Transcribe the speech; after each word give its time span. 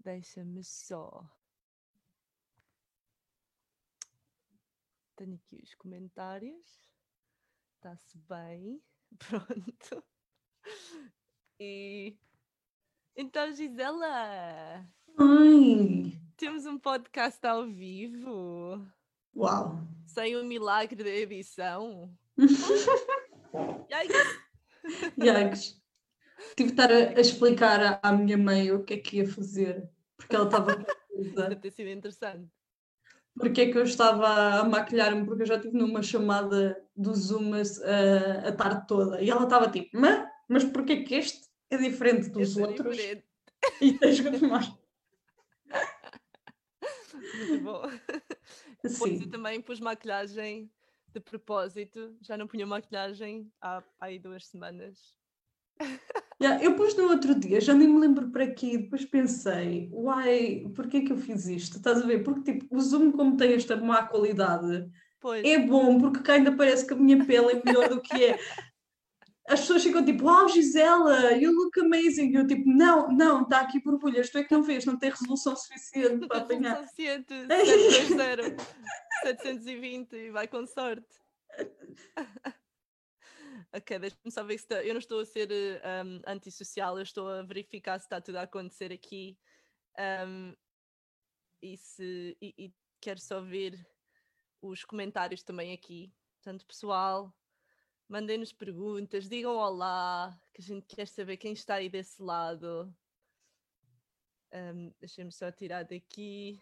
deixa-me 0.00 0.64
só. 0.64 1.24
Tenho 5.16 5.36
aqui 5.36 5.60
os 5.62 5.74
comentários. 5.74 6.90
Está-se 7.76 8.18
bem. 8.18 8.82
Pronto. 9.18 10.04
E 11.58 12.16
então, 13.16 13.52
Gisela, 13.52 14.88
Oi! 15.18 16.18
temos 16.36 16.64
um 16.64 16.78
podcast 16.78 17.44
ao 17.46 17.66
vivo, 17.66 18.86
Uau! 19.36 19.78
sem 20.06 20.36
o 20.36 20.44
milagre 20.44 21.02
da 21.02 21.10
edição. 21.10 22.16
Yikes! 23.92 24.40
Yikes! 25.18 25.79
Tive 26.56 26.70
de 26.70 26.80
estar 26.80 26.90
a, 26.92 27.18
a 27.18 27.20
explicar 27.20 27.80
à, 27.82 28.00
à 28.02 28.12
minha 28.12 28.36
mãe 28.36 28.70
o 28.72 28.84
que 28.84 28.94
é 28.94 28.96
que 28.98 29.16
ia 29.18 29.28
fazer, 29.28 29.88
porque 30.16 30.34
ela 30.34 30.46
estava 30.46 30.76
confusa. 30.76 31.48
Deve 31.48 31.56
ter 31.56 31.70
sido 31.70 31.90
interessante. 31.90 32.50
Porque 33.34 33.60
é 33.62 33.72
que 33.72 33.78
eu 33.78 33.84
estava 33.84 34.60
a 34.60 34.64
maquilhar-me, 34.64 35.24
porque 35.24 35.42
eu 35.42 35.46
já 35.46 35.56
estive 35.56 35.76
numa 35.76 36.02
chamada 36.02 36.84
do 36.96 37.14
Zoom 37.14 37.52
a, 37.54 38.48
a 38.48 38.52
tarde 38.52 38.86
toda. 38.86 39.22
E 39.22 39.30
ela 39.30 39.44
estava 39.44 39.70
tipo, 39.70 39.88
mas, 39.98 40.28
mas 40.48 40.64
porquê 40.64 41.04
que 41.04 41.14
este 41.14 41.48
é 41.70 41.76
diferente 41.76 42.28
dos 42.30 42.50
Esse 42.50 42.60
é 42.62 42.66
outros? 42.66 42.96
diferente. 42.96 43.24
E 43.80 43.92
tens 43.92 44.20
que 44.20 44.46
mais. 44.46 44.72
Muito 47.36 47.62
bom. 47.62 47.82
Pois 48.98 49.20
eu 49.20 49.20
Sim. 49.20 49.30
também 49.30 49.60
pus 49.60 49.78
maquilhagem 49.78 50.70
de 51.08 51.20
propósito. 51.20 52.16
Já 52.22 52.36
não 52.36 52.46
punha 52.46 52.66
maquilhagem 52.66 53.52
há 53.60 53.78
há 54.00 54.06
aí 54.06 54.18
duas 54.18 54.46
semanas. 54.46 55.19
Yeah, 56.42 56.64
eu 56.64 56.74
pus 56.74 56.96
no 56.96 57.10
outro 57.10 57.34
dia, 57.34 57.60
já 57.60 57.74
nem 57.74 57.86
me 57.86 58.00
lembro 58.00 58.30
para 58.30 58.46
quê, 58.50 58.78
depois 58.78 59.04
pensei, 59.04 59.90
uai, 59.92 60.64
porquê 60.74 61.02
que 61.02 61.12
eu 61.12 61.18
fiz 61.18 61.46
isto? 61.46 61.76
Estás 61.76 62.02
a 62.02 62.06
ver? 62.06 62.24
Porque 62.24 62.52
tipo, 62.52 62.74
o 62.74 62.80
Zoom, 62.80 63.12
como 63.12 63.36
tem 63.36 63.52
esta 63.52 63.76
má 63.76 64.04
qualidade, 64.04 64.90
Pois, 65.20 65.44
é 65.44 65.58
bom 65.58 65.98
porque 66.00 66.20
cá 66.20 66.34
ainda 66.34 66.56
parece 66.56 66.86
que 66.86 66.94
a 66.94 66.96
minha 66.96 67.22
pele 67.26 67.52
é 67.52 67.62
melhor 67.62 67.90
do 67.90 68.00
que 68.00 68.24
é. 68.24 68.38
As 69.46 69.60
pessoas 69.60 69.82
ficam 69.82 70.02
tipo, 70.02 70.24
uau, 70.24 70.48
Gisela, 70.48 71.32
you 71.32 71.52
look 71.52 71.78
amazing. 71.78 72.30
E 72.30 72.34
eu 72.36 72.46
tipo, 72.46 72.70
não, 72.70 73.08
não, 73.08 73.42
está 73.42 73.60
aqui 73.60 73.82
borbulhas, 73.82 74.30
tu 74.30 74.38
é 74.38 74.44
que 74.44 74.54
não 74.54 74.62
vês, 74.62 74.86
não 74.86 74.98
tem 74.98 75.10
resolução 75.10 75.54
suficiente 75.56 76.26
para 76.26 76.38
apanhar. 76.38 76.76
suficiente. 76.78 77.34
720, 78.08 78.56
720 79.22 80.12
e 80.14 80.30
vai 80.30 80.48
com 80.48 80.66
sorte. 80.66 81.04
Ok, 83.72 83.98
deixa-me 84.00 84.32
só 84.32 84.42
ver 84.42 84.58
se 84.58 84.64
está. 84.64 84.82
Eu 84.82 84.94
não 84.94 84.98
estou 84.98 85.20
a 85.20 85.24
ser 85.24 85.48
um, 86.04 86.20
antissocial, 86.26 86.96
eu 86.96 87.02
estou 87.04 87.28
a 87.28 87.42
verificar 87.42 87.98
se 88.00 88.06
está 88.06 88.20
tudo 88.20 88.36
a 88.36 88.42
acontecer 88.42 88.92
aqui. 88.92 89.38
Um, 90.26 90.56
e, 91.62 91.76
se, 91.76 92.36
e, 92.40 92.54
e 92.58 92.74
quero 93.00 93.20
só 93.20 93.40
ver 93.40 93.86
os 94.60 94.84
comentários 94.84 95.42
também 95.44 95.72
aqui. 95.72 96.12
Portanto, 96.34 96.66
pessoal, 96.66 97.32
mandem-nos 98.08 98.52
perguntas, 98.52 99.28
digam 99.28 99.56
olá, 99.56 100.36
que 100.52 100.62
a 100.62 100.64
gente 100.64 100.86
quer 100.86 101.06
saber 101.06 101.36
quem 101.36 101.52
está 101.52 101.76
aí 101.76 101.88
desse 101.88 102.20
lado. 102.20 102.92
Um, 104.52 104.92
Deixem-me 104.98 105.30
só 105.30 105.52
tirar 105.52 105.84
daqui 105.84 106.60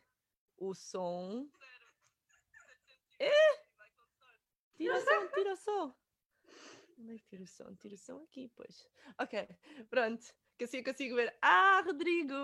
o 0.58 0.74
som. 0.74 1.48
É! 3.18 3.30
Tira 4.76 4.96
o 4.96 5.00
som, 5.00 5.28
tira 5.34 5.52
o 5.54 5.56
som. 5.56 6.07
Onde 6.98 7.14
é 7.14 7.18
que 7.18 7.26
tira 7.26 7.42
o 7.44 7.46
som? 7.46 7.74
Tira 7.76 7.94
o 7.94 7.98
som 7.98 8.22
aqui, 8.24 8.50
pois. 8.56 8.88
Ok, 9.20 9.48
pronto. 9.88 10.26
Que 10.58 10.64
assim 10.64 10.78
eu 10.78 10.84
consigo 10.84 11.14
ver. 11.14 11.32
Ah, 11.40 11.80
Rodrigo! 11.86 12.34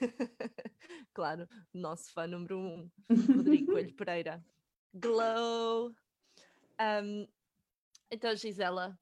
claro, 1.14 1.48
nosso 1.72 2.12
fã 2.12 2.26
número 2.26 2.58
um, 2.58 2.90
Rodrigo 3.08 3.72
Coelho 3.72 3.94
Pereira. 3.94 4.44
Glow! 4.92 5.94
Um, 6.80 7.28
então, 8.10 8.34
Gisela, 8.34 8.98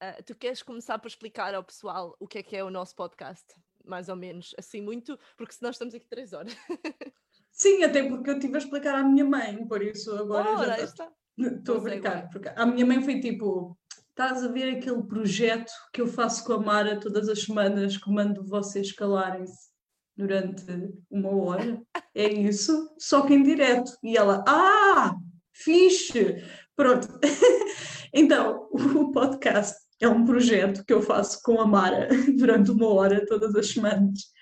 ah, 0.00 0.22
tu 0.24 0.34
queres 0.34 0.62
começar 0.62 0.98
por 0.98 1.08
explicar 1.08 1.54
ao 1.54 1.62
pessoal 1.62 2.16
o 2.18 2.26
que 2.26 2.38
é 2.38 2.42
que 2.42 2.56
é 2.56 2.64
o 2.64 2.70
nosso 2.70 2.96
podcast? 2.96 3.44
Mais 3.84 4.08
ou 4.08 4.16
menos, 4.16 4.54
assim 4.58 4.80
muito, 4.80 5.18
porque 5.36 5.52
senão 5.52 5.70
estamos 5.70 5.94
aqui 5.94 6.06
três 6.06 6.32
horas. 6.32 6.56
Sim, 7.52 7.82
até 7.84 8.06
porque 8.08 8.30
eu 8.30 8.34
estive 8.34 8.54
a 8.54 8.58
explicar 8.58 8.94
à 8.94 9.02
minha 9.02 9.24
mãe, 9.24 9.66
por 9.66 9.82
isso 9.82 10.14
agora 10.14 10.50
Ora, 10.50 10.76
já 10.76 10.84
está. 10.84 11.12
Estou 11.38 11.76
a 11.76 11.80
brincar. 11.80 12.30
Porque 12.30 12.48
a 12.48 12.66
minha 12.66 12.86
mãe 12.86 13.02
foi 13.02 13.20
tipo: 13.20 13.76
estás 14.18 14.42
a 14.42 14.48
ver 14.48 14.74
aquele 14.74 15.02
projeto 15.02 15.70
que 15.92 16.00
eu 16.00 16.06
faço 16.06 16.42
com 16.44 16.54
a 16.54 16.58
Mara 16.58 16.98
todas 16.98 17.28
as 17.28 17.42
semanas, 17.42 17.98
que 17.98 18.10
mando 18.10 18.42
vocês 18.42 18.90
calarem-se 18.90 19.68
durante 20.16 20.64
uma 21.10 21.28
hora? 21.36 21.82
É 22.14 22.26
isso? 22.26 22.94
Só 22.98 23.26
que 23.26 23.34
em 23.34 23.42
direto. 23.42 23.92
E 24.02 24.16
ela: 24.16 24.42
Ah, 24.48 25.14
fixe! 25.52 26.42
Pronto. 26.74 27.06
Então, 28.18 28.66
o 28.70 29.12
podcast 29.12 29.76
é 30.00 30.08
um 30.08 30.24
projeto 30.24 30.82
que 30.86 30.92
eu 30.92 31.02
faço 31.02 31.42
com 31.42 31.60
a 31.60 31.66
Mara 31.66 32.08
durante 32.38 32.70
uma 32.70 32.88
hora 32.88 33.26
todas 33.26 33.54
as 33.54 33.68
semanas. 33.68 34.32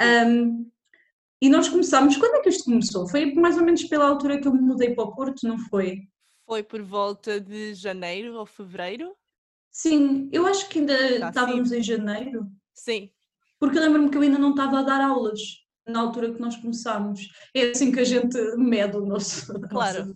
Um, 0.00 0.70
e 1.42 1.50
nós 1.50 1.68
começámos. 1.68 2.16
Quando 2.16 2.36
é 2.36 2.40
que 2.40 2.48
isto 2.48 2.64
começou? 2.64 3.06
Foi 3.06 3.34
mais 3.34 3.58
ou 3.58 3.64
menos 3.64 3.84
pela 3.84 4.08
altura 4.08 4.40
que 4.40 4.48
eu 4.48 4.54
me 4.54 4.62
mudei 4.62 4.94
para 4.94 5.04
o 5.04 5.14
Porto, 5.14 5.46
não 5.46 5.58
foi? 5.58 6.08
Foi 6.50 6.64
por 6.64 6.82
volta 6.82 7.40
de 7.40 7.74
janeiro 7.74 8.34
ou 8.34 8.44
fevereiro? 8.44 9.16
Sim, 9.70 10.28
eu 10.32 10.44
acho 10.48 10.68
que 10.68 10.80
ainda 10.80 11.20
Tá, 11.20 11.28
estávamos 11.28 11.70
em 11.70 11.80
janeiro, 11.80 12.44
Sim, 12.74 13.08
porque 13.60 13.78
lembro-me 13.78 14.10
que 14.10 14.16
eu 14.16 14.22
ainda 14.22 14.36
não 14.36 14.50
estava 14.50 14.80
a 14.80 14.82
dar 14.82 15.00
aulas 15.00 15.38
na 15.86 16.00
altura 16.00 16.34
que 16.34 16.40
nós 16.40 16.56
começámos. 16.56 17.28
É 17.54 17.70
assim 17.70 17.92
que 17.92 18.00
a 18.00 18.04
gente 18.04 18.36
mede 18.56 18.96
o 18.96 19.06
nosso. 19.06 19.46
Claro. 19.70 20.12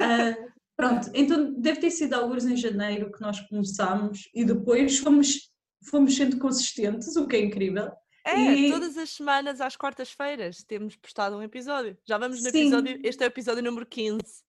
Ah, 0.00 0.34
pronto, 0.74 1.10
então 1.12 1.52
deve 1.60 1.80
ter 1.80 1.90
sido 1.90 2.14
alguns 2.14 2.46
em 2.46 2.56
janeiro 2.56 3.12
que 3.12 3.20
nós 3.20 3.38
começámos 3.42 4.30
e 4.34 4.42
depois 4.42 4.96
fomos, 5.00 5.52
fomos 5.90 6.16
sendo 6.16 6.38
consistentes, 6.38 7.14
o 7.14 7.26
que 7.28 7.36
é 7.36 7.40
incrível. 7.44 7.92
É, 8.24 8.54
E- 8.54 8.70
todas 8.72 8.96
as 8.96 9.10
semanas 9.10 9.60
às 9.60 9.76
quartas-feiras 9.76 10.64
temos 10.64 10.96
postado 10.96 11.36
um 11.36 11.42
episódio. 11.42 11.98
Já 12.08 12.16
vamos 12.16 12.42
no 12.42 12.50
Sim. 12.50 12.58
episódio, 12.68 12.98
este 13.04 13.22
é 13.22 13.26
o 13.26 13.28
episódio 13.28 13.62
número 13.62 13.84
15. 13.84 14.45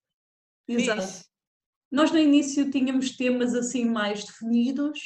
Exato. 0.68 1.24
Nós 1.90 2.10
no 2.10 2.18
início 2.18 2.70
tínhamos 2.70 3.16
temas 3.16 3.54
assim 3.54 3.86
mais 3.86 4.24
definidos 4.24 5.00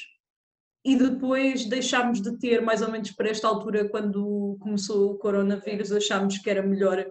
e 0.84 0.97
depois 0.97 1.65
deixámos 1.65 2.21
de 2.21 2.37
ter, 2.39 2.61
mais 2.61 2.83
ou 2.83 2.91
menos 2.91 3.12
para 3.12 3.28
esta 3.28 3.47
altura, 3.47 3.89
quando 3.89 4.56
começou 4.61 5.12
o 5.12 5.19
coronavírus, 5.19 5.93
achámos 5.93 6.39
que 6.39 6.51
era 6.51 6.62
melhor 6.62 7.06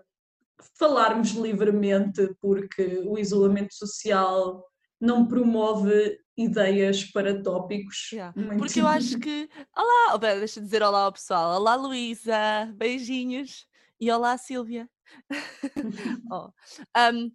falarmos 0.78 1.31
livremente 1.31 2.35
porque 2.41 3.01
o 3.06 3.17
isolamento 3.17 3.73
social 3.73 4.66
não 5.00 5.25
promove 5.25 6.19
ideias 6.38 7.03
para 7.06 7.41
tópicos. 7.41 8.11
Yeah, 8.11 8.34
Porque 8.57 8.81
eu 8.81 8.88
acho 8.88 9.17
que. 9.19 9.50
Olá! 9.75 10.17
Deixa 10.17 10.59
eu 10.59 10.63
dizer 10.63 10.84
olá 10.84 11.06
ao 11.06 11.11
pessoal. 11.11 11.59
Olá, 11.59 11.75
Luísa! 11.75 12.72
Beijinhos! 12.75 13.66
E 14.00 14.11
olá, 14.11 14.38
Silvia! 14.38 14.90
Oh, 16.31 16.50
um, 16.97 17.29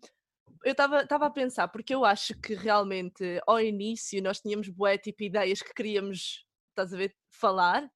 eu 0.65 0.73
estava 0.73 1.27
a 1.27 1.31
pensar, 1.31 1.69
porque 1.69 1.95
eu 1.95 2.05
acho 2.05 2.35
que 2.41 2.55
realmente 2.55 3.41
ao 3.47 3.61
início 3.61 4.23
nós 4.23 4.41
tínhamos 4.41 4.69
bué 4.69 4.99
tipo 4.99 5.23
ideias 5.23 5.63
que 5.63 5.75
queríamos, 5.75 6.47
estás 6.71 6.93
a 6.93 6.97
ver, 6.97 7.15
falar, 7.31 7.91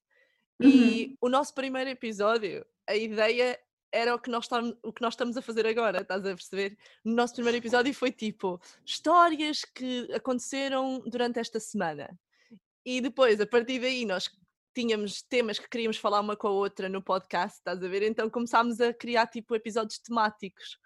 e 0.61 1.17
o 1.21 1.29
nosso 1.29 1.55
primeiro 1.55 1.89
episódio, 1.89 2.65
a 2.87 2.95
ideia 2.95 3.59
era 3.93 4.15
o 4.15 4.19
que, 4.19 4.31
nós 4.31 4.45
estamos, 4.45 4.77
o 4.83 4.93
que 4.93 5.03
nós 5.03 5.15
estamos 5.15 5.37
a 5.37 5.43
fazer 5.43 5.67
agora, 5.67 6.03
estás 6.03 6.21
a 6.25 6.35
perceber? 6.35 6.77
No 7.05 7.15
nosso 7.15 7.35
primeiro 7.35 7.59
episódio 7.59 7.93
foi 7.95 8.13
tipo 8.13 8.61
histórias 8.85 9.65
que 9.65 10.09
aconteceram 10.13 11.03
durante 11.07 11.41
esta 11.41 11.59
semana. 11.59 12.19
E 12.85 13.01
depois, 13.01 13.41
a 13.41 13.47
partir 13.47 13.81
daí, 13.81 14.05
nós 14.05 14.31
tínhamos 14.75 15.23
temas 15.23 15.59
que 15.59 15.69
queríamos 15.69 15.97
falar 15.97 16.21
uma 16.21 16.37
com 16.37 16.49
a 16.49 16.53
outra 16.53 16.89
no 16.89 17.03
podcast, 17.03 17.59
estás 17.59 17.83
a 17.83 17.89
ver? 17.89 18.03
Então 18.03 18.31
começámos 18.31 18.81
a 18.81 18.93
criar 18.93 19.27
tipo 19.27 19.55
episódios 19.55 19.99
temáticos. 19.99 20.79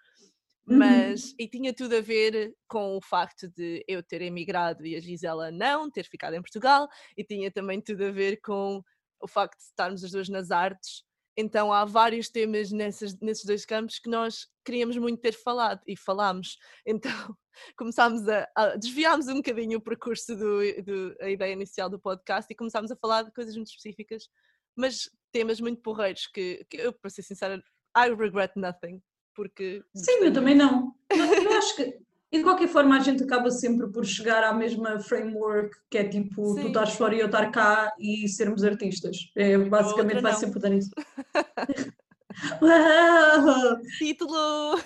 Uhum. 0.66 0.78
Mas, 0.78 1.34
e 1.38 1.46
tinha 1.46 1.74
tudo 1.74 1.96
a 1.96 2.00
ver 2.00 2.54
com 2.66 2.96
o 2.96 3.00
facto 3.00 3.48
de 3.48 3.84
eu 3.86 4.02
ter 4.02 4.22
emigrado 4.22 4.86
e 4.86 4.96
a 4.96 5.00
Gisela 5.00 5.50
não, 5.50 5.90
ter 5.90 6.04
ficado 6.04 6.34
em 6.34 6.40
Portugal, 6.40 6.88
e 7.16 7.22
tinha 7.22 7.50
também 7.50 7.80
tudo 7.80 8.04
a 8.04 8.10
ver 8.10 8.40
com 8.40 8.82
o 9.20 9.28
facto 9.28 9.58
de 9.58 9.64
estarmos 9.64 10.02
as 10.02 10.10
duas 10.10 10.28
nas 10.28 10.50
artes. 10.50 11.04
Então 11.36 11.72
há 11.72 11.84
vários 11.84 12.28
temas 12.28 12.70
nessas, 12.70 13.18
nesses 13.20 13.44
dois 13.44 13.66
campos 13.66 13.98
que 13.98 14.08
nós 14.08 14.46
queríamos 14.64 14.96
muito 14.96 15.20
ter 15.20 15.32
falado 15.32 15.80
e 15.86 15.96
falámos. 15.96 16.58
Então 16.86 17.10
começámos 17.76 18.26
a, 18.28 18.48
a 18.54 18.76
desviámos 18.76 19.26
um 19.28 19.36
bocadinho 19.36 19.78
o 19.78 19.82
percurso 19.82 20.36
do, 20.36 20.82
do, 20.82 21.16
a 21.20 21.28
ideia 21.28 21.52
inicial 21.52 21.90
do 21.90 21.98
podcast 21.98 22.50
e 22.50 22.56
começámos 22.56 22.90
a 22.90 22.96
falar 22.96 23.22
de 23.22 23.32
coisas 23.32 23.56
muito 23.56 23.68
específicas, 23.68 24.28
mas 24.76 25.10
temas 25.32 25.60
muito 25.60 25.82
porreiros 25.82 26.26
que, 26.28 26.64
que 26.70 26.76
eu, 26.76 26.92
para 26.92 27.10
ser 27.10 27.22
sincera, 27.22 27.62
I 27.96 28.14
regret 28.14 28.52
nothing. 28.56 29.02
Porque 29.34 29.82
Sim, 29.94 30.12
eu 30.22 30.32
também 30.32 30.54
não. 30.54 30.94
Eu, 31.10 31.16
acho 31.58 31.76
que 31.76 31.98
E 32.32 32.38
de 32.38 32.44
qualquer 32.44 32.68
forma 32.68 32.96
a 32.96 33.00
gente 33.00 33.22
acaba 33.24 33.50
sempre 33.50 33.90
por 33.90 34.04
chegar 34.04 34.42
à 34.44 34.52
mesma 34.52 34.98
framework, 35.00 35.76
que 35.90 35.98
é 35.98 36.08
tipo, 36.08 36.54
tu 36.54 36.62
Sim. 36.62 36.66
estás 36.68 36.94
fora 36.94 37.14
e 37.14 37.20
eu 37.20 37.26
estar 37.26 37.50
cá 37.50 37.92
e 37.98 38.28
sermos 38.28 38.64
artistas. 38.64 39.16
É, 39.36 39.56
basicamente 39.58 40.20
vai 40.22 40.34
sempre 40.34 40.60
dar 40.60 40.72
isso. 40.72 40.90
Uau! 42.62 43.80
Título! 43.98 44.78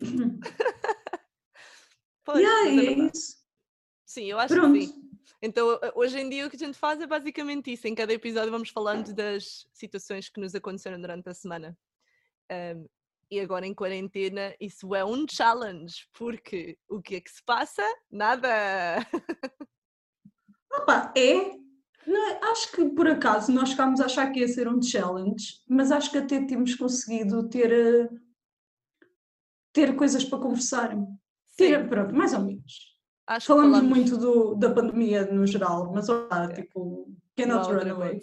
Pois, 2.24 2.40
Yeah, 2.40 2.68
é 2.68 2.74
e 2.74 2.78
é 2.78 2.82
verdade. 2.82 3.16
isso. 3.16 3.36
Sim, 4.04 4.24
eu 4.24 4.38
acho 4.40 4.52
Pronto. 4.52 4.72
que 4.76 4.86
sim. 4.86 5.02
Então, 5.40 5.78
hoje 5.94 6.18
em 6.18 6.28
dia, 6.28 6.44
o 6.44 6.50
que 6.50 6.56
a 6.56 6.58
gente 6.58 6.76
faz 6.76 7.00
é 7.00 7.06
basicamente 7.06 7.72
isso. 7.72 7.86
Em 7.86 7.94
cada 7.94 8.12
episódio, 8.12 8.50
vamos 8.50 8.70
falando 8.70 9.14
das 9.14 9.64
situações 9.72 10.28
que 10.28 10.40
nos 10.40 10.52
aconteceram 10.52 11.00
durante 11.00 11.28
a 11.28 11.34
semana. 11.34 11.78
Ahm, 12.50 12.86
e 13.30 13.40
agora, 13.40 13.66
em 13.66 13.74
quarentena, 13.74 14.54
isso 14.60 14.94
é 14.94 15.04
um 15.04 15.26
challenge, 15.28 16.06
porque 16.12 16.78
o 16.88 17.02
que 17.02 17.16
é 17.16 17.20
que 17.20 17.30
se 17.30 17.42
passa? 17.44 17.82
Nada! 18.10 18.48
Opa, 20.72 21.12
é. 21.16 21.56
Não 22.06 22.28
é- 22.30 22.38
acho 22.52 22.70
que 22.70 22.84
por 22.90 23.08
acaso 23.08 23.50
nós 23.50 23.70
chegámos 23.70 24.00
a 24.00 24.04
achar 24.04 24.30
que 24.30 24.38
ia 24.38 24.46
ser 24.46 24.68
um 24.68 24.80
challenge, 24.80 25.60
mas 25.68 25.90
acho 25.90 26.08
que 26.10 26.18
até 26.18 26.40
temos 26.46 26.76
conseguido 26.76 27.48
ter, 27.48 27.72
eh, 27.72 28.08
ter 29.72 29.96
coisas 29.96 30.24
para 30.24 30.38
conversar. 30.38 30.96
Ter, 31.56 31.82
Sim, 31.82 31.88
pronto, 31.88 32.14
mais 32.14 32.32
ou 32.32 32.40
menos. 32.42 32.94
acho 33.26 33.46
Falamos 33.48 33.78
falamos 33.78 33.96
muito 33.96 34.16
do- 34.16 34.54
da 34.54 34.72
pandemia 34.72 35.24
no 35.26 35.44
geral, 35.46 35.90
mas 35.92 36.08
olha, 36.08 36.44
É. 36.52 36.54
tipo, 36.62 37.08
no 37.08 37.16
cannot 37.36 37.72
run 37.72 37.90
away. 37.90 38.22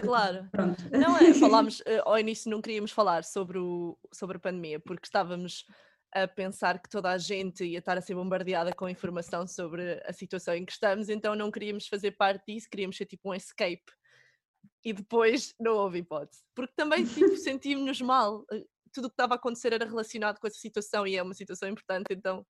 Claro. 0.00 0.48
Pronto. 0.50 0.82
Não 0.90 1.16
é, 1.16 1.34
falámos, 1.34 1.82
eh, 1.86 2.00
ao 2.04 2.18
início 2.18 2.50
não 2.50 2.60
queríamos 2.60 2.92
falar 2.92 3.24
sobre, 3.24 3.58
o, 3.58 3.98
sobre 4.12 4.36
a 4.36 4.40
pandemia, 4.40 4.78
porque 4.80 5.06
estávamos 5.06 5.64
a 6.14 6.26
pensar 6.26 6.78
que 6.80 6.88
toda 6.88 7.10
a 7.10 7.18
gente 7.18 7.64
ia 7.64 7.78
estar 7.80 7.98
a 7.98 8.00
ser 8.00 8.14
bombardeada 8.14 8.72
com 8.72 8.88
informação 8.88 9.46
sobre 9.46 10.02
a 10.06 10.12
situação 10.12 10.54
em 10.54 10.64
que 10.64 10.72
estamos, 10.72 11.08
então 11.08 11.34
não 11.34 11.50
queríamos 11.50 11.86
fazer 11.86 12.12
parte 12.12 12.44
disso, 12.46 12.68
queríamos 12.70 12.96
ser 12.96 13.06
tipo 13.06 13.30
um 13.30 13.34
escape. 13.34 13.84
E 14.84 14.92
depois 14.92 15.54
não 15.58 15.74
houve 15.74 15.98
hipótese. 15.98 16.42
Porque 16.54 16.72
também 16.76 17.04
tipo, 17.04 17.36
sentimos-nos 17.36 18.00
mal. 18.00 18.44
eh, 18.52 18.64
Tudo 18.92 19.06
o 19.06 19.08
que 19.08 19.14
estava 19.14 19.34
a 19.34 19.36
acontecer 19.36 19.72
era 19.72 19.84
relacionado 19.84 20.38
com 20.38 20.46
essa 20.46 20.58
situação 20.58 21.06
e 21.06 21.16
é 21.16 21.22
uma 21.22 21.34
situação 21.34 21.68
importante, 21.68 22.06
então 22.10 22.46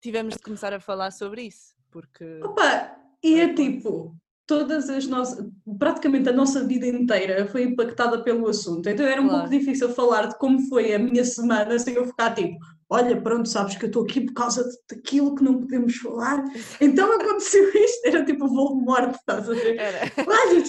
tivemos 0.00 0.34
de 0.34 0.40
começar 0.42 0.72
a 0.72 0.80
falar 0.80 1.10
sobre 1.10 1.42
isso. 1.42 1.74
Porque. 1.90 2.40
Opa, 2.42 2.96
e 3.22 3.40
é 3.40 3.54
tipo, 3.54 4.16
todas 4.46 4.88
as 4.88 5.06
nossas, 5.06 5.44
praticamente 5.78 6.28
a 6.28 6.32
nossa 6.32 6.64
vida 6.64 6.86
inteira 6.86 7.46
foi 7.46 7.64
impactada 7.64 8.22
pelo 8.22 8.48
assunto. 8.48 8.88
Então 8.88 9.04
era 9.04 9.20
um 9.20 9.28
pouco 9.28 9.44
Claro. 9.48 9.58
difícil 9.58 9.88
falar 9.92 10.26
de 10.26 10.38
como 10.38 10.60
foi 10.68 10.94
a 10.94 10.98
minha 10.98 11.24
semana 11.24 11.78
sem 11.78 11.94
eu 11.94 12.06
ficar 12.06 12.34
tipo, 12.34 12.56
olha, 12.88 13.20
pronto, 13.20 13.48
sabes 13.48 13.76
que 13.76 13.84
eu 13.84 13.88
estou 13.88 14.04
aqui 14.04 14.20
por 14.20 14.34
causa 14.34 14.64
daquilo 14.88 15.34
que 15.34 15.42
não 15.42 15.58
podemos 15.58 15.96
falar. 15.96 16.44
Então 16.80 17.12
aconteceu 17.12 17.68
isto, 17.74 18.06
era 18.06 18.24
tipo 18.24 18.44
o 18.44 18.48
Voldemort, 18.48 19.14
estás 19.14 19.50
a 19.50 19.54
ver? 19.54 19.78
Era. 19.78 20.00
Olha, 20.26 20.62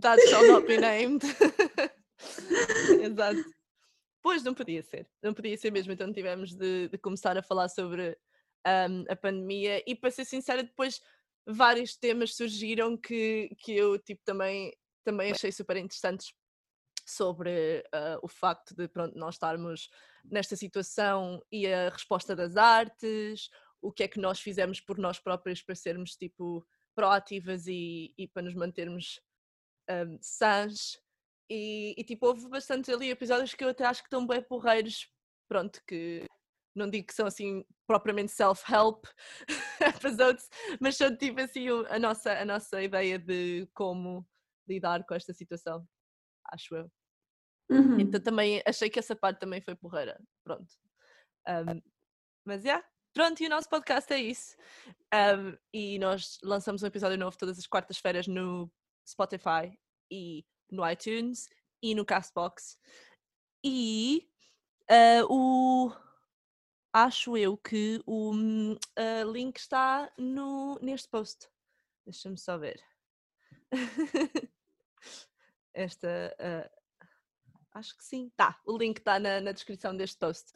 That 0.00 0.26
shall 0.28 0.46
not 0.46 0.66
be 0.66 0.78
named. 0.78 1.22
Exato. 3.02 3.44
Pois 4.22 4.42
não 4.42 4.54
podia 4.54 4.82
ser, 4.82 5.06
não 5.22 5.32
podia 5.32 5.56
ser 5.56 5.70
mesmo. 5.70 5.92
Então 5.92 6.12
tivemos 6.12 6.54
de, 6.54 6.88
de 6.88 6.98
começar 6.98 7.36
a 7.36 7.42
falar 7.42 7.68
sobre 7.68 8.16
ahm, 8.64 9.04
a 9.08 9.16
pandemia 9.16 9.82
e 9.86 9.94
para 9.94 10.10
ser 10.10 10.24
sincera, 10.24 10.62
depois 10.62 11.00
vários 11.48 11.96
temas 11.96 12.36
surgiram 12.36 12.96
que, 12.96 13.50
que 13.58 13.74
eu 13.74 13.98
tipo 13.98 14.22
também, 14.24 14.72
também 15.02 15.32
achei 15.32 15.50
super 15.50 15.76
interessantes 15.76 16.32
sobre 17.06 17.82
ah, 17.92 18.18
o 18.22 18.28
facto 18.28 18.74
de 18.74 18.86
pronto, 18.86 19.18
nós 19.18 19.36
estarmos 19.36 19.88
nesta 20.24 20.54
situação 20.54 21.42
e 21.50 21.66
a 21.66 21.88
resposta 21.88 22.36
das 22.36 22.56
artes, 22.56 23.48
o 23.80 23.90
que 23.90 24.02
é 24.02 24.08
que 24.08 24.20
nós 24.20 24.40
fizemos 24.40 24.80
por 24.80 24.98
nós 24.98 25.18
próprios 25.18 25.62
para 25.62 25.74
sermos 25.74 26.16
tipo 26.16 26.66
proativas 26.94 27.66
e, 27.66 28.12
e 28.18 28.28
para 28.28 28.42
nos 28.42 28.54
mantermos 28.54 29.20
um, 29.88 30.18
sãs. 30.20 31.00
E, 31.50 31.94
e, 31.96 32.04
tipo 32.04 32.26
houve 32.26 32.46
bastante 32.48 32.92
ali 32.92 33.08
episódios 33.08 33.54
que 33.54 33.64
eu 33.64 33.70
até 33.70 33.86
acho 33.86 34.02
que 34.02 34.08
estão 34.08 34.26
bem 34.26 34.42
porreiros 34.42 35.08
pronto 35.48 35.80
que 35.86 36.26
não 36.78 36.88
digo 36.88 37.06
que 37.06 37.14
são 37.14 37.26
assim 37.26 37.64
propriamente 37.86 38.32
self-help 38.32 39.04
episodes 39.80 40.48
mas 40.80 40.96
são 40.96 41.14
tipo 41.16 41.40
assim 41.40 41.66
a 41.88 41.98
nossa 41.98 42.32
a 42.32 42.44
nossa 42.44 42.82
ideia 42.82 43.18
de 43.18 43.68
como 43.74 44.26
lidar 44.68 45.04
com 45.04 45.14
esta 45.14 45.32
situação 45.32 45.86
acho 46.52 46.74
eu 46.76 46.90
Uhum. 47.70 48.00
então 48.00 48.18
também 48.18 48.62
achei 48.66 48.88
que 48.88 48.98
essa 48.98 49.14
parte 49.14 49.40
também 49.40 49.60
foi 49.60 49.74
porreira 49.74 50.18
pronto 50.42 50.72
Um, 51.46 51.82
mas 52.46 52.64
é 52.64 52.82
pronto 53.12 53.42
e 53.42 53.46
o 53.46 53.50
nosso 53.50 53.68
podcast 53.68 54.10
é 54.10 54.18
isso 54.18 54.56
Um, 55.12 55.54
e 55.74 55.98
nós 55.98 56.38
lançamos 56.42 56.82
um 56.82 56.86
episódio 56.86 57.18
novo 57.18 57.36
todas 57.36 57.58
as 57.58 57.66
quartas-feiras 57.66 58.26
no 58.26 58.70
Spotify 59.06 59.78
e 60.10 60.44
no 60.70 60.88
iTunes 60.88 61.48
e 61.82 61.94
no 61.94 62.04
Castbox. 62.04 62.78
E 63.64 64.28
ah, 64.90 65.24
o 65.28 65.90
acho 66.92 67.36
eu 67.36 67.56
que 67.56 68.02
o 68.06 68.32
ah, 68.96 69.24
link 69.24 69.56
está 69.56 70.10
no, 70.18 70.78
neste 70.80 71.08
post. 71.08 71.48
Deixa-me 72.04 72.38
só 72.38 72.56
ver. 72.58 72.80
Esta 75.74 76.34
ah, 76.38 76.70
acho 77.74 77.96
que 77.96 78.04
sim. 78.04 78.30
Tá, 78.36 78.58
o 78.66 78.76
link 78.76 78.98
está 78.98 79.18
na, 79.18 79.40
na 79.40 79.52
descrição 79.52 79.96
deste 79.96 80.18
post. 80.18 80.52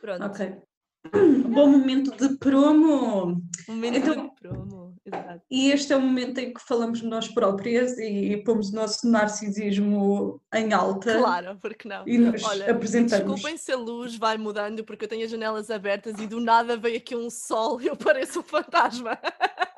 Pronto. 0.00 0.24
Ok. 0.24 0.62
Bom 1.52 1.68
momento 1.68 2.16
de 2.16 2.38
promo! 2.38 3.42
Momento 3.68 3.96
Então- 3.98 4.28
de 4.28 4.34
promo. 4.40 4.81
Exato. 5.04 5.42
E 5.50 5.70
este 5.72 5.92
é 5.92 5.96
o 5.96 6.00
momento 6.00 6.38
em 6.38 6.54
que 6.54 6.60
falamos 6.60 7.00
de 7.00 7.06
nós 7.06 7.26
próprias 7.26 7.98
e 7.98 8.36
pomos 8.44 8.70
o 8.70 8.74
nosso 8.74 9.08
narcisismo 9.08 10.40
em 10.54 10.72
alta 10.72 11.18
Claro, 11.18 11.58
porque 11.60 11.88
não? 11.88 12.06
e 12.06 12.18
nos 12.18 12.42
Olha, 12.44 12.70
apresentamos. 12.70 13.34
Desculpem 13.34 13.56
se 13.56 13.72
a 13.72 13.76
luz 13.76 14.16
vai 14.16 14.38
mudando 14.38 14.84
porque 14.84 15.04
eu 15.04 15.08
tenho 15.08 15.24
as 15.24 15.30
janelas 15.30 15.70
abertas 15.70 16.20
e 16.20 16.26
do 16.26 16.40
nada 16.40 16.76
veio 16.76 16.98
aqui 16.98 17.16
um 17.16 17.30
sol 17.30 17.80
e 17.80 17.88
eu 17.88 17.96
pareço 17.96 18.40
um 18.40 18.44
fantasma. 18.44 19.18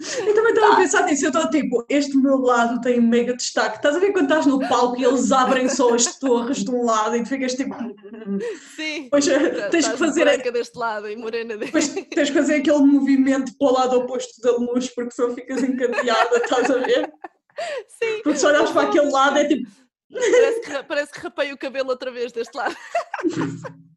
Eu 0.00 0.34
também 0.34 0.54
estava 0.54 0.72
a 0.72 0.76
pensar 0.76 1.04
nisso, 1.04 1.26
eu 1.26 1.30
estou 1.30 1.50
tipo, 1.50 1.84
este 1.88 2.16
meu 2.16 2.38
lado 2.38 2.80
tem 2.80 3.00
mega 3.00 3.34
destaque. 3.34 3.76
Estás 3.76 3.96
a 3.96 3.98
ver 3.98 4.12
quando 4.12 4.30
estás 4.30 4.46
no 4.46 4.58
palco 4.66 4.98
e 4.98 5.04
eles 5.04 5.30
abrem 5.30 5.68
só 5.68 5.94
as 5.94 6.18
torres 6.18 6.64
de 6.64 6.70
um 6.70 6.84
lado 6.84 7.16
e 7.16 7.22
tu 7.22 7.28
ficas 7.28 7.54
tipo. 7.54 7.74
Sim. 8.76 9.08
Pois 9.10 9.28
é, 9.28 9.54
já 9.54 9.68
tens 9.68 9.88
que 9.88 9.96
fazer, 9.98 10.24
branca 10.24 10.50
deste 10.50 10.78
lado 10.78 11.08
e 11.08 11.16
morena 11.16 11.56
depois 11.56 11.88
deste. 11.88 12.10
tens 12.10 12.30
que 12.30 12.34
fazer 12.38 12.54
aquele 12.56 12.78
movimento 12.78 13.52
para 13.58 13.68
o 13.68 13.72
lado 13.72 13.98
oposto 13.98 14.40
da 14.40 14.52
luz 14.52 14.88
porque 14.88 15.10
senão 15.10 15.34
ficas 15.34 15.62
encadeada, 15.62 16.36
estás 16.36 16.70
a 16.70 16.78
ver? 16.78 17.12
Sim. 17.88 18.22
Porque 18.22 18.38
se 18.38 18.46
olhares 18.46 18.70
para 18.70 18.88
aquele 18.88 19.10
lado 19.10 19.38
é 19.38 19.44
tipo. 19.44 19.70
Parece 20.10 20.60
que, 20.60 20.82
parece 20.84 21.12
que 21.12 21.20
rapei 21.20 21.52
o 21.52 21.58
cabelo 21.58 21.90
outra 21.90 22.10
vez 22.10 22.32
deste 22.32 22.56
lado. 22.56 22.74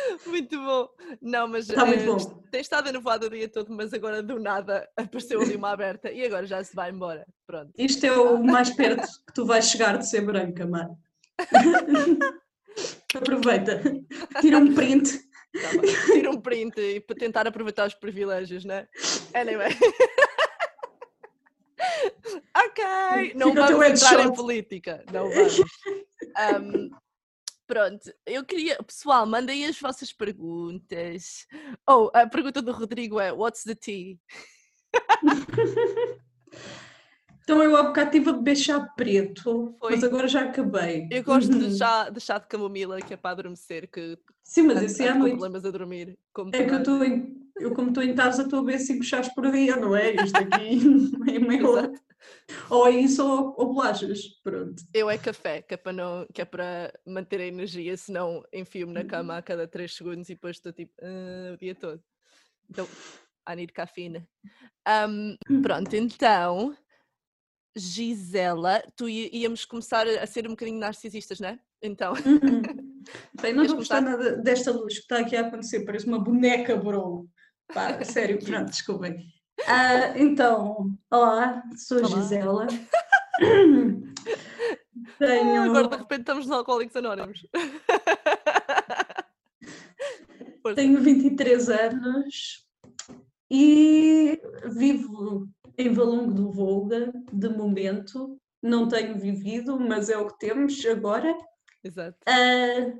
Muito 0.26 0.58
bom. 0.58 0.88
Não, 1.20 1.48
mas 1.48 1.68
Está 1.68 1.84
muito 1.84 2.02
eh, 2.02 2.06
bom. 2.06 2.16
tem 2.50 2.60
estado 2.60 2.88
enovado 2.88 3.26
o 3.26 3.30
dia 3.30 3.48
todo, 3.48 3.72
mas 3.72 3.92
agora 3.92 4.22
do 4.22 4.38
nada 4.38 4.88
apareceu 4.96 5.40
ali 5.40 5.56
uma 5.56 5.70
aberta 5.70 6.10
e 6.10 6.24
agora 6.24 6.46
já 6.46 6.62
se 6.62 6.74
vai 6.74 6.90
embora. 6.90 7.26
Pronto. 7.46 7.72
Isto 7.76 8.06
é 8.06 8.12
o 8.12 8.42
mais 8.42 8.70
perto 8.70 9.06
que 9.26 9.34
tu 9.34 9.44
vais 9.44 9.68
chegar 9.68 9.98
de 9.98 10.08
ser 10.08 10.22
branca, 10.22 10.66
mano. 10.66 10.98
Aproveita, 13.14 13.82
tira 14.40 14.58
um 14.58 14.74
print. 14.74 15.18
Tá. 15.52 16.12
Tira 16.12 16.30
um 16.30 16.40
print 16.40 16.78
e 16.78 17.00
para 17.00 17.16
tentar 17.16 17.46
aproveitar 17.46 17.88
os 17.88 17.94
privilégios, 17.94 18.64
né? 18.64 18.86
Anyway. 19.34 19.68
ok, 22.56 22.84
não 23.34 23.48
Fica 23.48 23.66
vamos 23.66 24.02
entrar 24.02 24.24
em 24.24 24.32
política. 24.32 25.04
Não 25.12 25.28
vamos. 25.28 25.60
Ahm, 26.36 26.90
pronto, 27.70 28.12
eu 28.26 28.44
queria. 28.44 28.82
Pessoal, 28.82 29.24
mandem 29.24 29.64
as 29.64 29.78
vossas 29.78 30.12
perguntas. 30.12 31.46
Oh, 31.88 32.10
a 32.12 32.26
pergunta 32.26 32.60
do 32.60 32.72
Rodrigo 32.72 33.20
é: 33.20 33.32
What's 33.32 33.62
the 33.62 33.76
tea? 33.76 34.18
Então 37.50 37.64
eu 37.64 37.76
há 37.76 37.82
bocado 37.82 38.10
estive 38.10 38.30
a 38.30 38.32
beber 38.34 38.56
chá 38.56 38.78
preto, 38.96 39.74
Foi. 39.80 39.90
mas 39.90 40.04
agora 40.04 40.28
já 40.28 40.42
acabei. 40.42 41.08
Eu 41.10 41.24
gosto 41.24 41.50
Uhum. 41.50 41.58
de, 41.68 41.76
chá, 41.76 42.08
de 42.08 42.20
chá 42.20 42.38
de 42.38 42.46
camomila, 42.46 43.02
que 43.02 43.12
é 43.12 43.16
para 43.16 43.30
adormecer, 43.30 43.90
que 43.90 44.16
Sim, 44.44 44.62
mas 44.68 44.80
esse 44.80 45.02
é 45.02 45.12
noite. 45.14 45.32
problemas 45.32 45.64
a 45.64 45.70
dormir. 45.72 46.16
É 46.52 46.64
que 46.64 46.72
eu 46.72 46.78
estou 46.78 47.04
em. 47.04 47.40
Eu, 47.58 47.74
como 47.74 47.88
estou 47.88 48.04
em 48.04 48.14
casa, 48.14 48.44
estou 48.44 48.60
a 48.60 48.62
beber 48.62 48.78
5 48.78 49.02
chás 49.02 49.28
por 49.34 49.50
dia, 49.50 49.74
não 49.74 49.96
é? 49.96 50.14
Isto 50.14 50.42
aqui 50.42 50.78
é 51.28 51.38
meio. 51.40 51.92
Ou 52.70 52.86
é 52.86 52.90
isso 52.92 53.26
ou, 53.26 53.52
ou 53.58 53.74
bolachas. 53.74 54.20
Pronto. 54.44 54.80
Eu 54.94 55.10
é 55.10 55.18
café, 55.18 55.60
que 55.60 55.74
é 55.74 55.76
para, 55.76 55.92
não, 55.92 56.26
que 56.32 56.40
é 56.40 56.44
para 56.44 56.92
manter 57.04 57.40
a 57.40 57.46
energia, 57.46 57.96
senão 57.96 58.44
enfio-me 58.52 58.92
na 58.92 59.02
cama 59.02 59.36
a 59.36 59.42
cada 59.42 59.66
3 59.66 59.92
segundos 59.92 60.28
e 60.30 60.34
depois 60.34 60.56
estou 60.56 60.72
tipo 60.72 60.92
"Ah", 61.02 61.52
o 61.54 61.56
dia 61.56 61.74
todo. 61.74 62.00
Então, 62.70 62.86
I 63.48 63.56
need 63.56 63.72
cafeína. 63.72 64.24
Ahm, 64.86 65.36
pronto, 65.62 65.94
então, 65.94 66.76
Gisela, 67.76 68.82
tu 68.96 69.08
íamos 69.08 69.64
começar 69.64 70.06
a 70.06 70.26
ser 70.26 70.46
um 70.46 70.50
bocadinho 70.50 70.78
narcisistas, 70.78 71.40
não 71.40 71.50
é? 71.50 71.58
Então, 71.82 72.12
Uhum. 72.14 72.90
Bem, 73.40 73.54
não 73.54 73.64
estou 73.64 74.00
nada 74.00 74.36
desta 74.36 74.70
luz 74.70 74.94
que 74.94 75.00
está 75.00 75.18
aqui 75.20 75.34
a 75.34 75.40
acontecer, 75.40 75.84
parece 75.84 76.06
uma 76.06 76.18
boneca, 76.18 76.76
bro. 76.76 77.26
Pá, 77.72 78.04
sério, 78.04 78.38
pronto, 78.44 78.70
desculpem. 78.70 79.26
Ah, 79.66 80.18
então, 80.18 80.92
olá, 81.10 81.62
sou 81.76 81.98
Olá. 81.98 82.08
Gisela. 82.08 82.66
Ah, 85.22 85.26
Tenho. 85.26 85.62
agora 85.62 85.88
de 85.88 85.96
repente 85.96 86.20
estamos 86.20 86.46
nos 86.46 86.56
Alcoólicos 86.56 86.96
Anónimos. 86.96 87.46
Tenho 90.74 91.00
23 91.00 91.68
anos 91.70 92.66
e 93.50 94.40
vivo 94.66 95.48
em 95.80 95.92
Valongo 95.92 96.32
do 96.32 96.50
Volga, 96.52 97.12
de 97.32 97.48
momento. 97.48 98.38
Não 98.62 98.86
tenho 98.88 99.18
vivido, 99.18 99.78
mas 99.80 100.10
é 100.10 100.18
o 100.18 100.26
que 100.26 100.38
temos 100.38 100.84
agora. 100.84 101.34
Exato. 101.82 102.18
Ah, 102.26 102.92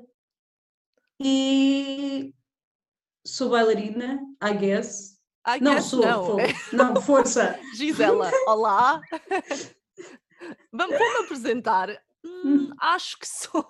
e 1.19 2.33
sou 3.25 3.49
bailarina, 3.51 4.19
I 4.43 4.53
guess. 4.57 5.19
I 5.47 5.59
Não 5.61 5.75
guess 5.75 5.85
sou, 5.85 6.01
não. 6.01 6.25
fo- 6.25 6.37
não, 6.75 7.01
força. 7.01 7.59
Gisela, 7.75 8.31
olá. 8.47 9.01
Vamos 10.73 10.97
me 10.97 11.23
apresentar. 11.25 11.89
Hum, 12.25 12.69
acho 12.79 13.19
que 13.19 13.27
sou. 13.27 13.65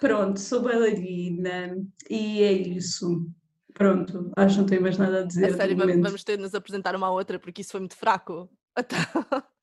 Pronto, 0.00 0.40
sou 0.40 0.62
bailarina 0.62 1.76
e 2.10 2.42
é 2.42 2.52
isso. 2.52 3.28
Pronto, 3.74 4.30
acho 4.36 4.54
que 4.54 4.60
não 4.60 4.66
tenho 4.68 4.82
mais 4.82 4.96
nada 4.96 5.20
a 5.20 5.22
dizer. 5.24 5.52
A 5.52 5.56
sério, 5.56 5.76
vamos, 5.76 6.00
vamos 6.00 6.24
ter 6.24 6.36
de 6.36 6.42
nos 6.44 6.54
apresentar 6.54 6.94
uma 6.94 7.08
à 7.08 7.10
outra 7.10 7.38
porque 7.38 7.60
isso 7.60 7.72
foi 7.72 7.80
muito 7.80 7.96
fraco. 7.96 8.48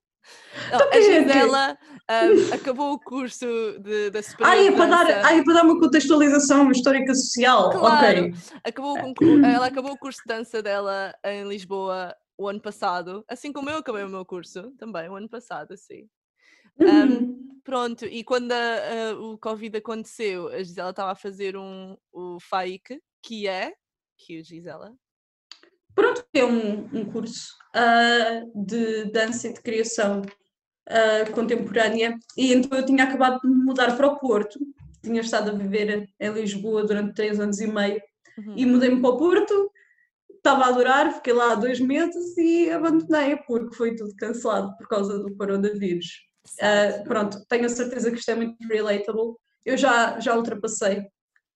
Então, 0.68 0.78
Então 0.78 0.90
a 0.92 0.96
é 0.98 1.02
Gisela 1.02 1.78
hum, 1.82 2.54
acabou 2.54 2.94
o 2.94 3.00
curso 3.00 3.46
de, 3.80 4.12
da 4.12 4.22
Superior 4.22 4.54
Ai, 4.56 4.68
é 4.68 4.72
para 4.72 4.86
dar, 4.86 5.26
ai, 5.26 5.40
é 5.40 5.44
para 5.44 5.54
dar 5.56 5.64
uma 5.64 5.80
contextualização 5.80 6.70
histórica 6.70 7.14
social. 7.16 7.72
Claro. 7.72 8.26
Ok. 8.26 8.34
Acabou 8.64 8.94
o 8.98 9.02
concur- 9.02 9.44
ela 9.44 9.66
acabou 9.66 9.92
o 9.94 9.98
curso 9.98 10.20
de 10.26 10.32
dança 10.34 10.62
dela 10.62 11.12
em 11.26 11.48
Lisboa 11.48 12.16
o 12.38 12.48
ano 12.48 12.62
passado, 12.62 13.26
assim 13.28 13.52
como 13.52 13.70
eu 13.72 13.78
acabei 13.78 14.04
o 14.04 14.10
meu 14.10 14.24
curso 14.24 14.72
também 14.78 15.10
o 15.10 15.16
ano 15.16 15.28
passado, 15.28 15.74
assim. 15.74 16.08
Uhum. 16.80 17.60
Pronto, 17.64 18.06
e 18.06 18.24
quando 18.24 18.52
a- 18.52 18.56
a- 18.56 19.20
o 19.20 19.38
Covid 19.40 19.78
aconteceu, 19.78 20.50
a 20.50 20.58
Gisela 20.64 20.92
estava 20.92 21.12
a 21.12 21.16
fazer 21.16 21.58
um, 21.58 21.98
o 22.12 22.38
FAIC, 22.40 23.00
que 23.24 23.48
é, 23.48 23.74
que 24.26 24.44
Gisela, 24.44 24.94
Pronto, 25.94 26.26
é 26.34 26.46
um, 26.46 26.86
um 26.94 27.06
curso 27.06 27.54
ah, 27.76 28.44
de 28.56 29.12
dança 29.12 29.50
e 29.50 29.54
de 29.54 29.62
criação 29.62 30.22
ah, 30.88 31.30
contemporânea 31.34 32.18
e 32.38 32.54
então 32.54 32.78
eu 32.78 32.86
tinha 32.86 33.04
acabado 33.04 33.42
de 33.42 33.48
me 33.48 33.64
mudar 33.64 33.98
para 33.98 34.08
o 34.08 34.18
Porto, 34.18 34.60
tinha 35.04 35.22
estado 35.22 35.52
a 35.52 35.54
viver 35.54 36.08
em 36.20 36.32
Lisboa 36.32 36.86
durante 36.86 37.14
três 37.14 37.40
anos 37.40 37.60
e 37.60 37.68
meio 37.68 38.02
Uhum. 38.38 38.54
e 38.56 38.66
mudei-me 38.66 39.02
para 39.02 39.10
o 39.10 39.18
Porto, 39.18 39.72
estava 40.30 40.64
a 40.64 40.68
adorar, 40.70 41.14
fiquei 41.14 41.34
lá 41.34 41.52
há 41.52 41.56
dois 41.56 41.80
meses 41.80 42.38
e 42.38 42.70
abandonei 42.70 43.36
porque 43.46 43.76
foi 43.76 43.96
tudo 43.96 44.16
cancelado 44.16 44.76
por 44.78 44.88
causa 44.88 45.20
do 45.20 45.36
coronavírus. 45.36 46.08
Ah, 46.62 47.04
pronto, 47.04 47.46
tenho 47.48 47.66
a 47.66 47.70
certeza 47.70 48.10
que 48.10 48.18
isto 48.18 48.32
é 48.32 48.36
muito 48.36 48.56
relatable. 48.68 49.36
Eu 49.66 49.78
já, 49.78 50.20
já 50.20 50.36
ultrapassei 50.36 51.06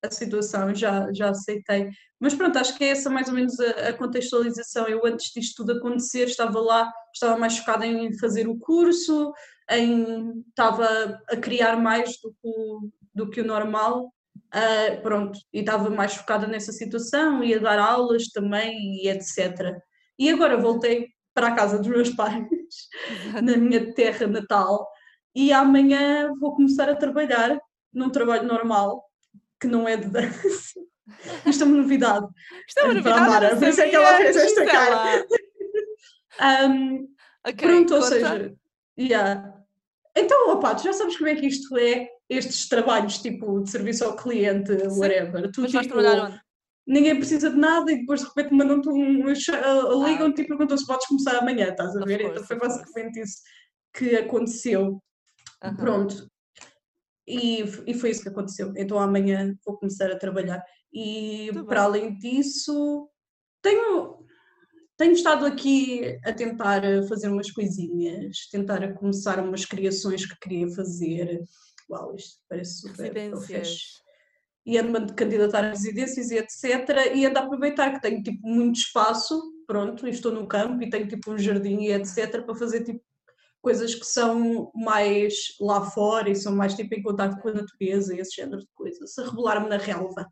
a 0.06 0.12
situação, 0.12 0.74
já, 0.74 1.12
já 1.14 1.30
aceitei. 1.30 1.90
Mas 2.20 2.34
pronto, 2.34 2.58
acho 2.58 2.78
que 2.78 2.84
é 2.84 2.90
essa 2.90 3.10
mais 3.10 3.28
ou 3.28 3.34
menos 3.34 3.60
a, 3.60 3.90
a 3.90 3.94
contextualização. 3.94 4.88
Eu 4.88 5.06
antes 5.06 5.32
disto 5.34 5.64
tudo 5.64 5.78
acontecer 5.78 6.26
estava 6.26 6.60
lá, 6.60 6.92
estava 7.14 7.38
mais 7.38 7.58
focada 7.58 7.86
em 7.86 8.18
fazer 8.18 8.48
o 8.48 8.58
curso, 8.58 9.34
em, 9.70 10.44
estava 10.50 11.20
a 11.30 11.38
criar 11.38 11.78
mais 11.78 12.20
do 12.22 12.32
que 12.32 12.48
o, 12.48 12.90
do 13.14 13.30
que 13.30 13.42
o 13.42 13.46
normal. 13.46 14.12
Ah, 14.52 15.00
pronto, 15.02 15.38
e 15.54 15.60
estava 15.60 15.90
mais 15.90 16.16
focada 16.16 16.48
nessa 16.48 16.72
situação, 16.72 17.44
ia 17.44 17.60
dar 17.60 17.80
aulas 17.80 18.28
também 18.28 19.04
e 19.04 19.10
etc. 19.10 19.76
E 20.18 20.30
agora 20.30 20.58
voltei 20.58 21.10
para 21.34 21.48
a 21.48 21.56
casa 21.56 21.78
dos 21.78 21.88
meus 21.88 22.10
pais 22.12 22.48
na 23.44 23.58
minha 23.58 23.94
terra 23.94 24.28
natal 24.28 24.88
e 25.36 25.52
amanhã 25.52 26.32
vou 26.40 26.56
começar 26.56 26.90
a 26.90 26.96
trabalhar 26.96 27.60
num 27.94 28.10
trabalho 28.10 28.48
normal 28.48 29.05
que 29.66 29.72
não 29.72 29.88
é 29.88 29.98
de 29.98 30.08
dança. 30.10 30.80
Isto 31.46 31.64
é 31.64 31.68
uma 31.68 31.78
novidade. 31.78 32.28
Isto 32.68 32.80
é 32.80 32.84
uma 32.84 33.02
para 33.02 33.16
a 33.16 33.20
novidade, 33.20 33.30
Mara, 33.46 33.56
por 33.58 33.68
isso 33.68 33.82
é 33.82 33.90
que 33.90 33.96
ela 33.96 34.18
fez 34.18 34.36
esta 34.36 34.66
cara. 34.66 35.26
Ahm, 36.40 37.08
Ok, 37.48 37.56
pronto, 37.68 37.94
ou 37.94 38.02
conta. 38.02 38.12
seja, 38.16 38.56
yeah. 39.00 39.54
então, 40.18 40.50
opá, 40.52 40.74
tu 40.74 40.84
já 40.84 40.94
sabes 40.94 41.16
como 41.16 41.30
é 41.30 41.36
que 41.36 41.46
isto 41.46 41.78
é, 41.78 42.10
estes 42.28 42.68
trabalhos 42.68 43.20
tipo 43.20 43.62
de 43.62 43.70
serviço 43.70 44.04
ao 44.04 44.16
cliente, 44.16 44.72
Sim, 44.90 45.00
whatever. 45.00 45.52
Tu, 45.52 45.62
Mas 45.62 45.72
tipo, 45.72 45.84
trabalhar 45.94 46.26
onde? 46.26 46.40
ninguém 46.88 47.16
precisa 47.18 47.52
de 47.52 47.56
nada 47.58 47.92
e 47.92 48.00
depois 48.00 48.22
de 48.22 48.28
repente 48.28 48.52
mandam-te 48.54 48.90
um, 48.90 49.30
um 49.30 49.36
cha- 49.36 49.62
Ah, 49.64 50.08
ligam-te 50.10 50.42
e 50.42 50.48
perguntam 50.48 50.76
se 50.76 50.88
podes 50.88 51.06
começar 51.06 51.38
amanhã, 51.38 51.70
estás 51.70 51.96
a 51.96 52.04
ver? 52.04 52.18
course, 52.22 52.32
então 52.34 52.44
foi 52.48 52.58
basicamente 52.58 53.20
isso 53.20 53.38
que 53.94 54.16
aconteceu. 54.16 55.00
Pronto. 55.78 56.28
E, 57.28 57.64
e 57.88 57.94
foi 57.94 58.12
isso 58.12 58.22
que 58.22 58.30
aconteceu. 58.30 58.72
Então 58.78 59.00
amanhã 59.00 59.56
vou 59.66 59.78
começar 59.78 60.12
a 60.12 60.18
trabalhar. 60.18 60.64
E 60.94 61.52
Muito 61.52 61.68
para 61.68 61.84
além 61.84 62.18
disso, 62.18 63.10
tenho, 63.62 64.26
tenho 64.98 65.14
estado 65.14 65.46
aqui 65.46 66.18
a 66.24 66.32
tentar 66.32 66.82
fazer 67.10 67.28
umas 67.28 67.52
coisinhas, 67.52 68.48
tentar 68.52 68.84
a 68.84 68.94
começar 68.94 69.40
umas 69.40 69.66
criações 69.66 70.26
que 70.26 70.40
queria 70.40 70.70
fazer. 70.70 71.44
Uau, 71.90 72.16
isto 72.16 72.40
parece 72.48 72.82
super 72.82 73.30
profesh. 73.30 74.04
E 74.66 74.78
ando-me 74.78 74.98
a 74.98 75.14
candidatar 75.14 75.64
a 75.64 75.70
residências 75.70 76.32
e 76.32 76.38
etc. 76.38 77.14
E 77.14 77.26
ando 77.26 77.40
a 77.40 77.44
aproveitar 77.44 77.94
que 77.94 78.02
tenho 78.02 78.24
tipo 78.24 78.48
muito 78.48 78.78
espaço, 78.78 79.40
pronto, 79.68 80.08
e 80.08 80.12
estou 80.12 80.32
no 80.32 80.48
campo 80.48 80.82
e 80.84 80.90
tenho 80.90 81.08
tipo 81.08 81.32
um 81.32 81.38
jardim 81.38 81.82
e 81.82 81.92
etc. 81.92 82.44
para 82.44 82.56
fazer 82.56 82.84
tipo 82.84 83.04
coisas 83.66 83.96
que 83.96 84.06
são 84.06 84.72
mais 84.76 85.34
lá 85.60 85.90
fora 85.90 86.30
e 86.30 86.36
são 86.36 86.56
mais 86.56 86.76
tipo 86.76 86.94
em 86.94 87.02
contato 87.02 87.42
com 87.42 87.50
a 87.50 87.54
natureza 87.54 88.14
e 88.14 88.20
esse 88.20 88.36
género 88.36 88.62
de 88.62 88.70
coisas, 88.76 89.18
a 89.18 89.26
rebolar-me 89.26 89.68
na 89.68 89.78
relva 89.78 90.32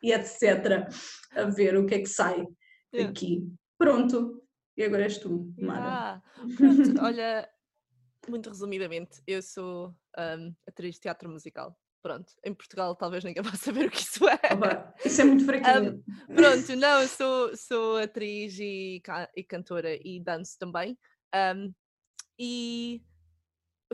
e 0.00 0.12
etc. 0.14 0.86
A 1.34 1.44
ver 1.46 1.76
o 1.76 1.84
que 1.84 1.96
é 1.96 1.98
que 1.98 2.06
sai 2.08 2.46
Yeah. 2.92 3.12
daqui. 3.12 3.46
Pronto. 3.78 4.42
E 4.76 4.82
agora 4.82 5.04
és 5.04 5.16
tu, 5.18 5.54
Mara. 5.56 5.86
Ah, 5.86 6.22
pronto, 6.56 7.00
olha, 7.00 7.48
muito 8.28 8.48
resumidamente, 8.48 9.22
eu 9.28 9.40
sou 9.40 9.94
hum, 10.18 10.52
atriz 10.66 10.96
de 10.96 11.02
teatro 11.02 11.30
musical. 11.30 11.78
Pronto, 12.02 12.32
em 12.44 12.52
Portugal 12.52 12.96
talvez 12.96 13.22
ninguém 13.22 13.42
vá 13.46 13.52
saber 13.54 13.86
o 13.86 13.90
que 13.92 14.00
isso 14.00 14.28
é. 14.28 14.54
Opa, 14.54 14.92
isso 15.04 15.20
é 15.20 15.24
muito 15.24 15.44
fraquinho. 15.44 16.02
Pronto, 16.34 16.74
não, 16.74 17.02
eu 17.02 17.08
sou, 17.08 17.56
sou 17.56 17.96
atriz 17.98 18.58
e, 18.58 19.00
e 19.36 19.44
cantora 19.44 19.94
e 19.94 20.20
danço 20.20 20.58
também. 20.58 20.98
Ahm, 21.32 21.72
e 22.40 23.02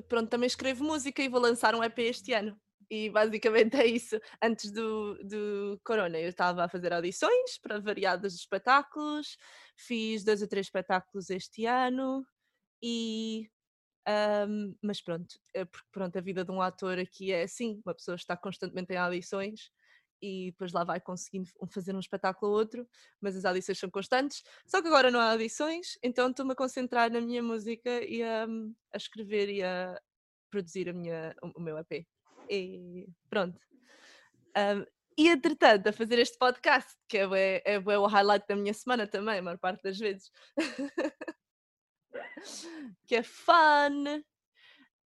pronto, 0.08 0.30
também 0.30 0.46
escrevo 0.46 0.84
música 0.84 1.20
e 1.20 1.28
vou 1.28 1.40
lançar 1.40 1.74
um 1.74 1.82
EP 1.82 1.98
este 1.98 2.32
ano. 2.32 2.56
E 2.88 3.10
basicamente 3.10 3.76
é 3.76 3.84
isso. 3.84 4.20
Antes 4.40 4.70
do, 4.70 5.18
do 5.24 5.80
Corona, 5.84 6.16
eu 6.18 6.28
estava 6.28 6.64
a 6.64 6.68
fazer 6.68 6.92
audições 6.92 7.58
para 7.60 7.80
variados 7.80 8.34
espetáculos, 8.36 9.36
fiz 9.76 10.22
dois 10.22 10.40
ou 10.42 10.48
três 10.48 10.66
espetáculos 10.66 11.28
este 11.28 11.66
ano 11.66 12.24
e. 12.80 13.50
ahm, 14.06 14.74
mas 14.82 15.02
pronto, 15.02 15.36
é 15.54 15.64
porque 15.64 15.88
pronto, 15.92 16.16
a 16.16 16.20
vida 16.20 16.44
de 16.44 16.52
um 16.52 16.62
ator 16.62 16.98
aqui 16.98 17.32
é 17.32 17.42
assim, 17.42 17.82
uma 17.84 17.94
pessoa 17.94 18.14
está 18.14 18.36
constantemente 18.36 18.92
em 18.92 18.96
audições 18.96 19.70
e 20.20 20.50
depois 20.50 20.73
lá 20.73 20.85
vai 20.85 21.00
conseguindo 21.00 21.49
fazer 21.68 21.94
um 21.94 22.00
espetáculo 22.00 22.52
ou 22.52 22.58
outro, 22.58 22.88
mas 23.20 23.37
as 23.37 23.44
audições 23.44 23.78
são 23.78 23.90
constantes. 23.90 24.42
Só 24.66 24.80
que 24.80 24.88
agora 24.88 25.11
não 25.11 25.20
há 25.20 25.32
audições, 25.32 25.99
então 26.02 26.30
estou-me 26.30 26.52
a 26.52 26.56
concentrar 26.56 27.11
na 27.11 27.20
minha 27.20 27.42
música 27.42 28.02
e 28.04 28.23
a, 28.23 28.46
a 28.92 28.96
escrever 28.96 29.49
e 29.49 29.62
a 29.62 30.00
produzir 30.50 30.88
a 30.88 30.92
minha, 30.92 31.35
o, 31.42 31.58
o 31.58 31.61
meu 31.61 31.78
EP. 31.78 32.06
E 32.49 33.06
pronto. 33.28 33.61
Ahm, 34.54 34.85
e 35.18 35.28
entretanto, 35.28 35.88
a 35.88 35.92
fazer 35.92 36.18
este 36.18 36.38
podcast, 36.38 36.94
que 37.08 37.18
é, 37.18 37.62
é, 37.64 37.80
bué 37.80 37.99
o 37.99 38.06
highlight 38.06 38.46
da 38.46 38.54
minha 38.54 38.75
semana 38.75 39.06
também, 39.06 39.38
a 39.38 39.42
maior 39.42 39.58
parte 39.58 39.82
das 39.82 39.99
vezes. 39.99 40.30
que 43.06 43.16
é 43.16 43.23
fun. 43.23 44.23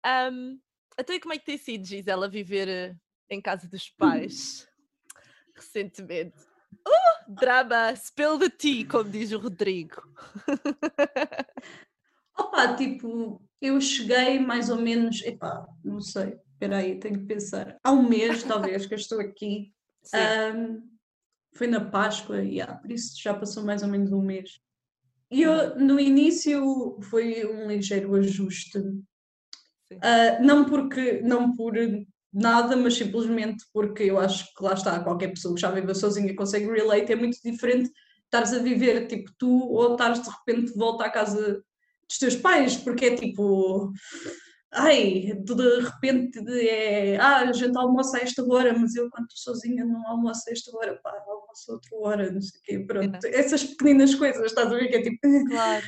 Um, 0.06 0.60
então, 1.00 1.16
e 1.16 1.20
como 1.20 1.34
é 1.34 1.40
que 1.40 1.46
tem 1.46 1.58
sido, 1.58 1.86
Gisela, 1.86 2.30
viver 2.30 2.68
eh, 2.68 2.96
em 3.30 3.42
casa 3.42 3.68
dos 3.68 3.90
pais 3.90 4.68
recentemente? 5.56 6.36
Uh, 6.88 7.34
drama, 7.34 7.96
spill 7.96 8.38
the 8.38 8.50
tea, 8.50 8.86
como 8.86 9.10
diz 9.10 9.32
o 9.32 9.40
Rodrigo. 9.40 10.04
Opa, 12.38 12.76
tipo, 12.76 13.42
eu 13.62 13.80
cheguei 13.80 14.40
mais 14.40 14.70
ou 14.70 14.78
menos, 14.78 15.22
epá, 15.24 15.66
não 15.84 16.02
sei, 16.02 16.38
espera 16.52 16.78
aí, 16.78 17.00
tenho 17.00 17.20
que 17.20 17.26
pensar. 17.26 17.78
Há 17.84 17.92
um 17.92 18.08
mês, 18.08 18.44
talvez, 18.44 18.86
que 18.86 18.94
eu 18.94 18.98
estou 18.98 19.20
aqui. 19.20 19.74
Ahm, 20.14 20.82
foi 21.54 21.68
na 21.68 21.84
Páscoa, 21.84 22.44
yeah, 22.44 22.76
por 22.76 22.92
isso 22.92 23.20
já 23.22 23.34
passou 23.34 23.64
mais 23.64 23.82
ou 23.82 23.88
menos 23.88 24.12
um 24.12 24.22
mês. 24.22 24.60
E 25.32 25.42
eu, 25.42 25.80
no 25.80 26.00
início 26.00 27.00
foi 27.02 27.46
um 27.46 27.68
ligeiro 27.68 28.14
ajuste. 28.16 28.80
Ah, 30.02 30.40
não 30.42 30.66
porque, 30.66 31.22
não 31.22 31.56
por 31.56 31.76
nada, 32.36 32.76
mas 32.76 32.96
simplesmente 32.96 33.64
porque 33.74 34.04
eu 34.04 34.20
acho 34.20 34.46
que 34.54 34.64
lá 34.64 34.74
está, 34.74 35.00
qualquer 35.00 35.30
pessoa 35.30 35.56
que 35.56 35.62
já 35.62 35.72
vive 35.72 35.96
sozinha 35.96 36.36
consegue 36.36 36.70
relate, 36.70 37.14
é 37.14 37.16
muito 37.16 37.38
diferente 37.42 37.90
estares 38.26 38.54
a 38.54 38.60
viver 38.60 39.08
tipo 39.08 39.32
tu 39.38 39.70
ou 39.70 39.94
estares 39.94 40.22
de 40.22 40.30
repente 40.30 40.74
de 40.74 40.78
volta 40.78 41.06
à 41.06 41.10
casa 41.10 41.64
dos 42.08 42.18
teus 42.20 42.36
pais, 42.36 42.76
porque 42.76 43.06
é 43.06 43.16
tipo 43.16 43.92
ai, 44.74 45.32
de 45.44 45.80
repente 45.80 46.40
é, 46.68 47.18
ah, 47.18 47.48
a 47.48 47.54
gente 47.54 47.78
almoça 47.78 48.18
a 48.18 48.22
esta 48.22 48.44
hora, 48.44 48.78
mas 48.78 48.94
eu 48.96 49.10
quando 49.10 49.28
estou 49.30 49.54
sozinha 49.54 49.86
não 49.86 50.06
almoço 50.08 50.44
a 50.50 50.52
esta 50.52 50.76
hora, 50.76 51.00
pá, 51.02 51.12
almoço 51.26 51.72
a 51.72 51.74
outra 51.74 51.98
hora, 51.98 52.32
não 52.32 52.42
sei 52.42 52.60
o 52.60 52.64
quê, 52.64 52.80
pronto. 52.86 53.26
É. 53.26 53.40
Essas 53.40 53.64
pequeninas 53.64 54.14
coisas, 54.14 54.46
estás 54.46 54.68
a 54.68 54.76
ver 54.76 54.90
que 54.90 54.96
é 54.98 55.02
tipo... 55.02 55.20
Claro. 55.50 55.86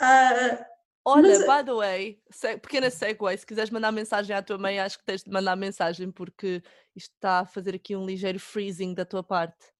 Ah, 0.00 0.64
Olha, 1.08 1.38
mas... 1.38 1.38
by 1.38 1.64
the 1.64 1.74
way, 1.74 2.22
pequena 2.60 2.90
segue, 2.90 3.38
se 3.38 3.46
quiseres 3.46 3.70
mandar 3.70 3.90
mensagem 3.90 4.36
à 4.36 4.42
tua 4.42 4.58
mãe, 4.58 4.78
acho 4.78 4.98
que 4.98 5.04
tens 5.06 5.22
de 5.22 5.30
mandar 5.30 5.56
mensagem 5.56 6.10
porque 6.10 6.62
isto 6.94 7.14
está 7.14 7.40
a 7.40 7.46
fazer 7.46 7.74
aqui 7.74 7.96
um 7.96 8.04
ligeiro 8.04 8.38
freezing 8.38 8.92
da 8.92 9.06
tua 9.06 9.22
parte. 9.22 9.72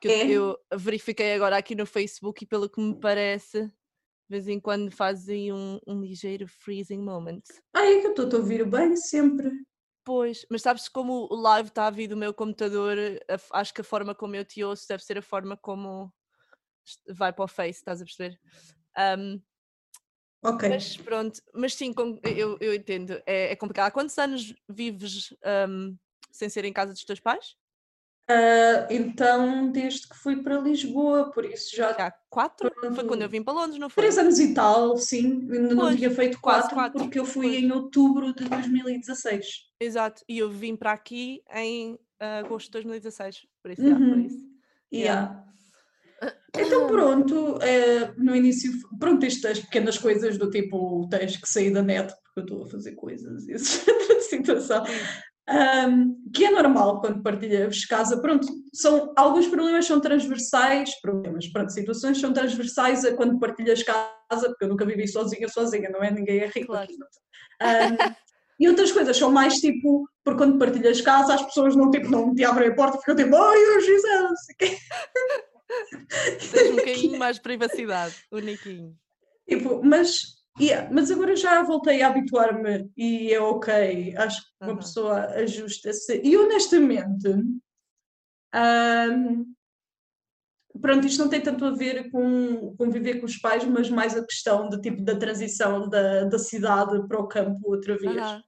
Que 0.00 0.08
é? 0.08 0.26
eu, 0.26 0.58
eu 0.70 0.78
verifiquei 0.78 1.34
agora 1.34 1.58
aqui 1.58 1.74
no 1.74 1.84
Facebook 1.84 2.42
e 2.42 2.46
pelo 2.46 2.70
que 2.70 2.80
me 2.80 2.98
parece, 2.98 3.66
de 3.66 3.72
vez 4.30 4.48
em 4.48 4.58
quando 4.58 4.90
fazem 4.90 5.52
um, 5.52 5.78
um 5.86 6.00
ligeiro 6.00 6.48
freezing 6.48 7.02
moment. 7.02 7.42
Ah, 7.74 7.84
é 7.84 8.00
que 8.00 8.06
eu 8.06 8.10
estou 8.12 8.38
a 8.38 8.42
ouvir 8.42 8.66
bem 8.66 8.96
sempre. 8.96 9.52
Pois, 10.04 10.46
mas 10.50 10.62
sabes 10.62 10.88
como 10.88 11.28
o 11.30 11.36
live 11.36 11.68
está 11.68 11.86
a 11.86 11.90
vir 11.90 12.08
do 12.08 12.16
meu 12.16 12.32
computador, 12.32 12.96
a, 13.28 13.60
acho 13.60 13.74
que 13.74 13.82
a 13.82 13.84
forma 13.84 14.14
como 14.14 14.34
eu 14.34 14.44
te 14.44 14.64
ouço 14.64 14.88
deve 14.88 15.04
ser 15.04 15.18
a 15.18 15.22
forma 15.22 15.56
como 15.56 16.10
vai 17.08 17.32
para 17.32 17.44
o 17.44 17.48
Face, 17.48 17.78
estás 17.78 18.00
a 18.00 18.04
perceber? 18.04 18.40
Um, 18.98 19.40
ok. 20.42 20.68
Mas 20.68 20.96
pronto, 20.96 21.40
mas 21.54 21.74
sim, 21.74 21.94
eu, 22.36 22.56
eu 22.60 22.74
entendo, 22.74 23.12
é, 23.26 23.52
é 23.52 23.56
complicado. 23.56 23.86
Há 23.86 23.90
quantos 23.90 24.18
anos 24.18 24.54
vives 24.68 25.34
um, 25.68 25.96
sem 26.30 26.48
ser 26.48 26.64
em 26.64 26.72
casa 26.72 26.92
dos 26.92 27.04
teus 27.04 27.20
pais? 27.20 27.56
Uh, 28.30 28.86
então, 28.88 29.70
desde 29.70 30.08
que 30.08 30.16
fui 30.16 30.42
para 30.42 30.58
Lisboa, 30.58 31.30
por 31.32 31.44
isso 31.44 31.74
já. 31.74 31.92
Já 31.92 32.12
quatro? 32.30 32.70
Pronto, 32.70 32.94
foi 32.94 33.04
quando 33.04 33.22
eu 33.22 33.28
vim 33.28 33.42
para 33.42 33.52
Londres, 33.52 33.78
não 33.78 33.90
foi? 33.90 34.04
Três 34.04 34.16
anos 34.16 34.38
e 34.38 34.54
tal, 34.54 34.96
sim. 34.96 35.48
Ainda 35.50 35.74
não 35.74 35.94
tinha 35.94 36.10
feito 36.10 36.40
quatro, 36.40 36.74
quatro, 36.74 36.98
porque 37.00 37.18
eu 37.18 37.24
fui 37.24 37.56
em 37.56 37.70
outubro 37.72 38.32
de 38.32 38.44
2016. 38.44 39.46
Exato, 39.80 40.22
e 40.28 40.38
eu 40.38 40.48
vim 40.48 40.76
para 40.76 40.92
aqui 40.92 41.42
em 41.52 41.94
uh, 41.94 42.44
agosto 42.44 42.66
de 42.66 42.72
2016. 42.72 43.46
Por 43.60 43.72
isso, 43.72 43.82
uhum. 43.82 44.10
por 44.10 44.18
isso. 44.18 44.52
Yeah. 44.92 45.20
yeah. 45.20 45.44
Então 46.56 46.86
pronto, 46.86 47.58
é, 47.62 48.12
no 48.16 48.36
início, 48.36 48.70
pronto, 48.98 49.24
estas 49.24 49.60
pequenas 49.60 49.96
coisas 49.96 50.36
do 50.36 50.50
tipo 50.50 51.08
tens 51.10 51.36
que 51.36 51.48
sair 51.48 51.70
da 51.70 51.82
net 51.82 52.12
porque 52.34 52.40
eu 52.40 52.42
estou 52.42 52.64
a 52.64 52.70
fazer 52.70 52.92
coisas, 52.92 53.48
essa 53.48 54.20
situação 54.20 54.84
um, 55.48 56.30
que 56.32 56.44
é 56.44 56.50
normal 56.50 57.00
quando 57.00 57.22
partilhas 57.22 57.84
casa. 57.84 58.20
Pronto, 58.20 58.46
são, 58.72 59.12
alguns 59.16 59.48
problemas 59.48 59.86
são 59.86 60.00
transversais, 60.00 61.00
problemas, 61.00 61.48
pronto, 61.48 61.72
situações 61.72 62.20
são 62.20 62.32
transversais 62.32 63.04
a 63.04 63.14
quando 63.14 63.38
partilhas 63.38 63.82
casa, 63.82 64.48
porque 64.48 64.64
eu 64.64 64.68
nunca 64.68 64.86
vivi 64.86 65.08
sozinha, 65.08 65.48
sozinha, 65.48 65.90
não 65.90 66.02
é? 66.02 66.10
Ninguém 66.10 66.40
é 66.40 66.46
rico 66.46 66.68
claro. 66.68 66.84
aqui. 66.84 66.94
Um, 66.94 68.14
e 68.60 68.68
outras 68.68 68.92
coisas 68.92 69.16
são 69.16 69.30
mais 69.30 69.54
tipo, 69.54 70.08
porque 70.24 70.38
quando 70.38 70.58
partilhas 70.58 71.00
casa, 71.00 71.34
as 71.34 71.42
pessoas 71.42 71.74
não, 71.74 71.90
tipo, 71.90 72.08
não 72.08 72.34
te 72.34 72.44
abrem 72.44 72.68
a 72.68 72.74
porta, 72.74 72.98
ficam 72.98 73.16
tipo, 73.16 73.34
ai, 73.34 73.80
Gisele, 73.80 74.22
não 74.22 74.36
sei 74.36 74.54
o 74.54 74.58
quê. 74.58 74.78
Tens 76.52 76.70
um 76.70 76.76
bocadinho 76.76 77.18
mais 77.18 77.38
privacidade, 77.38 78.16
uniquinho. 78.30 78.96
Tipo, 79.48 79.82
mas 79.84 80.42
Yeah, 80.60 80.90
mas 80.92 81.10
agora 81.10 81.34
já 81.34 81.62
voltei 81.62 82.02
a 82.02 82.08
habituar-me 82.08 82.90
e 82.94 83.32
é 83.32 83.40
ok, 83.40 84.14
acho 84.18 84.42
que 84.42 84.48
uma 84.60 84.72
uhum. 84.72 84.78
pessoa 84.78 85.24
ajusta-se. 85.28 86.20
E 86.22 86.36
honestamente, 86.36 87.28
um, 88.54 89.54
pronto, 90.78 91.06
isto 91.06 91.22
não 91.22 91.30
tem 91.30 91.40
tanto 91.40 91.64
a 91.64 91.70
ver 91.70 92.10
com, 92.10 92.76
com 92.76 92.90
viver 92.90 93.18
com 93.18 93.24
os 93.24 93.38
pais, 93.38 93.64
mas 93.64 93.88
mais 93.88 94.14
a 94.14 94.24
questão 94.24 94.68
do 94.68 94.78
tipo 94.78 95.02
da 95.02 95.16
transição 95.16 95.88
da, 95.88 96.24
da 96.24 96.38
cidade 96.38 97.06
para 97.08 97.18
o 97.18 97.28
campo 97.28 97.70
outra 97.70 97.96
vez. 97.96 98.14
Uhum. 98.14 98.42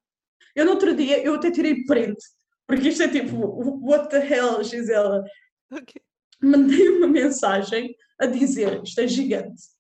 Eu 0.54 0.66
no 0.66 0.72
outro 0.72 0.94
dia, 0.94 1.24
eu 1.24 1.34
até 1.34 1.50
tirei 1.50 1.84
print, 1.84 2.18
porque 2.66 2.90
isto 2.90 3.02
é 3.02 3.08
tipo, 3.08 3.34
what 3.80 4.10
the 4.10 4.18
hell, 4.18 4.62
Gisela? 4.62 5.24
Okay. 5.72 6.00
Mandei 6.42 6.88
uma 6.88 7.06
mensagem 7.06 7.94
a 8.18 8.26
dizer, 8.26 8.82
isto 8.82 9.00
é 9.00 9.08
gigante 9.08 9.74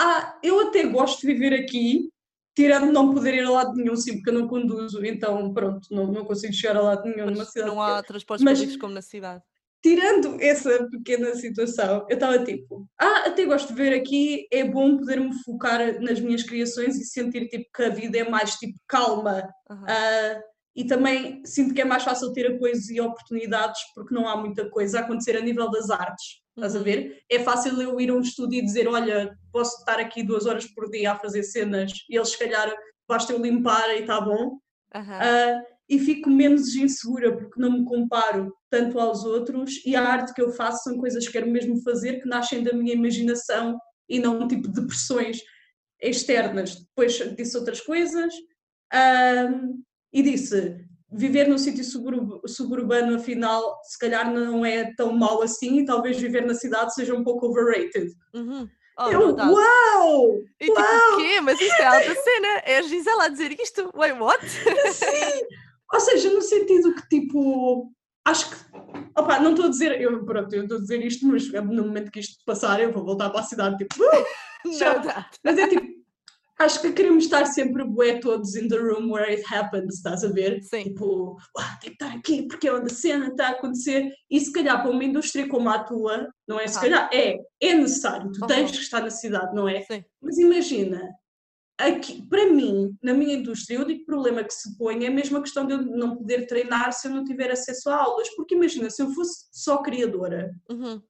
ah, 0.00 0.38
eu 0.42 0.68
até 0.68 0.84
gosto 0.84 1.20
de 1.20 1.26
viver 1.26 1.52
aqui, 1.52 2.10
tirando 2.56 2.90
não 2.90 3.12
poder 3.12 3.34
ir 3.34 3.44
a 3.44 3.50
lado 3.50 3.74
nenhum, 3.74 3.94
sim, 3.96 4.14
porque 4.14 4.30
eu 4.30 4.34
não 4.34 4.48
conduzo, 4.48 5.04
então 5.04 5.52
pronto, 5.52 5.86
não, 5.90 6.06
não 6.06 6.24
consigo 6.24 6.54
chegar 6.54 6.76
a 6.78 6.80
lado 6.80 7.04
nenhum 7.04 7.30
numa 7.30 7.44
cidade. 7.44 7.70
Não 7.70 7.82
há 7.82 8.02
transportes 8.02 8.42
Mas, 8.42 8.58
públicos 8.58 8.80
como 8.80 8.94
na 8.94 9.02
cidade. 9.02 9.42
Tirando 9.82 10.38
essa 10.40 10.88
pequena 10.90 11.34
situação, 11.34 12.06
eu 12.08 12.14
estava 12.14 12.42
tipo, 12.44 12.86
ah, 12.98 13.24
até 13.26 13.44
gosto 13.44 13.68
de 13.68 13.74
ver 13.74 13.94
aqui, 13.94 14.46
é 14.50 14.64
bom 14.64 14.96
poder-me 14.96 15.34
focar 15.42 16.00
nas 16.00 16.20
minhas 16.20 16.42
criações 16.42 16.96
e 16.96 17.04
sentir 17.04 17.48
tipo 17.48 17.66
que 17.74 17.82
a 17.82 17.88
vida 17.90 18.18
é 18.18 18.28
mais 18.28 18.54
tipo 18.56 18.78
calma. 18.86 19.48
Uhum. 19.70 19.82
Uh, 19.82 20.49
e 20.74 20.84
também 20.84 21.42
sinto 21.44 21.74
que 21.74 21.80
é 21.80 21.84
mais 21.84 22.04
fácil 22.04 22.32
ter 22.32 22.54
apoios 22.54 22.88
e 22.90 23.00
oportunidades 23.00 23.80
porque 23.94 24.14
não 24.14 24.28
há 24.28 24.36
muita 24.36 24.68
coisa 24.70 24.98
a 24.98 25.02
acontecer 25.02 25.36
a 25.36 25.40
nível 25.40 25.70
das 25.70 25.90
artes. 25.90 26.40
Estás 26.56 26.74
a 26.74 26.78
uhum. 26.78 26.84
ver? 26.84 27.22
É 27.30 27.38
fácil 27.40 27.80
eu 27.80 28.00
ir 28.00 28.10
a 28.10 28.14
um 28.14 28.20
estúdio 28.20 28.58
e 28.58 28.64
dizer: 28.64 28.86
Olha, 28.86 29.36
posso 29.52 29.78
estar 29.78 29.98
aqui 29.98 30.22
duas 30.22 30.46
horas 30.46 30.66
por 30.66 30.90
dia 30.90 31.12
a 31.12 31.18
fazer 31.18 31.42
cenas 31.42 31.92
e 32.08 32.16
eles, 32.16 32.30
se 32.30 32.38
calhar, 32.38 32.72
basta 33.08 33.32
eu 33.32 33.40
limpar 33.40 33.88
e 33.90 34.00
está 34.00 34.20
bom. 34.20 34.58
Uhum. 34.94 35.00
Uh, 35.00 35.62
e 35.88 35.98
fico 35.98 36.30
menos 36.30 36.74
insegura 36.76 37.36
porque 37.36 37.60
não 37.60 37.72
me 37.72 37.84
comparo 37.84 38.54
tanto 38.70 38.98
aos 39.00 39.24
outros 39.24 39.84
e 39.84 39.96
a 39.96 40.02
arte 40.02 40.32
que 40.32 40.40
eu 40.40 40.52
faço 40.52 40.84
são 40.84 40.98
coisas 40.98 41.26
que 41.26 41.32
quero 41.32 41.50
mesmo 41.50 41.82
fazer 41.82 42.20
que 42.20 42.28
nascem 42.28 42.62
da 42.62 42.72
minha 42.72 42.94
imaginação 42.94 43.76
e 44.08 44.20
não 44.20 44.46
tipo 44.46 44.68
de 44.68 44.86
pressões 44.86 45.40
externas. 46.00 46.76
Depois 46.76 47.18
disse 47.36 47.56
outras 47.56 47.80
coisas 47.80 48.32
uh, 48.94 49.82
e 50.12 50.22
disse: 50.22 50.76
viver 51.12 51.48
num 51.48 51.58
sítio 51.58 51.84
suburbano, 51.84 53.16
afinal, 53.16 53.80
se 53.82 53.98
calhar 53.98 54.32
não 54.32 54.64
é 54.64 54.94
tão 54.94 55.12
mau 55.12 55.42
assim, 55.42 55.80
e 55.80 55.84
talvez 55.84 56.18
viver 56.18 56.46
na 56.46 56.54
cidade 56.54 56.94
seja 56.94 57.14
um 57.14 57.24
pouco 57.24 57.46
overrated. 57.46 58.10
Uhum. 58.34 58.68
Oh, 58.98 59.08
eu, 59.10 59.34
uau! 59.34 60.42
E 60.60 60.66
tipo, 60.66 60.78
uau! 60.78 61.14
o 61.14 61.16
quê? 61.16 61.40
Mas 61.40 61.60
isto 61.60 61.80
é 61.80 61.86
alta 61.86 62.14
cena? 62.14 62.48
É 62.64 62.78
a 62.78 62.82
Gisela 62.82 63.24
a 63.24 63.28
dizer 63.28 63.58
isto? 63.58 63.90
Wait, 63.94 64.18
what? 64.18 64.44
Sim! 64.92 65.46
Ou 65.92 66.00
seja, 66.00 66.30
no 66.30 66.42
sentido 66.42 66.94
que, 66.94 67.08
tipo, 67.08 67.90
acho 68.24 68.50
que. 68.50 68.56
Opa, 69.16 69.40
não 69.40 69.52
estou 69.52 69.66
a 69.66 69.70
dizer. 69.70 70.00
Eu, 70.00 70.24
pronto, 70.24 70.54
eu 70.54 70.62
estou 70.64 70.78
a 70.78 70.80
dizer 70.80 71.04
isto, 71.04 71.26
mas 71.26 71.50
no 71.50 71.84
momento 71.84 72.10
que 72.10 72.20
isto 72.20 72.44
passar, 72.44 72.80
eu 72.80 72.92
vou 72.92 73.04
voltar 73.04 73.30
para 73.30 73.40
a 73.40 73.44
cidade, 73.44 73.78
tipo. 73.78 73.94
Uh, 74.02 74.72
já. 74.78 75.26
Mas 75.42 75.58
é 75.58 75.66
tipo, 75.66 75.99
acho 76.60 76.80
que 76.82 76.92
queremos 76.92 77.24
estar 77.24 77.46
sempre 77.46 77.84
bué 77.84 78.20
todos 78.20 78.54
in 78.54 78.68
the 78.68 78.76
room 78.76 79.10
where 79.10 79.30
it 79.30 79.42
happens, 79.50 79.96
estás 79.96 80.22
a 80.22 80.28
ver? 80.28 80.62
Sim. 80.62 80.84
Tipo, 80.84 81.36
ah, 81.56 81.78
tem 81.80 81.90
que 81.90 82.04
estar 82.04 82.16
aqui 82.16 82.46
porque 82.46 82.68
é 82.68 82.74
onde 82.74 82.92
a 82.92 82.94
cena 82.94 83.28
está 83.28 83.48
a 83.48 83.50
acontecer. 83.52 84.12
E 84.30 84.38
se 84.38 84.52
calhar 84.52 84.80
para 84.82 84.90
uma 84.90 85.04
indústria 85.04 85.48
como 85.48 85.70
a 85.70 85.82
tua, 85.82 86.28
não 86.46 86.60
é? 86.60 86.66
Se 86.68 86.78
ah. 86.78 86.80
calhar 86.82 87.10
é, 87.12 87.38
é 87.60 87.74
necessário, 87.74 88.30
tu 88.32 88.42
uhum. 88.42 88.46
tens 88.46 88.70
que 88.70 88.76
estar 88.76 89.00
na 89.00 89.10
cidade, 89.10 89.54
não 89.54 89.66
é? 89.66 89.82
Sim. 89.82 90.04
Mas 90.20 90.38
imagina, 90.38 91.10
aqui, 91.78 92.22
para 92.28 92.46
mim, 92.52 92.94
na 93.02 93.14
minha 93.14 93.34
indústria, 93.34 93.78
o 93.78 93.84
único 93.84 94.04
problema 94.04 94.44
que 94.44 94.52
se 94.52 94.76
põe 94.76 95.04
é 95.04 95.08
a 95.08 95.40
questão 95.40 95.66
de 95.66 95.72
eu 95.72 95.82
não 95.82 96.16
poder 96.16 96.46
treinar 96.46 96.92
se 96.92 97.08
eu 97.08 97.12
não 97.12 97.24
tiver 97.24 97.50
acesso 97.50 97.88
a 97.88 97.96
aulas. 97.96 98.28
Porque 98.36 98.54
imagina, 98.54 98.90
se 98.90 99.02
eu 99.02 99.10
fosse 99.14 99.46
só 99.50 99.78
criadora. 99.78 100.54
Uhum 100.70 101.00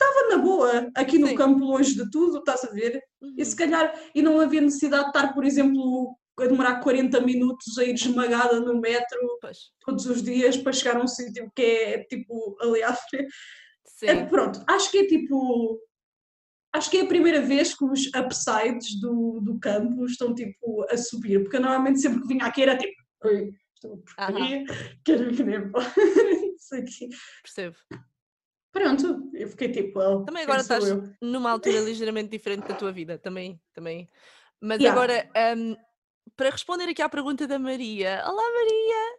estava 0.00 0.28
na 0.28 0.38
boa, 0.38 0.90
aqui 0.94 1.18
no 1.18 1.26
Sim. 1.28 1.34
campo, 1.34 1.64
longe 1.64 1.94
de 1.94 2.08
tudo, 2.10 2.38
estás 2.38 2.64
a 2.64 2.70
ver? 2.70 3.02
Uhum. 3.20 3.34
E 3.36 3.44
se 3.44 3.56
calhar, 3.56 3.92
e 4.14 4.22
não 4.22 4.40
havia 4.40 4.60
necessidade 4.60 5.04
de 5.04 5.08
estar, 5.08 5.34
por 5.34 5.44
exemplo, 5.44 6.16
a 6.38 6.46
demorar 6.46 6.80
40 6.80 7.20
minutos 7.20 7.76
a 7.78 7.84
ir 7.84 7.94
esmagada 7.94 8.60
no 8.60 8.80
metro 8.80 9.18
pois. 9.40 9.58
todos 9.80 10.06
os 10.06 10.22
dias 10.22 10.56
para 10.56 10.72
chegar 10.72 10.96
a 10.96 11.02
um 11.02 11.08
sítio 11.08 11.50
que 11.54 11.62
é 11.62 12.04
tipo 12.04 12.56
ali 12.60 12.82
à 12.82 12.94
frente. 12.94 13.28
É, 14.04 14.24
pronto, 14.26 14.62
acho 14.68 14.90
que 14.90 14.98
é 14.98 15.06
tipo. 15.06 15.80
Acho 16.72 16.90
que 16.90 16.98
é 16.98 17.00
a 17.02 17.06
primeira 17.06 17.40
vez 17.40 17.74
que 17.74 17.84
os 17.84 18.06
upsides 18.14 19.00
do, 19.00 19.40
do 19.40 19.58
campo 19.58 20.04
estão 20.04 20.34
tipo 20.34 20.86
a 20.90 20.96
subir, 20.96 21.42
porque 21.42 21.58
normalmente 21.58 22.00
sempre 22.00 22.20
que 22.20 22.28
vinha 22.28 22.44
aqui 22.44 22.62
era 22.62 22.76
tipo. 22.76 22.94
Estou 23.74 23.96
porcaria, 23.98 24.64
quero 25.04 25.30
que 25.34 25.42
nem 25.42 25.72
Percebo. 27.42 27.76
Pronto, 28.72 29.30
eu 29.34 29.48
fiquei 29.48 29.70
tipo, 29.70 29.98
well, 29.98 30.24
também 30.24 30.42
agora 30.42 30.60
estás 30.60 30.86
eu? 30.86 31.02
numa 31.22 31.50
altura 31.50 31.80
ligeiramente 31.80 32.30
diferente 32.30 32.68
da 32.68 32.74
tua 32.74 32.92
vida, 32.92 33.18
também, 33.18 33.60
também. 33.72 34.08
Mas 34.60 34.80
yeah. 34.80 34.92
agora, 34.92 35.30
um, 35.56 35.76
para 36.36 36.50
responder 36.50 36.84
aqui 36.84 37.00
à 37.00 37.08
pergunta 37.08 37.46
da 37.46 37.58
Maria, 37.58 38.22
olá 38.26 38.42
Maria! 38.52 39.18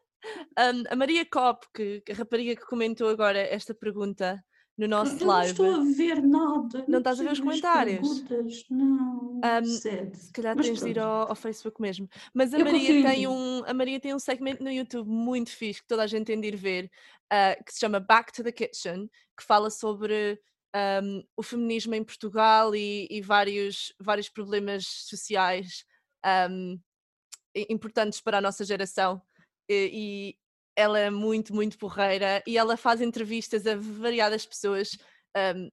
Um, 0.59 0.83
a 0.89 0.95
Maria 0.95 1.25
Cop, 1.25 1.65
que, 1.73 2.03
a 2.09 2.13
rapariga 2.13 2.55
que 2.55 2.67
comentou 2.67 3.07
agora 3.09 3.39
esta 3.39 3.73
pergunta 3.73 4.43
no 4.79 4.87
nosso 4.87 5.15
Eu 5.15 5.19
não 5.19 5.27
live. 5.27 5.51
estou 5.51 5.75
a 5.75 5.83
ver 5.83 6.21
nada. 6.23 6.85
Não 6.87 6.99
estás 6.99 7.19
a 7.19 7.23
ver 7.23 7.31
os 7.33 7.39
comentários? 7.39 7.99
perguntas, 8.21 8.65
Não. 8.69 9.41
Sad. 9.65 10.15
Se 10.17 10.31
calhar 10.33 10.55
Mas 10.55 10.65
tens 10.67 10.79
de 10.79 10.89
ir 10.89 10.93
pronto. 10.93 11.05
ao, 11.07 11.29
ao 11.29 11.35
Facebook 11.35 11.81
mesmo. 11.81 12.07
Mas 12.33 12.53
a 12.53 12.59
Eu 12.59 12.65
Maria, 12.65 12.79
confio 12.79 13.03
tem 13.03 13.27
um, 13.27 13.63
a 13.65 13.73
Maria 13.73 13.99
tem 13.99 14.13
um 14.15 14.19
segmento 14.19 14.63
no 14.63 14.71
YouTube 14.71 15.07
muito 15.09 15.49
fixe 15.51 15.81
que 15.81 15.87
toda 15.87 16.03
a 16.03 16.07
gente 16.07 16.27
tem 16.27 16.39
de 16.39 16.47
ir 16.47 16.55
ver, 16.55 16.89
ah, 17.31 17.55
que 17.65 17.73
se 17.73 17.79
chama 17.79 17.99
Back 17.99 18.31
to 18.33 18.43
the 18.43 18.51
Kitchen, 18.51 19.09
que 19.37 19.43
fala 19.45 19.69
sobre 19.69 20.39
ahm, 20.73 21.21
o 21.37 21.43
feminismo 21.43 21.93
em 21.95 22.03
Portugal 22.03 22.73
e, 22.75 23.07
e 23.09 23.21
vários, 23.21 23.93
vários 23.99 24.29
problemas 24.29 24.85
sociais 24.87 25.83
i- 27.55 27.67
importantes 27.69 28.21
para 28.21 28.37
a 28.37 28.41
nossa 28.41 28.63
geração. 28.65 29.21
E 29.69 30.35
ela 30.79 30.97
é 30.97 31.09
muito, 31.09 31.53
muito 31.53 31.77
porreira 31.77 32.41
e 32.47 32.57
ela 32.57 32.77
faz 32.77 33.01
entrevistas 33.01 33.67
a 33.67 33.75
variadas 33.75 34.45
pessoas 34.45 34.97
ahm, 35.35 35.67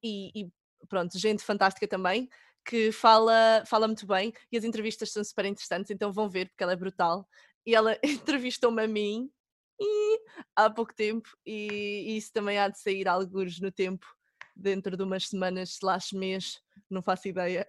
e, 0.00 0.30
e 0.32 0.48
pronto, 0.88 1.18
gente 1.18 1.42
fantástica 1.42 1.88
também 1.88 2.28
que 2.64 2.92
fala, 2.92 3.64
fala 3.66 3.88
muito 3.88 4.06
bem 4.06 4.32
e 4.52 4.56
as 4.56 4.62
entrevistas 4.62 5.10
são 5.10 5.24
super 5.24 5.44
interessantes, 5.44 5.90
então 5.90 6.12
vão 6.12 6.30
ver 6.30 6.48
porque 6.48 6.62
ela 6.62 6.72
é 6.72 6.76
brutal. 6.76 7.28
E 7.66 7.74
ela 7.74 7.98
entrevistou-me 8.04 8.84
a 8.84 8.86
mim 8.86 9.28
e, 9.80 10.20
há 10.54 10.70
pouco 10.70 10.94
tempo 10.94 11.28
e, 11.44 12.12
e 12.12 12.16
isso 12.16 12.32
também 12.32 12.56
há 12.56 12.68
de 12.68 12.78
sair 12.78 13.08
alguns 13.08 13.58
no 13.60 13.72
tempo, 13.72 14.06
dentro 14.54 14.96
de 14.96 15.02
umas 15.02 15.26
semanas 15.28 15.70
slash 15.70 16.16
mês, 16.16 16.62
não 16.88 17.02
faço 17.02 17.26
ideia. 17.26 17.66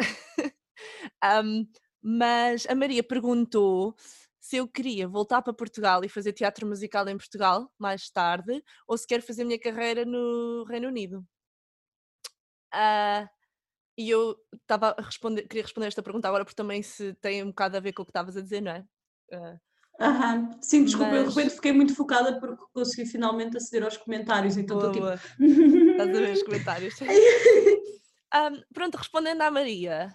Ahm, 1.19 1.65
mas 1.99 2.67
a 2.67 2.75
Maria 2.75 3.01
perguntou 3.01 3.95
se 4.45 4.57
eu 4.57 4.67
queria 4.67 5.07
voltar 5.07 5.41
para 5.41 5.51
Portugal 5.53 6.03
e 6.03 6.07
fazer 6.09 6.31
teatro 6.31 6.67
musical 6.67 7.07
em 7.09 7.17
Portugal 7.17 7.67
mais 7.79 8.11
tarde 8.11 8.63
ou 8.87 8.95
se 8.95 9.07
quero 9.07 9.23
fazer 9.23 9.41
a 9.41 9.45
minha 9.45 9.59
carreira 9.59 10.05
no 10.05 10.63
Reino 10.69 10.87
Unido. 10.87 11.25
Ah, 12.71 13.27
e 13.97 14.07
eu 14.07 14.35
estava 14.53 14.93
a 14.95 15.01
responder, 15.01 15.47
queria 15.47 15.63
responder 15.63 15.87
esta 15.87 16.03
pergunta 16.03 16.27
agora 16.27 16.45
porque 16.45 16.55
também 16.55 16.83
se 16.83 17.15
tem 17.15 17.41
um 17.41 17.47
bocado 17.47 17.77
a 17.77 17.79
ver 17.79 17.93
com 17.93 18.03
o 18.03 18.05
que 18.05 18.11
estavas 18.11 18.37
a 18.37 18.41
dizer, 18.41 18.61
não 18.61 18.71
é? 18.71 18.85
Ah, 19.33 19.57
Aham. 19.99 20.51
Sim, 20.61 20.83
desculpa, 20.85 21.15
eu 21.15 21.21
de 21.21 21.25
Mas- 21.25 21.35
repente 21.35 21.55
fiquei 21.55 21.71
muito 21.71 21.95
focada 21.95 22.39
porque 22.39 22.63
consegui 22.71 23.09
finalmente 23.09 23.57
aceder 23.57 23.83
aos 23.83 23.97
comentários, 23.97 24.57
então 24.57 24.77
estou 24.77 24.91
tipo. 24.91 25.07
Estás 25.89 26.09
a 26.09 26.19
ver 26.19 26.33
os 26.33 26.43
comentários? 26.43 26.93
Ahm, 28.31 28.61
pronto, 28.73 28.95
respondendo 28.97 29.41
à 29.41 29.49
Maria. 29.49 30.13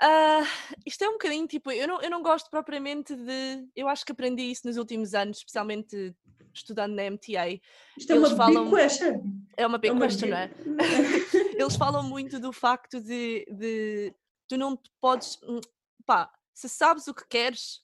Ah, 0.00 0.42
isto 0.86 1.02
é 1.04 1.08
um 1.08 1.12
bocadinho 1.12 1.46
tipo, 1.46 1.70
eu 1.70 1.86
não, 1.86 2.00
eu 2.02 2.10
não 2.10 2.22
gosto 2.22 2.50
propriamente 2.50 3.14
de. 3.14 3.66
Eu 3.76 3.88
acho 3.88 4.04
que 4.04 4.12
aprendi 4.12 4.42
isso 4.50 4.66
nos 4.66 4.76
últimos 4.76 5.14
anos, 5.14 5.38
especialmente 5.38 6.14
estudando 6.54 6.94
na 6.94 7.04
MTA. 7.10 7.60
Isto 7.96 8.12
é 8.12 8.16
Eles 8.16 8.28
uma 8.30 8.36
falam- 8.36 8.64
big 8.64 8.74
question. 8.76 9.22
É 9.56 9.66
uma 9.66 9.78
big 9.78 9.90
É 9.90 9.92
uma 9.92 10.06
question, 10.06 10.28
não 10.28 10.36
é? 10.36 10.48
big- 10.48 10.62
Eles 11.62 11.76
falam 11.76 12.02
muito 12.02 12.38
do 12.40 12.52
facto 12.52 13.00
de, 13.00 13.44
de 13.50 14.14
tu 14.48 14.56
não 14.56 14.76
te 14.76 14.90
podes. 15.00 15.38
hum, 15.42 15.60
Pá, 16.04 16.30
se 16.52 16.68
sabes 16.68 17.06
o 17.06 17.14
que 17.14 17.26
queres, 17.28 17.80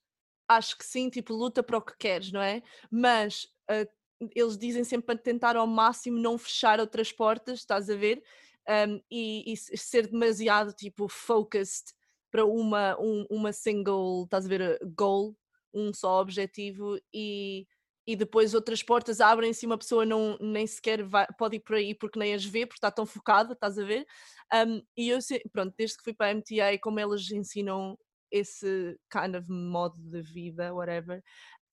acho 0.48 0.76
que 0.76 0.84
sim, 0.84 1.08
tipo, 1.08 1.32
luta 1.32 1.62
para 1.62 1.78
o 1.78 1.82
que 1.82 1.96
queres, 1.96 2.32
não 2.32 2.42
é? 2.42 2.62
Mas 2.90 3.46
ah, 3.70 3.86
eles 4.34 4.58
dizem 4.58 4.82
sempre 4.84 5.06
para 5.06 5.18
tentar 5.18 5.56
ao 5.56 5.66
máximo 5.66 6.18
não 6.18 6.36
fechar 6.36 6.80
outras 6.80 7.12
portas, 7.12 7.60
estás 7.60 7.88
a 7.88 7.94
ver? 7.94 8.22
Um, 8.68 9.00
e, 9.10 9.50
e 9.52 9.56
se- 9.56 9.76
ser 9.78 10.08
demasiado 10.08 10.72
tipo 10.74 11.08
focused 11.08 11.94
para 12.30 12.44
uma, 12.44 12.98
um- 13.00 13.26
uma 13.30 13.52
single, 13.52 14.24
estás 14.24 14.46
a 14.46 14.48
ver, 14.48 14.78
uh, 14.82 14.92
goal, 14.96 15.36
um 15.74 15.92
só 15.92 16.20
objetivo 16.20 16.98
e, 17.12 17.66
e 18.06 18.16
depois 18.16 18.54
outras 18.54 18.82
portas 18.82 19.20
abrem-se 19.20 19.64
e 19.64 19.68
uma 19.68 19.78
pessoa 19.78 20.04
não, 20.06 20.36
nem 20.40 20.66
sequer 20.66 21.02
vai- 21.04 21.26
pode 21.38 21.56
ir 21.56 21.60
por 21.60 21.76
aí 21.76 21.94
porque 21.94 22.18
nem 22.18 22.34
as 22.34 22.44
vê, 22.44 22.66
porque 22.66 22.78
está 22.78 22.90
tão 22.90 23.06
focada, 23.06 23.52
estás 23.52 23.78
a 23.78 23.84
ver? 23.84 24.06
Um, 24.52 24.82
e 24.96 25.08
eu, 25.10 25.18
pronto, 25.52 25.74
desde 25.76 25.96
que 25.98 26.04
fui 26.04 26.14
para 26.14 26.28
a 26.28 26.30
MTA, 26.30 26.78
como 26.78 26.98
elas 27.00 27.30
ensinam 27.30 27.98
esse 28.30 28.98
kind 29.10 29.34
of 29.36 29.46
modo 29.50 29.96
de 29.98 30.20
vida, 30.22 30.74
whatever, 30.74 31.22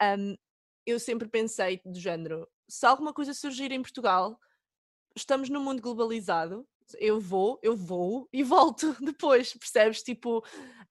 um, 0.02 0.36
eu 0.86 1.00
sempre 1.00 1.28
pensei 1.28 1.82
do 1.86 2.00
género, 2.00 2.48
se 2.70 2.86
alguma 2.86 3.14
coisa 3.14 3.34
surgir 3.34 3.72
em 3.72 3.82
Portugal, 3.82 4.38
estamos 5.16 5.50
num 5.50 5.64
mundo 5.64 5.82
globalizado, 5.82 6.68
eu 7.00 7.20
vou, 7.20 7.60
eu 7.64 7.76
vou 7.76 8.28
e 8.32 8.44
volto 8.44 8.96
depois, 9.02 9.54
percebes? 9.54 10.04
Tipo, 10.04 10.44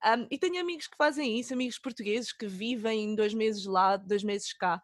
um, 0.04 0.26
e 0.30 0.38
tenho 0.38 0.61
amigos 0.61 0.87
que 0.87 0.96
fazem 0.96 1.38
isso, 1.38 1.54
amigos 1.54 1.78
portugueses 1.78 2.33
que 2.33 2.46
vivem 2.46 3.14
dois 3.14 3.35
meses 3.35 3.64
lá, 3.64 3.96
dois 3.96 4.22
meses 4.24 4.52
cá. 4.52 4.83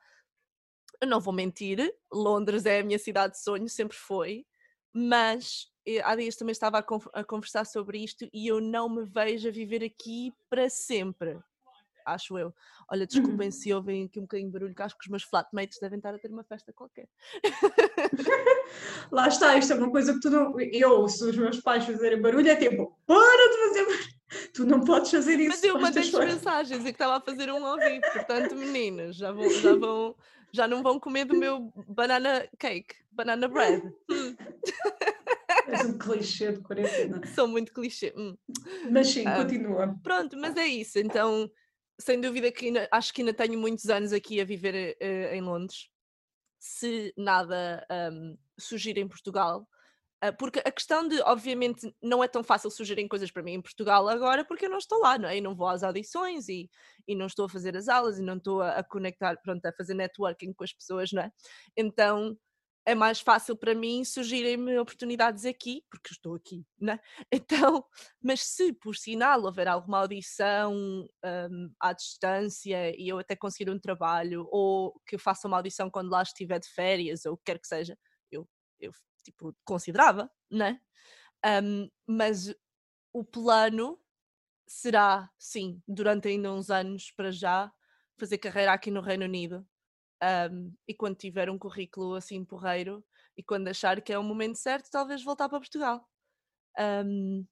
Eu 1.00 1.08
não 1.08 1.20
vou 1.20 1.32
mentir, 1.32 1.94
Londres 2.12 2.66
é 2.66 2.80
a 2.80 2.84
minha 2.84 2.98
cidade 2.98 3.34
de 3.34 3.42
sonho, 3.42 3.68
sempre 3.68 3.96
foi, 3.96 4.46
mas 4.92 5.66
eh, 5.86 6.00
há 6.02 6.14
dias 6.14 6.36
também 6.36 6.52
estava 6.52 6.78
a, 6.78 6.82
con- 6.82 7.00
a 7.14 7.24
conversar 7.24 7.64
sobre 7.64 7.98
isto 8.02 8.28
e 8.32 8.46
eu 8.46 8.60
não 8.60 8.88
me 8.88 9.04
vejo 9.04 9.48
a 9.48 9.52
viver 9.52 9.82
aqui 9.82 10.32
para 10.50 10.68
sempre. 10.68 11.38
Acho 12.12 12.38
eu. 12.38 12.54
Olha, 12.90 13.06
desculpem 13.06 13.46
Uhum. 13.48 13.52
se 13.52 13.72
ouvem 13.72 14.04
aqui 14.04 14.18
um 14.18 14.22
bocadinho 14.22 14.48
de 14.48 14.52
barulho, 14.52 14.74
que 14.74 14.82
acho 14.82 14.96
que 14.98 15.04
os 15.04 15.08
meus 15.10 15.22
flatmates 15.22 15.78
devem 15.80 15.98
estar 15.98 16.14
a 16.14 16.18
ter 16.18 16.30
uma 16.30 16.44
festa 16.44 16.72
qualquer. 16.72 17.08
Lá 19.10 19.28
está, 19.28 19.56
isto 19.56 19.72
é 19.72 19.76
uma 19.76 19.90
coisa 19.90 20.12
que 20.14 20.20
tu 20.20 20.30
não. 20.30 20.58
Eu, 20.60 21.08
se 21.08 21.24
os 21.24 21.36
meus 21.36 21.60
pais 21.60 21.84
fizerem 21.84 22.20
barulho, 22.20 22.48
é 22.48 22.56
tipo, 22.56 22.96
para 23.06 23.50
de 23.50 23.56
fazer 23.68 23.84
barulho. 23.86 24.20
Tu 24.54 24.64
não 24.64 24.78
podes 24.84 25.10
fazer 25.10 25.40
isso. 25.40 25.48
Mas 25.48 25.64
eu 25.64 25.74
mandei-lhes 25.80 26.10
coisas. 26.12 26.34
mensagens 26.36 26.80
e 26.82 26.84
que 26.84 26.90
estava 26.90 27.16
a 27.16 27.20
fazer 27.20 27.50
um 27.50 27.66
ao 27.66 27.76
vivo, 27.76 28.00
portanto, 28.12 28.54
meninos, 28.54 29.16
já, 29.16 29.32
vão, 29.32 29.50
já, 29.50 29.74
vão, 29.74 30.14
já 30.52 30.68
não 30.68 30.84
vão 30.84 31.00
comer 31.00 31.24
do 31.24 31.34
meu 31.34 31.72
banana 31.88 32.48
cake, 32.56 32.94
banana 33.10 33.48
bread. 33.48 33.82
És 35.66 35.84
um 35.84 35.98
clichê 35.98 36.52
de 36.52 36.60
quarentena. 36.60 37.20
sou 37.34 37.48
muito 37.48 37.72
clichê. 37.72 38.14
hum. 38.16 38.36
Mas 38.88 39.08
sim, 39.08 39.26
Ah. 39.26 39.34
continua. 39.42 39.96
Pronto, 40.00 40.36
mas 40.38 40.56
é 40.56 40.66
isso. 40.68 41.00
Então, 41.00 41.50
sem 42.00 42.20
dúvida 42.20 42.50
que 42.52 42.66
ainda- 42.66 42.88
acho 42.90 43.12
que 43.14 43.22
ainda 43.22 43.34
tenho 43.34 43.58
muitos 43.58 43.88
anos 43.90 44.12
aqui 44.12 44.40
a 44.40 44.44
viver 44.44 44.96
eh, 45.00 45.36
em 45.36 45.40
Londres. 45.42 45.88
Se 46.58 47.12
nada 47.16 47.86
ahm, 47.90 48.36
surgir 48.58 48.98
em 48.98 49.08
Portugal. 49.08 49.68
Ah, 50.22 50.32
porque 50.32 50.60
a 50.60 50.70
questão 50.72 51.08
de, 51.08 51.20
obviamente, 51.22 51.94
não 52.02 52.22
é 52.24 52.28
tão 52.28 52.44
fácil 52.44 52.70
surgirem 52.70 53.08
coisas 53.08 53.30
para 53.30 53.42
mim 53.42 53.54
em 53.54 53.62
Portugal 53.62 54.08
agora, 54.08 54.44
porque 54.44 54.66
eu 54.66 54.70
não 54.70 54.78
estou 54.78 55.00
lá, 55.00 55.18
não 55.18 55.28
é? 55.28 55.38
E 55.38 55.40
não 55.40 55.54
vou 55.56 55.68
às 55.68 55.82
audições 55.82 56.48
e, 56.48 56.70
e 57.08 57.14
não 57.16 57.26
estou 57.26 57.46
a 57.46 57.48
fazer 57.48 57.76
as 57.76 57.88
aulas 57.88 58.18
e 58.18 58.22
não 58.22 58.36
estou 58.36 58.60
a, 58.62 58.78
a 58.78 58.84
conectar, 58.84 59.36
pronto, 59.42 59.64
a 59.66 59.72
fazer 59.72 59.94
networking 59.94 60.52
com 60.52 60.64
as 60.64 60.72
pessoas, 60.74 61.12
não 61.12 61.22
é? 61.22 61.32
Então 61.76 62.36
é 62.86 62.94
mais 62.94 63.20
fácil 63.20 63.56
para 63.56 63.74
mim 63.74 64.04
surgirem-me 64.04 64.78
oportunidades 64.78 65.44
aqui, 65.44 65.84
porque 65.90 66.12
estou 66.12 66.34
aqui, 66.34 66.64
não 66.80 66.94
é? 66.94 67.00
Então, 67.32 67.84
mas 68.22 68.40
se 68.42 68.72
por 68.72 68.96
sinal 68.96 69.42
houver 69.44 69.68
alguma 69.68 69.98
audição 70.00 70.74
hum, 71.24 71.72
à 71.80 71.92
distância 71.92 72.94
e 72.98 73.08
eu 73.08 73.18
até 73.18 73.36
conseguir 73.36 73.70
um 73.70 73.78
trabalho, 73.78 74.46
ou 74.50 75.00
que 75.06 75.16
eu 75.16 75.18
faça 75.18 75.46
uma 75.48 75.58
audição 75.58 75.90
quando 75.90 76.10
lá 76.10 76.22
estiver 76.22 76.58
de 76.58 76.68
férias, 76.68 77.24
ou 77.26 77.34
o 77.34 77.36
que 77.36 77.44
quer 77.46 77.58
que 77.58 77.68
seja, 77.68 77.96
eu, 78.30 78.48
eu 78.80 78.92
tipo, 79.24 79.54
considerava, 79.64 80.30
né? 80.50 80.80
Hum, 81.62 81.88
mas 82.06 82.54
o 83.12 83.24
plano 83.24 83.98
será, 84.66 85.30
sim, 85.38 85.82
durante 85.88 86.28
ainda 86.28 86.52
uns 86.52 86.70
anos 86.70 87.10
para 87.12 87.30
já, 87.32 87.72
fazer 88.18 88.38
carreira 88.38 88.72
aqui 88.72 88.90
no 88.90 89.00
Reino 89.00 89.24
Unido. 89.24 89.66
Hum, 90.52 90.72
e 90.86 90.94
quando 90.94 91.16
tiver 91.16 91.50
um 91.50 91.58
currículo 91.58 92.14
assim 92.14 92.44
porreiro 92.44 93.04
e 93.36 93.42
quando 93.42 93.68
achar 93.68 94.00
que 94.00 94.12
é 94.12 94.18
o 94.18 94.22
momento 94.22 94.56
certo, 94.56 94.90
talvez 94.90 95.22
voltar 95.24 95.48
para 95.48 95.58
Portugal. 95.60 96.08
Hum, 96.78 97.46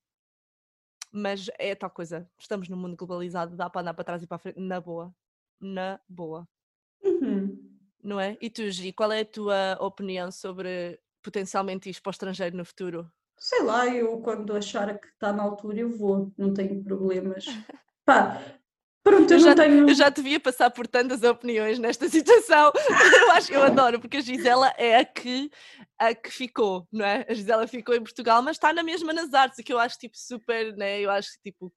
mas 1.11 1.47
é 1.59 1.75
tal 1.75 1.91
coisa, 1.91 2.31
estamos 2.39 2.69
num 2.69 2.77
mundo 2.77 2.97
globalizado, 2.97 3.57
dá 3.57 3.69
para 3.71 3.81
andar 3.81 3.95
para 3.95 4.05
trás 4.05 4.23
e 4.23 4.27
para 4.27 4.39
frente, 4.39 4.61
na 4.61 4.81
boa. 4.81 5.15
Na 5.61 6.01
boa, 6.09 6.47
Uhum. 7.03 7.79
não 8.03 8.21
é? 8.21 8.37
E 8.41 8.49
tu, 8.49 8.69
Gi, 8.71 8.93
qual 8.93 9.11
é 9.11 9.21
a 9.21 9.25
tua 9.25 9.77
opinião 9.81 10.31
sobre 10.31 11.01
potencialmente 11.23 11.91
ir 11.91 12.01
para 12.01 12.11
o 12.11 12.13
estrangeiro 12.13 12.57
no 12.57 12.65
futuro? 12.65 13.11
Sei 13.37 13.63
lá, 13.63 13.87
eu 13.87 14.21
quando 14.21 14.55
achar 14.57 14.99
que 14.99 15.07
está 15.09 15.33
na 15.33 15.43
altura 15.43 15.81
eu 15.81 15.91
vou, 15.97 16.33
não 16.37 16.53
tenho 16.53 16.83
problemas. 16.83 17.45
Pá, 18.05 18.58
pronto, 19.09 19.31
eu, 19.33 19.38
Eu 19.38 19.44
já, 19.44 19.55
tenho. 19.55 19.88
eu 19.88 19.94
já 19.94 20.09
devia 20.09 20.38
passar 20.40 20.71
por 20.71 20.87
tantas 20.87 21.23
opiniões 21.23 21.79
nesta 21.79 22.09
situação. 22.11 22.73
Eu 23.21 23.31
acho 23.33 23.49
que 23.49 23.55
eu 23.57 23.62
adoro, 23.62 24.01
porque 24.01 24.18
a 24.18 24.21
Gisela 24.21 24.73
é 24.77 24.97
a 24.97 25.05
que, 25.05 25.51
a 25.99 26.14
que 26.14 26.31
ficou, 26.31 26.87
não 26.92 27.05
é? 27.05 27.27
A 27.29 27.35
Gisela 27.35 27.66
ficou 27.66 27.94
em 27.94 28.03
Portugal, 28.03 28.42
mas 28.42 28.57
está 28.57 28.73
na 28.73 28.83
mesma 28.83 29.12
nas 29.12 29.33
artes, 29.35 29.59
o 29.59 29.62
que 29.62 29.73
eu 29.73 29.79
acho 29.79 29.99
tipo 29.99 30.16
super, 30.16 30.75
né? 30.77 31.01
Eu 31.01 31.11
acho 31.11 31.29
que 31.33 31.51
tipo 31.51 31.73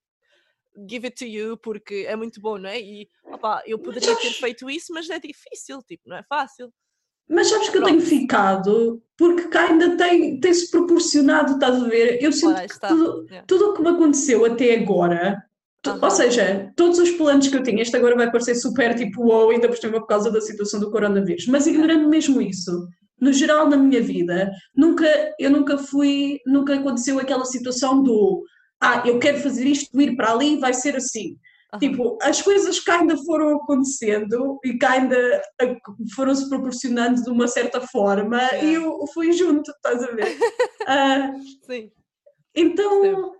give 0.90 1.06
it 1.06 1.18
to 1.18 1.26
you 1.26 1.58
porque 1.58 2.06
é 2.08 2.16
muito 2.16 2.40
bom, 2.40 2.58
não 2.58 2.70
é? 2.70 2.80
E 2.80 3.08
opá, 3.26 3.62
eu 3.66 3.78
poderia 3.78 4.16
ter 4.16 4.32
feito 4.32 4.70
isso, 4.70 4.94
mas 4.94 5.10
é 5.10 5.20
difícil, 5.20 5.82
tipo, 5.84 6.08
não 6.08 6.16
é 6.18 6.24
fácil. 6.24 6.72
Mas 7.30 7.48
sabes 7.48 7.70
que 7.70 7.78
eu 7.78 7.84
tenho 7.84 7.98
Pronto. 7.98 8.10
ficado 8.10 9.02
porque 9.18 9.48
cá 9.48 9.68
ainda 9.68 9.96
tem, 9.96 10.40
tem-se 10.40 10.70
proporcionado, 10.70 11.54
estás 11.54 11.82
a 11.82 11.88
ver? 11.88 12.22
Eu 12.22 12.32
sinto 12.32 12.60
que 12.62 12.80
tudo, 12.88 13.26
Yeah. 13.30 13.46
tudo 13.48 13.70
o 13.70 13.74
que 13.74 13.82
me 13.82 13.90
aconteceu 13.90 14.44
até 14.46 14.76
agora, 14.76 15.42
Aham. 15.86 16.00
ou 16.02 16.12
seja, 16.12 16.72
todos 16.76 17.00
os 17.00 17.12
planos 17.12 17.48
que 17.48 17.58
eu 17.58 17.64
tinha, 17.64 17.82
este 17.82 17.96
agora 17.98 18.16
vai 18.16 18.32
parecer 18.32 18.56
super 18.56 18.94
tipo 18.96 19.24
wow, 19.24 19.50
ainda 19.50 19.68
por 19.68 19.78
cima 19.78 20.00
por 20.00 20.08
causa 20.08 20.32
da 20.32 20.40
situação 20.40 20.80
do 20.80 20.92
coronavírus, 20.92 21.48
mas 21.48 21.66
ignorando 21.66 22.08
mesmo 22.08 22.42
isso, 22.42 22.88
no 23.20 23.34
geral 23.34 23.70
na 23.70 23.78
minha 23.78 24.02
vida, 24.02 24.52
nunca, 24.76 25.08
eu 25.40 25.50
nunca 25.50 25.78
fui, 25.78 26.40
nunca 26.46 26.76
aconteceu 26.76 27.20
aquela 27.20 27.46
situação 27.46 28.04
do 28.04 28.44
ah, 28.82 29.04
eu 29.06 29.20
quero 29.20 29.40
fazer 29.40 29.68
isto, 29.68 30.02
ir 30.02 30.16
para 30.16 30.32
ali, 30.32 30.58
vai 30.58 30.74
ser 30.74 30.96
assim. 30.96 31.38
Uhum. 31.74 31.80
Tipo, 31.80 32.18
as 32.22 32.42
coisas 32.42 32.80
que 32.80 32.90
ainda 32.90 33.16
foram 33.18 33.56
acontecendo 33.56 34.60
e 34.66 34.78
que 34.78 34.86
ainda 34.86 35.42
foram-se 36.16 36.50
proporcionando 36.50 37.22
de 37.24 37.30
uma 37.30 37.48
certa 37.48 37.80
forma 37.80 38.42
yeah. 38.42 38.64
e 38.64 38.74
eu 38.74 39.00
fui 39.14 39.32
junto, 39.32 39.70
estás 39.70 40.04
a 40.04 40.12
ver? 40.12 40.36
uh, 40.36 41.40
Sim. 41.66 41.92
Então, 42.56 43.04
Sim. 43.04 43.32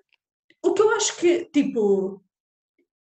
o 0.64 0.74
que 0.74 0.82
eu 0.82 0.92
acho 0.92 1.18
que, 1.18 1.46
tipo, 1.46 2.22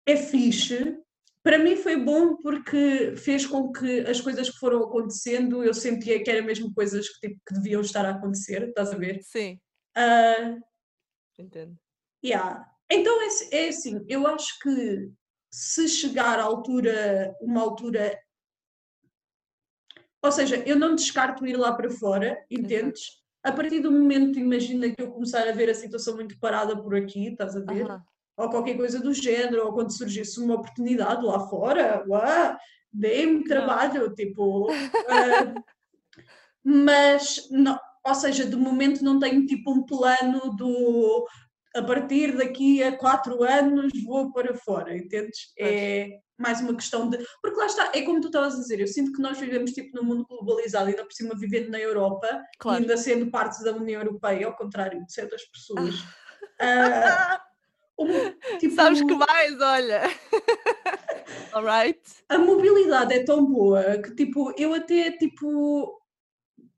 é 0.05 0.15
fixe 0.15 0.97
para 1.43 1.57
mim 1.57 1.75
foi 1.75 1.97
bom 1.97 2.37
porque 2.37 3.15
fez 3.15 3.45
com 3.45 3.71
que 3.71 4.01
as 4.01 4.21
coisas 4.21 4.49
que 4.49 4.59
foram 4.59 4.83
acontecendo 4.83 5.63
eu 5.63 5.73
sentia 5.73 6.23
que 6.23 6.29
eram 6.29 6.45
mesmo 6.45 6.73
coisas 6.73 7.09
que, 7.09 7.27
tipo, 7.27 7.41
que 7.47 7.53
deviam 7.55 7.81
estar 7.81 8.05
a 8.05 8.11
acontecer, 8.11 8.69
estás 8.69 8.91
a 8.91 8.97
ver? 8.97 9.21
Sim. 9.23 9.59
Uh, 9.97 10.61
Entendo. 11.39 11.75
Yeah. 12.23 12.67
Então 12.91 13.19
é, 13.21 13.27
é 13.51 13.69
assim, 13.69 14.05
eu 14.07 14.27
acho 14.27 14.59
que 14.59 15.09
se 15.51 15.87
chegar 15.87 16.39
à 16.39 16.43
altura, 16.43 17.35
uma 17.41 17.61
altura. 17.61 18.19
Ou 20.23 20.31
seja, 20.31 20.57
eu 20.67 20.77
não 20.77 20.93
descarto 20.93 21.47
ir 21.47 21.57
lá 21.57 21.73
para 21.73 21.89
fora, 21.89 22.45
entendes? 22.49 23.01
Exato. 23.01 23.21
A 23.43 23.51
partir 23.51 23.79
do 23.79 23.91
momento, 23.91 24.37
imagina 24.37 24.93
que 24.93 25.01
eu 25.01 25.11
começar 25.11 25.47
a 25.47 25.51
ver 25.51 25.67
a 25.67 25.73
situação 25.73 26.15
muito 26.15 26.37
parada 26.37 26.79
por 26.79 26.93
aqui, 26.93 27.29
estás 27.29 27.55
a 27.55 27.61
ver? 27.61 27.87
Ou 28.41 28.49
qualquer 28.49 28.75
coisa 28.75 28.99
do 28.99 29.13
género, 29.13 29.65
ou 29.65 29.73
quando 29.73 29.95
surgisse 29.95 30.39
uma 30.39 30.55
oportunidade 30.55 31.23
lá 31.23 31.47
fora, 31.47 32.03
uau, 32.07 32.57
dê-me 32.91 33.43
trabalho, 33.43 34.07
não. 34.07 34.15
tipo. 34.15 34.71
Uh, 34.71 35.63
mas, 36.63 37.47
não, 37.49 37.79
ou 38.05 38.15
seja, 38.15 38.45
de 38.45 38.55
momento 38.55 39.03
não 39.03 39.19
tenho 39.19 39.45
tipo 39.45 39.71
um 39.71 39.83
plano 39.83 40.55
do 40.55 41.25
a 41.73 41.81
partir 41.81 42.35
daqui 42.35 42.83
a 42.83 42.97
quatro 42.97 43.43
anos 43.43 43.91
vou 44.03 44.31
para 44.33 44.53
fora, 44.53 44.95
entendes? 44.95 45.53
É 45.57 46.19
mais 46.37 46.59
uma 46.59 46.75
questão 46.75 47.09
de. 47.09 47.17
Porque 47.41 47.57
lá 47.57 47.67
está, 47.67 47.91
é 47.93 48.01
como 48.01 48.19
tu 48.19 48.27
estavas 48.27 48.55
a 48.55 48.57
dizer, 48.57 48.79
eu 48.79 48.87
sinto 48.87 49.13
que 49.13 49.21
nós 49.21 49.39
vivemos 49.39 49.71
tipo 49.71 49.95
num 49.95 50.03
mundo 50.03 50.25
globalizado, 50.27 50.89
ainda 50.89 51.05
por 51.05 51.13
cima 51.13 51.35
vivendo 51.37 51.69
na 51.69 51.79
Europa, 51.79 52.27
claro. 52.59 52.81
ainda 52.81 52.97
sendo 52.97 53.29
parte 53.29 53.63
da 53.63 53.73
União 53.73 54.01
Europeia, 54.01 54.47
ao 54.47 54.55
contrário 54.55 55.05
de 55.05 55.13
certas 55.13 55.43
pessoas. 55.45 55.95
uh, 55.99 57.39
tipo, 58.59 58.75
Sabes 58.75 59.01
que 59.01 59.13
mais, 59.15 59.59
olha. 59.61 60.01
Alright. 61.53 61.99
A 62.29 62.37
mobilidade 62.37 63.13
é 63.13 63.23
tão 63.23 63.45
boa 63.45 63.97
que 64.01 64.15
tipo, 64.15 64.53
eu 64.57 64.73
até 64.73 65.11
tipo 65.11 66.01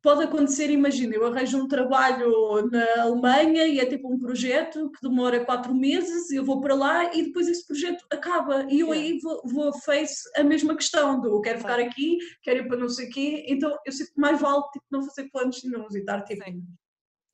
pode 0.04 0.22
acontecer, 0.22 0.70
imagina, 0.70 1.16
eu 1.16 1.26
arranjo 1.26 1.58
um 1.58 1.68
trabalho 1.68 2.70
na 2.70 3.04
Alemanha 3.04 3.66
e 3.66 3.80
é 3.80 3.86
tipo 3.86 4.14
um 4.14 4.20
projeto 4.20 4.92
que 4.92 5.02
demora 5.02 5.46
quatro 5.46 5.74
meses, 5.74 6.30
eu 6.30 6.44
vou 6.44 6.60
para 6.60 6.76
lá 6.76 7.16
e 7.16 7.24
depois 7.24 7.48
esse 7.48 7.66
projeto 7.66 8.06
acaba 8.12 8.68
e 8.70 8.82
eu 8.82 8.92
aí 8.92 9.18
vou, 9.20 9.42
vou 9.46 9.70
a 9.70 9.74
face 9.74 10.30
a 10.36 10.44
mesma 10.44 10.76
questão 10.76 11.22
do 11.22 11.40
quero 11.40 11.60
ficar 11.60 11.80
aqui, 11.80 12.18
quero 12.42 12.60
ir 12.60 12.68
para 12.68 12.78
não 12.78 12.90
sei 12.90 13.08
o 13.08 13.10
quê, 13.12 13.46
então 13.48 13.74
eu 13.86 13.92
sinto 13.94 14.14
que 14.14 14.20
mais 14.20 14.40
vale 14.42 14.62
tipo, 14.74 14.86
não 14.92 15.04
fazer 15.04 15.30
planos 15.30 15.64
nenhums 15.64 15.96
e 15.96 16.00
estar 16.00 16.22
tipo... 16.24 16.44
Sim. 16.44 16.62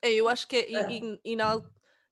É, 0.04 0.14
eu 0.14 0.30
acho 0.30 0.48
que 0.48 0.56
é, 0.56 0.74
é. 0.74 1.36
Na, 1.36 1.60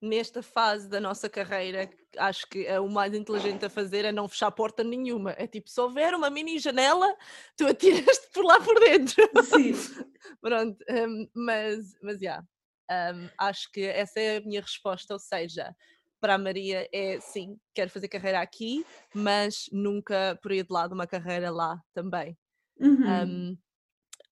nesta 0.01 0.43
fase 0.43 0.87
da 0.87 0.99
nossa 0.99 1.29
carreira, 1.29 1.89
acho 2.17 2.47
que 2.47 2.65
é 2.65 2.79
o 2.79 2.89
mais 2.89 3.13
inteligente 3.13 3.65
a 3.65 3.69
fazer 3.69 4.05
é 4.05 4.11
não 4.11 4.27
fechar 4.27 4.51
porta 4.51 4.83
nenhuma. 4.83 5.33
É 5.37 5.47
tipo, 5.47 5.69
se 5.69 5.79
houver 5.79 6.13
uma 6.13 6.29
mini 6.29 6.59
janela, 6.59 7.15
tu 7.55 7.65
atiras-te 7.65 8.29
por 8.31 8.45
lá 8.45 8.59
por 8.59 8.79
dentro. 8.79 9.23
Sim. 9.43 9.73
Pronto, 10.41 10.77
um, 10.89 11.27
mas, 11.33 11.93
mas, 12.01 12.19
já. 12.19 12.43
Yeah, 12.89 13.17
um, 13.17 13.29
acho 13.37 13.71
que 13.71 13.81
essa 13.81 14.19
é 14.19 14.37
a 14.37 14.41
minha 14.41 14.61
resposta, 14.61 15.13
ou 15.13 15.19
seja, 15.19 15.75
para 16.19 16.35
a 16.35 16.37
Maria 16.37 16.87
é 16.93 17.19
sim, 17.19 17.57
quero 17.73 17.89
fazer 17.89 18.07
carreira 18.07 18.41
aqui, 18.41 18.85
mas 19.13 19.65
nunca 19.71 20.37
por 20.41 20.51
aí 20.51 20.63
de 20.63 20.71
lado 20.71 20.93
uma 20.93 21.07
carreira 21.07 21.51
lá 21.51 21.81
também. 21.93 22.37
Uhum. 22.79 23.51
Um, 23.51 23.57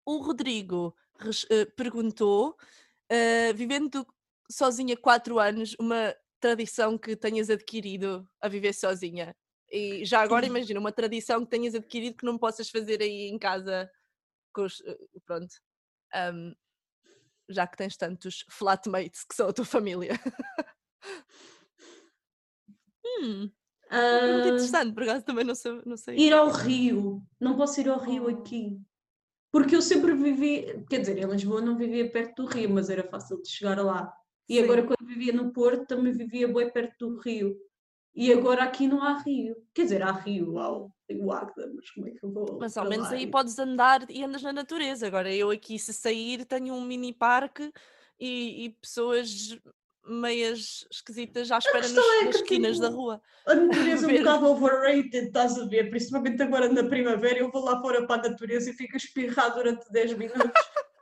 o 0.06 0.18
Rodrigo 0.18 0.94
uh, 1.20 1.74
perguntou, 1.76 2.56
uh, 3.10 3.54
vivendo 3.54 4.06
sozinha 4.50 4.96
quatro 4.96 5.38
anos, 5.38 5.74
uma 5.78 6.14
tradição 6.40 6.98
que 6.98 7.16
tenhas 7.16 7.50
adquirido 7.50 8.28
a 8.40 8.48
viver 8.48 8.72
sozinha? 8.72 9.34
E 9.70 10.04
já 10.04 10.20
agora 10.20 10.46
imagina 10.46 10.78
uma 10.78 10.92
tradição 10.92 11.44
que 11.44 11.50
tenhas 11.50 11.74
adquirido 11.74 12.16
que 12.16 12.26
não 12.26 12.38
possas 12.38 12.70
fazer 12.70 13.00
aí 13.02 13.28
em 13.28 13.38
casa 13.38 13.90
os, 14.56 14.80
eh, 14.86 14.98
pronto. 15.24 15.54
Um, 16.14 16.54
já 17.48 17.66
que 17.66 17.76
tens 17.76 17.96
tantos 17.96 18.44
flatmates 18.48 19.24
que 19.24 19.34
são 19.34 19.48
a 19.48 19.52
tua 19.52 19.64
família. 19.64 20.12
hum, 23.04 23.50
uh, 23.90 24.32
muito 24.32 24.48
interessante, 24.48 24.94
por 24.94 25.02
acaso 25.02 25.24
também 25.24 25.44
não 25.44 25.54
sei, 25.54 25.82
não 25.84 25.96
sei. 25.96 26.16
Ir 26.16 26.32
ao 26.32 26.50
Rio. 26.50 27.22
Não 27.40 27.56
posso 27.56 27.80
ir 27.80 27.88
ao 27.88 27.98
Rio 27.98 28.24
oh. 28.26 28.28
aqui. 28.28 28.80
Porque 29.52 29.76
eu 29.76 29.82
sempre 29.82 30.14
vivi, 30.14 30.84
quer 30.88 31.00
dizer, 31.00 31.18
em 31.18 31.26
Lisboa 31.26 31.60
não 31.60 31.76
vivia 31.76 32.10
perto 32.10 32.42
do 32.42 32.48
Rio, 32.48 32.70
mas 32.70 32.90
era 32.90 33.08
fácil 33.08 33.40
de 33.40 33.48
chegar 33.48 33.78
lá. 33.78 34.12
E 34.48 34.56
Sim. 34.56 34.64
agora, 34.64 34.82
quando 34.82 35.06
vivia 35.06 35.32
no 35.32 35.52
Porto, 35.52 35.86
também 35.86 36.12
vivia 36.12 36.46
bem 36.46 36.70
perto 36.70 37.08
do 37.08 37.18
Rio. 37.18 37.56
E 38.14 38.32
agora 38.32 38.62
aqui 38.62 38.86
não 38.86 39.02
há 39.02 39.18
rio. 39.18 39.56
Quer 39.74 39.82
dizer, 39.82 40.02
há 40.02 40.12
rio, 40.12 40.58
há 40.58 40.70
o 40.70 41.32
Agda, 41.32 41.70
mas 41.74 41.90
como 41.90 42.06
é 42.06 42.12
que 42.12 42.22
eu 42.22 42.30
vou. 42.30 42.58
Mas 42.60 42.76
ao 42.76 42.88
menos 42.88 43.10
aí 43.10 43.26
podes 43.26 43.58
andar 43.58 44.08
e 44.08 44.22
andas 44.22 44.42
na 44.42 44.52
natureza. 44.52 45.06
Agora 45.06 45.34
eu 45.34 45.50
aqui, 45.50 45.78
se 45.78 45.92
sair, 45.92 46.44
tenho 46.44 46.74
um 46.74 46.82
mini 46.82 47.12
parque 47.12 47.72
e, 48.18 48.66
e 48.66 48.70
pessoas 48.70 49.58
meias 50.06 50.86
esquisitas 50.92 51.50
à 51.50 51.58
espera 51.58 51.88
nas, 51.88 52.04
é 52.04 52.24
nas 52.26 52.36
esquinas 52.36 52.76
tipo, 52.76 52.88
da 52.88 52.94
rua. 52.94 53.22
A 53.46 53.54
natureza 53.54 54.06
é 54.10 54.14
um 54.14 54.18
bocado 54.18 54.46
overrated, 54.46 55.26
estás 55.26 55.58
a 55.58 55.66
ver? 55.66 55.90
Principalmente 55.90 56.40
agora 56.42 56.68
na 56.68 56.84
primavera, 56.84 57.38
eu 57.38 57.50
vou 57.50 57.64
lá 57.64 57.80
fora 57.80 58.06
para 58.06 58.26
a 58.26 58.30
natureza 58.30 58.70
e 58.70 58.74
fico 58.74 58.94
a 58.94 58.96
espirrar 58.96 59.54
durante 59.54 59.90
10 59.90 60.16
minutos. 60.16 60.44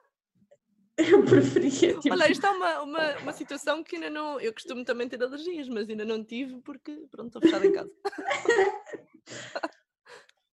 Eu 1.10 1.24
preferia. 1.24 1.98
Tipo... 1.98 2.14
Olha, 2.14 2.30
isto 2.30 2.46
é 2.46 2.50
uma, 2.50 2.82
uma, 2.82 3.18
uma 3.18 3.32
situação 3.32 3.82
que 3.82 3.96
ainda 3.96 4.10
não. 4.10 4.40
Eu 4.40 4.52
costumo 4.52 4.84
também 4.84 5.08
ter 5.08 5.22
alergias, 5.22 5.68
mas 5.68 5.88
ainda 5.88 6.04
não 6.04 6.24
tive 6.24 6.60
porque, 6.60 7.06
pronto, 7.10 7.28
estou 7.28 7.42
fechada 7.42 7.66
em 7.66 7.72
casa. 7.72 7.90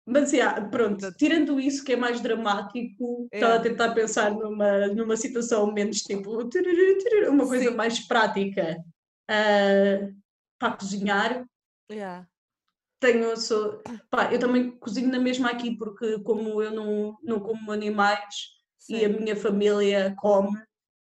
Mas, 0.08 0.32
yeah, 0.32 0.64
pronto, 0.70 1.12
tirando 1.14 1.60
isso 1.60 1.84
que 1.84 1.94
é 1.94 1.96
mais 1.96 2.22
dramático, 2.22 3.28
é. 3.32 3.38
estava 3.38 3.56
a 3.56 3.60
tentar 3.60 3.92
pensar 3.96 4.30
numa, 4.32 4.88
numa 4.90 5.18
situação 5.18 5.72
menos 5.72 6.02
tipo, 6.02 6.44
uma 7.28 7.48
coisa 7.48 7.70
Sim. 7.72 7.76
mais 7.76 8.08
prática 8.08 8.78
uh, 9.32 10.16
para 10.60 10.78
cozinhar. 10.78 11.44
Yeah. 11.92 12.28
Tenho, 13.00 13.36
sou, 13.36 13.82
pá, 14.10 14.32
eu 14.32 14.40
também 14.40 14.78
cozinho 14.78 15.10
na 15.10 15.20
mesma 15.20 15.50
aqui, 15.50 15.76
porque 15.76 16.20
como 16.20 16.62
eu 16.62 16.72
não, 16.72 17.18
não 17.24 17.40
como 17.40 17.72
animais, 17.72 18.55
Sim. 18.86 18.98
e 18.98 19.06
a 19.06 19.10
minha 19.10 19.36
família 19.36 20.16
come. 20.18 20.56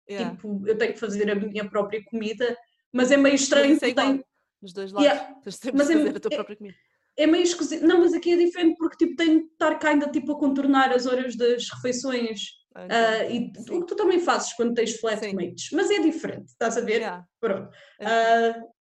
Yeah. 0.10 0.32
Tipo, 0.32 0.64
eu 0.66 0.78
tenho 0.78 0.94
que 0.94 1.00
fazer 1.00 1.30
a 1.30 1.36
minha 1.36 1.70
própria 1.70 2.04
comida, 2.06 2.58
mas 2.92 3.12
é 3.12 3.18
meio 3.18 3.36
estranho. 3.36 3.78
É 3.82 3.88
igual, 3.90 4.20
dos 4.62 4.74
dois 4.74 4.92
lados. 4.92 5.08
Yeah. 5.08 5.36
Tens 5.44 5.56
sempre 5.56 5.78
mas 5.78 5.90
é 5.90 5.94
fazer 5.94 6.14
é, 6.14 6.18
a 6.18 6.20
tua 6.20 6.32
própria 6.32 6.56
comida. 6.56 6.76
É, 7.18 7.28
meio 7.28 7.44
esquisito. 7.44 7.86
Não, 7.86 8.00
mas 8.00 8.14
aqui 8.14 8.32
é 8.32 8.38
diferente 8.38 8.78
porque 8.78 9.06
tipo, 9.06 9.16
tenho 9.16 9.42
que 9.42 9.52
estar 9.54 9.76
cá 9.76 9.90
ainda 9.90 10.10
tipo, 10.10 10.32
a 10.32 10.40
contornar 10.40 10.92
as 10.92 11.06
horas 11.06 11.36
das 11.36 11.70
refeições. 11.70 12.40
uh, 12.76 13.32
e 13.32 13.52
o 13.72 13.82
que 13.82 13.88
tu 13.88 13.96
também 13.96 14.20
fazes 14.20 14.54
quando 14.54 14.74
tens 14.74 15.00
flatmates, 15.00 15.70
mas 15.72 15.90
é 15.92 16.00
diferente, 16.00 16.48
estás 16.48 16.78
a 16.78 16.82
ver? 16.82 17.02
Yeah. 17.02 17.26
Pronto. 17.40 17.70
Uh, 18.02 18.77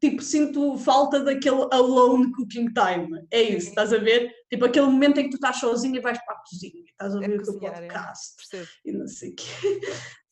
tipo, 0.00 0.22
sinto 0.22 0.76
falta 0.78 1.22
daquele 1.22 1.66
alone 1.72 2.32
cooking 2.32 2.72
time. 2.72 3.26
É 3.30 3.42
isso, 3.42 3.68
estás 3.68 3.92
a 3.92 3.98
ver? 3.98 4.32
Tipo, 4.50 4.64
aquele 4.64 4.86
momento 4.86 5.18
em 5.18 5.24
que 5.24 5.30
tu 5.30 5.34
estás 5.34 5.58
sozinha 5.58 5.98
e 5.98 6.02
vais 6.02 6.18
para 6.24 6.34
a 6.34 6.40
cozinha, 6.40 6.84
estás 6.84 7.14
a 7.14 7.18
é 7.18 7.28
ver 7.28 7.38
é 7.38 7.40
o 7.40 7.44
teu 7.44 7.58
podcast 7.58 8.56
é. 8.56 8.64
e 8.84 8.92
não 8.92 9.06
sei 9.06 9.30
o 9.30 9.36
quê. 9.36 9.80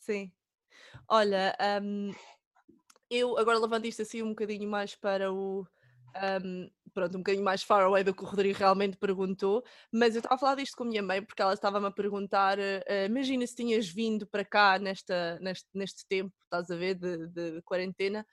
Sim. 0.00 0.32
Olha, 1.08 1.56
um, 1.82 2.12
eu 3.10 3.36
agora 3.38 3.58
levando 3.58 3.86
isto 3.86 4.02
assim 4.02 4.22
um 4.22 4.30
bocadinho 4.30 4.68
mais 4.68 4.94
para 4.94 5.32
o. 5.32 5.66
Um, 6.44 6.70
pronto, 6.92 7.16
um 7.16 7.20
bocadinho 7.20 7.44
mais 7.44 7.62
far 7.62 7.82
away 7.82 8.02
do 8.02 8.14
que 8.14 8.22
o 8.22 8.26
Rodrigo 8.26 8.58
realmente 8.58 8.96
perguntou, 8.96 9.62
mas 9.92 10.14
eu 10.14 10.18
estava 10.18 10.34
a 10.34 10.38
falar 10.38 10.54
disto 10.56 10.76
com 10.76 10.82
a 10.82 10.86
minha 10.86 11.02
mãe 11.02 11.22
porque 11.22 11.40
ela 11.40 11.54
estava-me 11.54 11.86
a 11.86 11.90
perguntar: 11.90 12.58
uh, 12.58 13.06
imagina 13.06 13.46
se 13.46 13.56
tinhas 13.56 13.88
vindo 13.88 14.26
para 14.26 14.44
cá 14.44 14.78
nesta, 14.78 15.38
neste, 15.40 15.68
neste 15.74 16.06
tempo, 16.08 16.34
estás 16.44 16.70
a 16.70 16.76
ver, 16.76 16.94
de, 16.94 17.28
de 17.28 17.62
quarentena, 17.62 18.26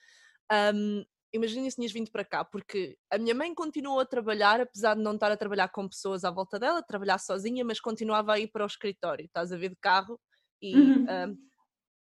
um, 0.73 1.05
imagina 1.33 1.69
se 1.69 1.75
tinhas 1.75 1.91
vindo 1.91 2.11
para 2.11 2.25
cá, 2.25 2.43
porque 2.43 2.97
a 3.11 3.17
minha 3.17 3.35
mãe 3.35 3.53
continuou 3.53 3.99
a 3.99 4.05
trabalhar, 4.05 4.61
apesar 4.61 4.95
de 4.95 5.01
não 5.01 5.13
estar 5.13 5.31
a 5.31 5.37
trabalhar 5.37 5.69
com 5.69 5.87
pessoas 5.87 6.23
à 6.23 6.31
volta 6.31 6.59
dela, 6.59 6.81
trabalhar 6.81 7.17
sozinha, 7.17 7.63
mas 7.63 7.79
continuava 7.79 8.33
a 8.33 8.39
ir 8.39 8.47
para 8.47 8.63
o 8.63 8.67
escritório, 8.67 9.25
estás 9.25 9.51
a 9.51 9.57
ver 9.57 9.69
de 9.69 9.77
carro, 9.77 10.19
e, 10.61 10.75
uhum. 10.75 11.05
um, 11.05 11.37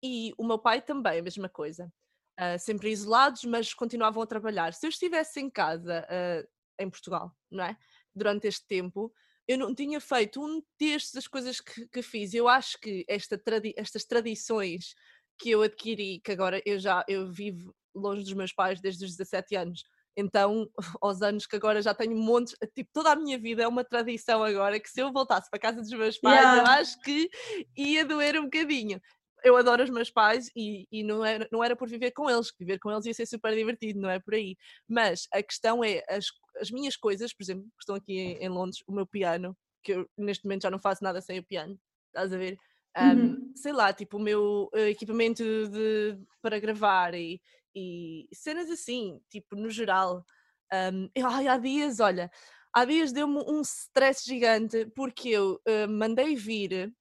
e 0.03 0.33
o 0.39 0.47
meu 0.47 0.59
pai 0.59 0.81
também, 0.81 1.19
a 1.19 1.23
mesma 1.23 1.49
coisa. 1.49 1.93
Uh, 2.39 2.59
sempre 2.59 2.91
isolados, 2.91 3.45
mas 3.45 3.73
continuavam 3.73 4.23
a 4.23 4.27
trabalhar. 4.27 4.75
Se 4.75 4.87
eu 4.87 4.91
estivesse 4.91 5.41
em 5.41 5.49
casa, 5.49 6.07
uh, 6.07 6.47
em 6.79 6.91
Portugal, 6.91 7.33
não 7.51 7.65
é? 7.65 7.77
Durante 8.15 8.47
este 8.47 8.67
tempo, 8.67 9.13
eu 9.49 9.57
não 9.57 9.75
tinha 9.75 10.01
feito 10.01 10.45
um 10.45 10.63
terço 10.77 11.15
das 11.15 11.27
coisas 11.27 11.61
que, 11.61 11.87
que 11.89 12.03
fiz. 12.03 12.35
Eu 12.35 12.47
acho 12.47 12.79
que 12.79 13.05
esta 13.09 13.39
tradi 13.39 13.73
estas 13.77 14.05
tradições 14.05 14.95
que 15.39 15.51
eu 15.51 15.63
adquiri, 15.63 16.21
que 16.21 16.33
agora 16.33 16.61
eu 16.67 16.79
já 16.79 17.05
eu 17.09 17.31
vivo 17.31 17.75
longe 17.97 18.23
dos 18.23 18.33
meus 18.35 18.53
pais 18.53 18.81
desde 18.81 19.05
os 19.05 19.17
17 19.17 19.57
anos, 19.57 19.85
então, 20.17 20.69
aos 21.01 21.21
anos 21.21 21.47
que 21.47 21.57
agora 21.57 21.83
já 21.83 21.95
tenho 21.95 22.17
montes, 22.17 22.57
tipo, 22.75 22.91
toda 22.93 23.13
a 23.13 23.17
minha 23.17 23.39
vida 23.39 23.63
é 23.63 23.69
uma 23.69 23.85
tradição 23.85 24.43
agora 24.43 24.81
que 24.81 24.89
se 24.89 25.01
eu 25.01 25.13
voltasse 25.13 25.51
para 25.51 25.59
a 25.59 25.61
casa 25.61 25.81
dos 25.81 25.91
meus 25.91 26.19
pais, 26.19 26.41
yeah. 26.41 26.63
eu 26.63 26.67
acho 26.81 27.01
que 27.03 27.31
ia 27.77 28.05
doer 28.05 28.41
um 28.41 28.45
bocadinho. 28.45 29.01
Eu 29.45 29.57
adoro 29.57 29.85
os 29.85 29.91
meus 29.91 30.11
pais 30.11 30.51
e, 30.57 30.89
e 30.91 31.05
não, 31.05 31.25
era, 31.25 31.47
não 31.53 31.63
era 31.63 31.77
por 31.77 31.89
viver 31.89 32.11
com 32.13 32.29
eles, 32.29 32.51
que 32.51 32.65
viver 32.65 32.79
com 32.79 32.91
eles 32.91 33.05
ia 33.05 33.15
ser 33.15 33.27
super 33.27 33.55
divertido, 33.55 34.01
não 34.01 34.11
é 34.11 34.19
por 34.19 34.35
aí. 34.35 34.57
Mas 34.89 35.29
a 35.33 35.43
questão 35.43 35.85
é, 35.85 36.03
as, 36.09 36.27
as 36.59 36.71
minhas 36.71 36.97
coisas, 36.97 37.33
por 37.35 37.45
exemplo, 37.45 37.65
que 37.65 37.83
estão 37.83 37.95
aqui 37.95 38.19
em, 38.19 38.39
em 38.39 38.49
Londres, 38.49 38.83
o 38.87 38.93
meu 38.93 39.07
piano, 39.07 39.57
que 39.85 39.93
eu 39.93 40.09
neste 40.17 40.45
momento 40.45 40.63
já 40.63 40.71
não 40.71 40.79
faço 40.79 41.05
nada 41.05 41.21
sem 41.21 41.39
o 41.39 41.45
piano, 41.45 41.79
estás 42.09 42.33
a 42.33 42.39
ver? 42.39 42.59
Um, 42.97 43.11
uhum. 43.11 43.53
sei 43.55 43.73
lá, 43.75 43.93
tipo 43.93 44.17
o 44.17 44.21
meu 44.21 44.71
uh, 44.75 44.79
equipamento 44.79 45.45
de, 45.69 46.19
para 46.41 46.59
gravar 46.59 47.15
e, 47.15 47.39
e 47.77 48.27
cenas 48.33 48.71
assim, 48.71 49.21
tipo, 49.29 49.55
no 49.55 49.69
geral. 49.69 50.25
Um, 50.73 51.11
eu, 51.15 51.27
ai, 51.27 51.47
há 51.47 51.59
dias, 51.59 52.01
olha, 52.01 52.31
há 52.73 52.85
dias 52.87 53.13
deu-me 53.13 53.45
um 53.47 53.61
stress 53.61 54.25
gigante 54.25 54.87
porque 54.97 55.29
eu 55.29 55.61
uh, 55.69 55.89
mandei 55.89 56.35
vir 56.35 56.93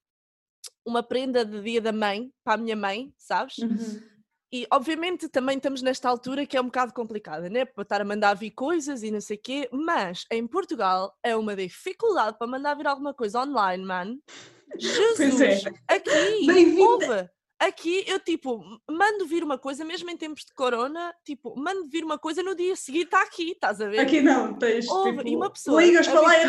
uma 0.86 1.02
prenda 1.02 1.46
de 1.46 1.62
dia 1.62 1.82
da 1.82 1.94
mãe 1.94 2.32
para 2.44 2.56
a 2.56 2.58
minha 2.58 2.76
mãe, 2.76 3.14
sabes? 3.18 3.58
Uhum. 3.60 4.02
E 4.54 4.68
obviamente 4.72 5.28
também 5.28 5.58
estamos 5.58 5.82
nesta 5.82 6.08
altura 6.08 6.46
que 6.46 6.56
é 6.56 6.62
um 6.62 6.66
bocado 6.66 6.94
complicada, 6.94 7.50
né? 7.50 7.66
Para 7.66 7.82
estar 7.82 8.02
a 8.02 8.06
mandar 8.06 8.36
vir 8.36 8.52
coisas 8.52 9.02
e 9.02 9.12
não 9.12 9.22
sei 9.22 9.38
o 9.38 9.42
quê, 9.42 9.70
mas 9.72 10.26
em 10.32 10.46
Portugal 10.46 11.14
é 11.24 11.36
uma 11.36 11.56
dificuldade 11.56 12.38
para 12.38 12.48
mandar 12.48 12.76
vir 12.76 12.88
alguma 12.88 13.14
coisa 13.14 13.42
online, 13.42 13.84
man. 13.84 14.18
É. 14.72 14.80
Jesus! 14.80 15.42
É. 15.42 15.96
Aqui! 15.96 16.80
Ouve! 16.80 17.30
Aqui 17.60 18.04
eu 18.06 18.20
tipo, 18.20 18.62
mando 18.90 19.26
vir 19.26 19.44
uma 19.44 19.58
coisa, 19.58 19.86
mesmo 19.86 20.10
em 20.10 20.18
tempos 20.18 20.44
de 20.44 20.54
corona, 20.54 21.14
tipo, 21.24 21.56
mando 21.58 21.88
vir 21.90 22.04
uma 22.04 22.20
coisa 22.20 22.44
no 22.44 22.54
dia 22.54 22.76
seguinte 22.76 23.06
está 23.06 23.22
aqui, 23.22 23.52
estás 23.52 23.80
a 23.80 23.88
ver? 23.88 24.00
Aqui 24.00 24.22
não, 24.22 24.58
tens 24.58 24.88
Ouve, 24.90 25.18
tipo, 25.18 25.28
e 25.28 25.36
uma 25.36 25.50
pessoa 25.50 25.82
ligas 25.82 26.08
para 26.08 26.20
lá 26.20 26.36
e 26.38 26.46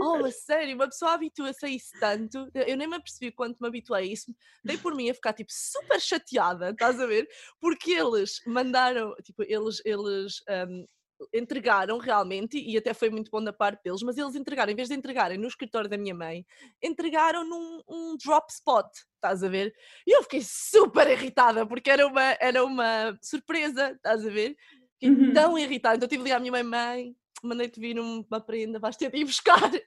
Oh, 0.00 0.24
a 0.24 0.30
sério, 0.30 0.74
uma 0.74 0.86
pessoa 0.86 1.12
habitua-se 1.12 1.66
a 1.66 1.68
isso 1.68 1.90
tanto, 2.00 2.48
eu 2.54 2.76
nem 2.76 2.88
me 2.88 2.96
apercebi 2.96 3.30
quanto 3.30 3.58
me 3.60 3.68
habituei 3.68 4.02
a 4.02 4.06
isso, 4.06 4.34
dei 4.64 4.78
por 4.78 4.94
mim 4.94 5.10
a 5.10 5.14
ficar 5.14 5.34
tipo 5.34 5.50
super 5.52 6.00
chateada, 6.00 6.70
estás 6.70 6.98
a 6.98 7.06
ver? 7.06 7.28
Porque 7.60 7.92
eles 7.92 8.40
mandaram, 8.46 9.14
tipo, 9.22 9.42
eles, 9.42 9.82
eles 9.84 10.42
um, 10.68 10.86
entregaram 11.32 11.98
realmente, 11.98 12.58
e 12.58 12.76
até 12.76 12.94
foi 12.94 13.10
muito 13.10 13.30
bom 13.30 13.42
da 13.42 13.52
parte 13.52 13.82
deles, 13.82 14.02
mas 14.02 14.16
eles 14.16 14.34
entregaram, 14.34 14.72
em 14.72 14.76
vez 14.76 14.88
de 14.88 14.94
entregarem 14.94 15.38
no 15.38 15.46
escritório 15.46 15.88
da 15.88 15.98
minha 15.98 16.14
mãe, 16.14 16.46
entregaram 16.82 17.44
num 17.44 17.82
um 17.88 18.16
drop 18.16 18.50
spot, 18.50 18.86
estás 19.14 19.42
a 19.42 19.48
ver? 19.48 19.74
E 20.06 20.16
eu 20.16 20.22
fiquei 20.22 20.42
super 20.42 21.08
irritada, 21.08 21.66
porque 21.66 21.90
era 21.90 22.06
uma, 22.06 22.36
era 22.40 22.64
uma 22.64 23.18
surpresa, 23.22 23.92
estás 23.92 24.26
a 24.26 24.30
ver? 24.30 24.56
Fiquei 24.94 25.10
uhum. 25.10 25.32
tão 25.32 25.58
irritada, 25.58 25.96
então 25.96 26.08
tive 26.08 26.22
de 26.22 26.24
ligar 26.24 26.36
à 26.36 26.40
minha 26.40 26.52
mãe, 26.52 26.62
mãe, 26.62 27.16
mandei-te 27.42 27.80
vir 27.80 27.98
uma 27.98 28.40
prenda, 28.40 28.78
vais 28.78 28.96
ter 28.96 29.10
de 29.10 29.18
ir 29.18 29.24
buscar. 29.24 29.60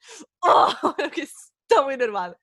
Oh, 0.47 1.01
eu 1.01 1.09
fiquei 1.09 1.27
tão 1.67 1.89
enervada. 1.89 2.37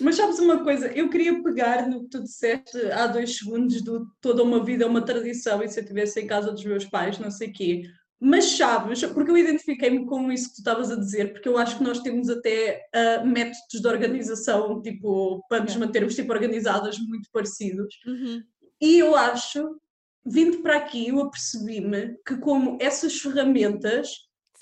Mas 0.00 0.16
sabes 0.16 0.38
uma 0.38 0.62
coisa, 0.62 0.88
eu 0.88 1.08
queria 1.08 1.42
pegar 1.42 1.88
no 1.88 2.02
que 2.04 2.10
tu 2.10 2.22
disseste 2.22 2.78
há 2.90 3.06
dois 3.06 3.36
segundos 3.36 3.82
do 3.82 4.06
toda 4.20 4.42
uma 4.42 4.64
vida 4.64 4.84
é 4.84 4.86
uma 4.86 5.02
tradição 5.02 5.62
e 5.62 5.68
se 5.68 5.78
eu 5.78 5.82
estivesse 5.82 6.20
em 6.20 6.26
casa 6.26 6.52
dos 6.52 6.64
meus 6.64 6.84
pais, 6.84 7.18
não 7.18 7.30
sei 7.30 7.48
o 7.48 7.52
quê. 7.52 7.82
Mas 8.20 8.56
sabes, 8.56 9.04
porque 9.04 9.30
eu 9.30 9.36
identifiquei-me 9.36 10.06
com 10.06 10.32
isso 10.32 10.48
que 10.48 10.54
tu 10.54 10.58
estavas 10.58 10.90
a 10.90 10.96
dizer, 10.96 11.32
porque 11.32 11.48
eu 11.48 11.58
acho 11.58 11.76
que 11.76 11.84
nós 11.84 12.00
temos 12.00 12.30
até 12.30 12.86
uh, 12.94 13.26
métodos 13.26 13.80
de 13.80 13.86
organização, 13.86 14.80
tipo, 14.80 15.44
para 15.48 15.62
nos 15.62 15.76
mantermos 15.76 16.14
tipo, 16.14 16.32
organizadas 16.32 16.98
muito 16.98 17.28
parecidos. 17.30 17.94
Uhum. 18.06 18.42
E 18.80 18.98
eu 18.98 19.14
acho, 19.14 19.78
vindo 20.24 20.62
para 20.62 20.76
aqui, 20.76 21.08
eu 21.08 21.20
apercebi-me 21.20 22.16
que 22.26 22.36
como 22.38 22.78
essas 22.80 23.20
ferramentas 23.20 24.08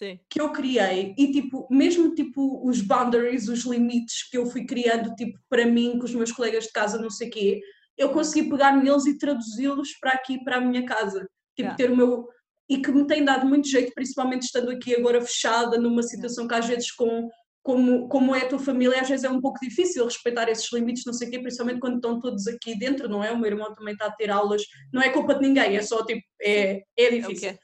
Sim. 0.03 0.19
que 0.29 0.41
eu 0.41 0.51
criei 0.51 1.15
e 1.17 1.31
tipo, 1.31 1.69
mesmo 1.71 2.12
tipo 2.12 2.69
os 2.69 2.81
boundaries, 2.81 3.47
os 3.47 3.65
limites 3.65 4.29
que 4.29 4.37
eu 4.37 4.47
fui 4.47 4.67
criando 4.67 5.15
tipo 5.15 5.38
para 5.49 5.65
mim, 5.65 5.97
com 5.97 6.05
os 6.05 6.15
meus 6.15 6.33
colegas 6.33 6.65
de 6.65 6.73
casa, 6.73 7.01
não 7.01 7.09
sei 7.09 7.31
quê, 7.31 7.61
eu 7.97 8.11
consegui 8.11 8.49
pegar 8.49 8.77
neles 8.77 9.07
e 9.07 9.17
traduzi-los 9.17 9.91
para 10.01 10.12
aqui, 10.12 10.43
para 10.43 10.57
a 10.57 10.61
minha 10.61 10.85
casa. 10.85 11.21
Tipo, 11.55 11.69
yeah. 11.69 11.77
ter 11.77 11.91
o 11.91 11.97
meu. 11.97 12.27
E 12.69 12.81
que 12.81 12.91
me 12.91 13.07
tem 13.07 13.25
dado 13.25 13.47
muito 13.47 13.69
jeito, 13.69 13.93
principalmente 13.95 14.45
estando 14.45 14.71
aqui 14.71 14.95
agora 14.95 15.21
fechada 15.21 15.79
numa 15.79 16.03
situação 16.03 16.49
que 16.49 16.55
às 16.55 16.67
vezes 16.67 16.91
com. 16.91 17.29
Como, 17.65 18.09
como 18.09 18.35
é 18.35 18.41
a 18.41 18.49
tua 18.49 18.59
família, 18.59 19.01
às 19.01 19.09
vezes 19.09 19.25
é 19.25 19.31
um 19.31 19.41
pouco 19.41 19.61
difícil 19.61 20.05
respeitar 20.05 20.49
esses 20.49 20.73
limites, 20.73 21.05
não 21.07 21.12
sei 21.12 21.29
o 21.29 21.31
quê, 21.31 21.38
principalmente 21.38 21.79
quando 21.79 21.95
estão 21.95 22.19
todos 22.19 22.49
aqui 22.49 22.77
dentro, 22.77 23.09
não 23.09 23.23
é? 23.23 23.31
O 23.31 23.38
meu 23.38 23.53
irmão 23.53 23.73
também 23.73 23.93
está 23.93 24.07
a 24.07 24.11
ter 24.11 24.33
aulas, 24.33 24.65
não 24.93 25.01
é 25.01 25.11
culpa 25.11 25.33
de 25.37 25.43
ninguém, 25.43 25.77
é 25.77 25.81
só 25.81 26.05
tipo, 26.05 26.23
é, 26.43 26.83
é 26.97 27.11
difícil. 27.11 27.51
Okay. 27.51 27.59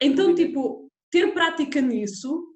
Então, 0.00 0.34
tipo, 0.34 0.89
ter 1.10 1.32
prática 1.32 1.80
nisso 1.80 2.46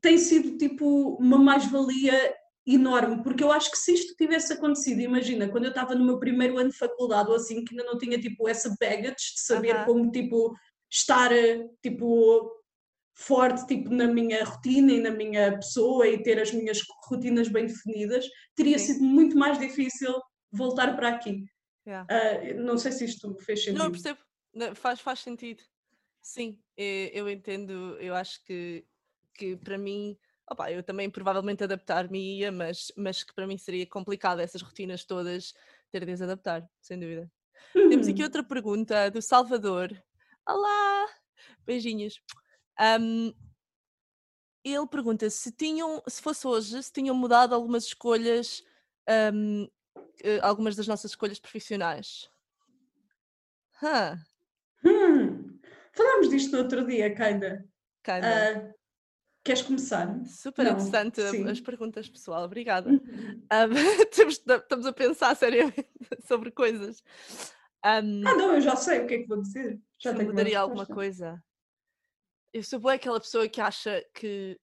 tem 0.00 0.18
sido 0.18 0.56
tipo 0.58 1.16
uma 1.16 1.38
mais-valia 1.38 2.34
enorme, 2.66 3.22
porque 3.22 3.44
eu 3.44 3.52
acho 3.52 3.70
que 3.70 3.78
se 3.78 3.92
isto 3.92 4.14
tivesse 4.16 4.52
acontecido, 4.52 5.00
imagina, 5.00 5.48
quando 5.48 5.64
eu 5.64 5.70
estava 5.70 5.94
no 5.94 6.04
meu 6.04 6.18
primeiro 6.18 6.58
ano 6.58 6.70
de 6.70 6.76
faculdade 6.76 7.28
ou 7.28 7.36
assim, 7.36 7.64
que 7.64 7.74
ainda 7.74 7.90
não 7.90 7.98
tinha 7.98 8.18
tipo 8.18 8.48
essa 8.48 8.74
baggage 8.80 9.34
de 9.34 9.40
saber 9.40 9.74
uh 9.74 9.78
-huh. 9.80 9.84
como 9.84 10.10
tipo 10.10 10.54
estar 10.90 11.30
tipo 11.82 12.50
forte 13.16 13.66
tipo 13.66 13.90
na 13.90 14.06
minha 14.06 14.44
rotina 14.44 14.92
e 14.92 15.00
na 15.00 15.10
minha 15.10 15.56
pessoa 15.56 16.06
e 16.08 16.22
ter 16.22 16.40
as 16.40 16.52
minhas 16.52 16.80
rotinas 17.06 17.48
bem 17.48 17.66
definidas, 17.66 18.26
teria 18.54 18.78
Sim. 18.78 18.94
sido 18.94 19.04
muito 19.04 19.36
mais 19.36 19.58
difícil 19.58 20.12
voltar 20.50 20.96
para 20.96 21.10
aqui. 21.10 21.44
Yeah. 21.86 22.06
Uh, 22.10 22.62
não 22.62 22.78
sei 22.78 22.92
se 22.92 23.04
isto 23.04 23.36
fez 23.40 23.62
sentido. 23.62 23.82
Não, 23.82 23.90
percebo, 23.90 24.18
faz, 24.74 25.00
faz 25.00 25.20
sentido. 25.20 25.62
Sim, 26.24 26.58
eh, 26.74 27.10
eu 27.12 27.28
entendo, 27.28 27.98
eu 28.00 28.14
acho 28.14 28.42
que, 28.44 28.82
que 29.34 29.58
para 29.58 29.76
mim, 29.76 30.18
opa, 30.50 30.72
eu 30.72 30.82
também 30.82 31.10
provavelmente 31.10 31.62
adaptar-me-ia, 31.62 32.50
mas, 32.50 32.90
mas 32.96 33.22
que 33.22 33.34
para 33.34 33.46
mim 33.46 33.58
seria 33.58 33.86
complicado 33.86 34.40
essas 34.40 34.62
rotinas 34.62 35.04
todas 35.04 35.52
ter 35.90 36.00
de 36.00 36.06
desadaptar, 36.06 36.66
sem 36.80 36.98
dúvida. 36.98 37.30
Temos 37.90 38.08
aqui 38.08 38.22
outra 38.22 38.42
pergunta 38.42 39.10
do 39.10 39.20
Salvador. 39.20 39.90
Olá! 40.48 41.06
Beijinhos. 41.66 42.18
Um, 42.80 43.34
ele 44.64 44.86
pergunta 44.86 45.28
se 45.28 45.52
tinham, 45.52 46.02
se 46.08 46.22
fosse 46.22 46.46
hoje, 46.46 46.82
se 46.82 46.90
tinham 46.90 47.14
mudado 47.14 47.54
algumas 47.54 47.84
escolhas, 47.84 48.64
um, 49.34 49.68
eh, 50.22 50.40
algumas 50.40 50.74
das 50.74 50.88
nossas 50.88 51.10
escolhas 51.10 51.38
profissionais. 51.38 52.30
Huh. 53.82 54.33
Falámos 55.96 56.28
disto 56.28 56.52
no 56.52 56.62
outro 56.62 56.86
dia, 56.86 57.14
kinda. 57.14 57.64
Kinda. 58.02 58.68
Uh, 58.70 58.74
queres 59.44 59.62
começar? 59.62 60.24
Super 60.26 60.64
Não, 60.64 60.72
interessante 60.72 61.22
sim. 61.22 61.48
as 61.48 61.60
perguntas, 61.60 62.08
pessoal. 62.08 62.44
Obrigada. 62.44 62.90
Um, 63.52 63.72
estamos 64.18 64.86
a 64.86 64.92
pensar 64.92 65.36
seriamente 65.36 65.86
sobre 66.26 66.50
coisas. 66.50 67.04
Um, 67.84 68.26
ah, 68.26 68.34
não, 68.34 68.54
eu 68.54 68.60
já 68.60 68.74
sei 68.74 69.00
o 69.00 69.06
que 69.06 69.14
é 69.14 69.18
que 69.18 69.28
vou 69.28 69.40
dizer. 69.40 69.80
Já 69.98 70.16
se 70.16 70.24
mudaria 70.24 70.58
alguma 70.58 70.86
coisa. 70.86 71.40
Eu 72.52 72.62
sou 72.64 72.80
boa 72.80 72.94
aquela 72.94 73.20
pessoa 73.20 73.48
que 73.48 73.60
acha 73.60 74.04
que 74.14 74.58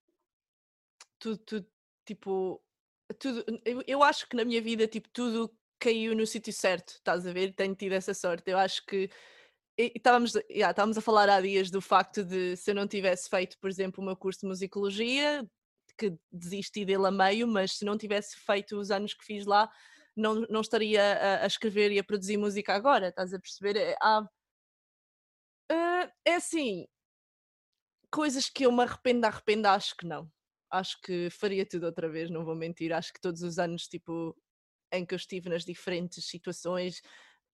tudo, 1.20 1.38
tudo 1.38 1.68
tipo, 2.06 2.62
tudo, 3.20 3.46
eu, 3.64 3.84
eu 3.86 4.04
acho 4.04 4.28
que 4.28 4.36
na 4.36 4.44
minha 4.44 4.62
vida, 4.62 4.88
tipo, 4.88 5.08
tudo 5.10 5.56
caiu 5.80 6.16
no 6.16 6.26
sítio 6.26 6.52
certo, 6.52 6.94
estás 6.94 7.26
a 7.26 7.32
ver? 7.32 7.54
Tenho 7.54 7.76
tido 7.76 7.94
essa 7.94 8.14
sorte. 8.14 8.50
Eu 8.50 8.58
acho 8.58 8.86
que 8.86 9.10
estávamos, 9.96 10.34
yeah, 10.50 10.72
estávamos 10.72 10.98
a 10.98 11.02
falar 11.02 11.30
há 11.30 11.40
dias 11.42 11.72
do 11.72 11.82
facto 11.82 12.24
de 12.24 12.56
se 12.58 12.72
eu 12.72 12.76
não 12.76 12.88
tivesse 12.88 13.30
feito, 13.30 13.58
por 13.60 13.70
exemplo, 13.70 14.02
o 14.02 14.06
meu 14.06 14.16
curso 14.16 14.42
de 14.42 14.48
musicologia, 14.48 15.46
que 15.98 16.14
desisti 16.32 16.86
dele 16.86 17.08
a 17.08 17.12
meio, 17.12 17.48
mas 17.48 17.78
se 17.78 17.86
não 17.86 17.98
tivesse 17.98 18.36
feito 18.38 18.78
os 18.78 18.92
anos 18.92 19.14
que 19.14 19.24
fiz 19.24 19.46
lá, 19.46 19.70
não, 20.16 20.42
não 20.50 20.62
estaria 20.62 21.02
a, 21.02 21.44
a 21.44 21.48
escrever 21.48 21.92
e 21.92 22.00
a 22.00 22.04
produzir 22.04 22.38
música 22.38 22.74
agora, 22.74 23.10
estás 23.10 23.34
a 23.34 23.40
perceber? 23.40 23.78
É, 23.78 23.96
há, 24.02 24.22
uh, 25.72 26.12
é 26.26 26.36
assim, 26.36 26.86
coisas 28.12 28.50
que 28.50 28.66
eu 28.66 28.72
me 28.72 28.84
arrependo, 28.84 29.26
arrependo, 29.26 29.68
acho 29.68 29.96
que 29.96 30.06
não. 30.06 30.30
Acho 30.70 31.00
que 31.02 31.30
faria 31.30 31.66
tudo 31.66 31.86
outra 31.86 32.10
vez, 32.10 32.30
não 32.30 32.46
vou 32.46 32.56
mentir. 32.56 32.94
Acho 32.94 33.14
que 33.14 33.22
todos 33.22 33.42
os 33.42 33.58
anos, 33.60 33.88
tipo, 33.88 34.36
em 34.92 35.06
que 35.06 35.14
eu 35.14 35.18
estive 35.18 35.50
nas 35.50 35.66
diferentes 35.66 36.26
situações, 36.26 37.02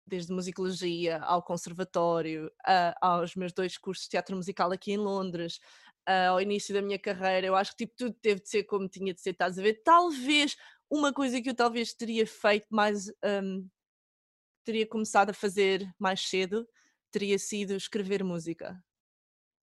desde 0.08 0.32
musicologia 0.34 1.20
ao 1.20 1.44
conservatório, 1.44 2.48
uh, 2.68 2.94
aos 3.02 3.36
meus 3.36 3.54
dois 3.54 3.78
cursos 3.78 4.06
de 4.06 4.12
teatro 4.12 4.36
musical 4.36 4.72
aqui 4.72 4.94
em 4.94 4.98
Londres, 4.98 5.60
uh, 6.10 6.32
ao 6.32 6.42
início 6.42 6.74
da 6.74 6.82
minha 6.82 7.00
carreira, 7.00 7.48
eu 7.48 7.56
acho 7.56 7.72
que 7.72 7.86
tipo, 7.86 7.96
tudo 7.98 8.14
teve 8.22 8.42
de 8.42 8.50
ser 8.50 8.64
como 8.64 8.88
tinha 8.90 9.14
de 9.14 9.22
ser, 9.22 9.32
estás 9.32 9.60
a 9.60 9.62
ver? 9.62 9.82
Talvez 9.84 10.56
uma 10.90 11.14
coisa 11.14 11.42
que 11.42 11.50
eu 11.50 11.56
talvez 11.56 11.94
teria 11.94 12.26
feito 12.26 12.68
mais, 12.72 13.08
um, 13.24 13.68
teria 14.64 14.88
começado 14.88 15.30
a 15.32 15.34
fazer 15.34 15.88
mais 16.00 16.22
cedo, 16.22 16.68
teria 17.12 17.40
sido 17.40 17.76
escrever 17.76 18.24
música. 18.24 18.84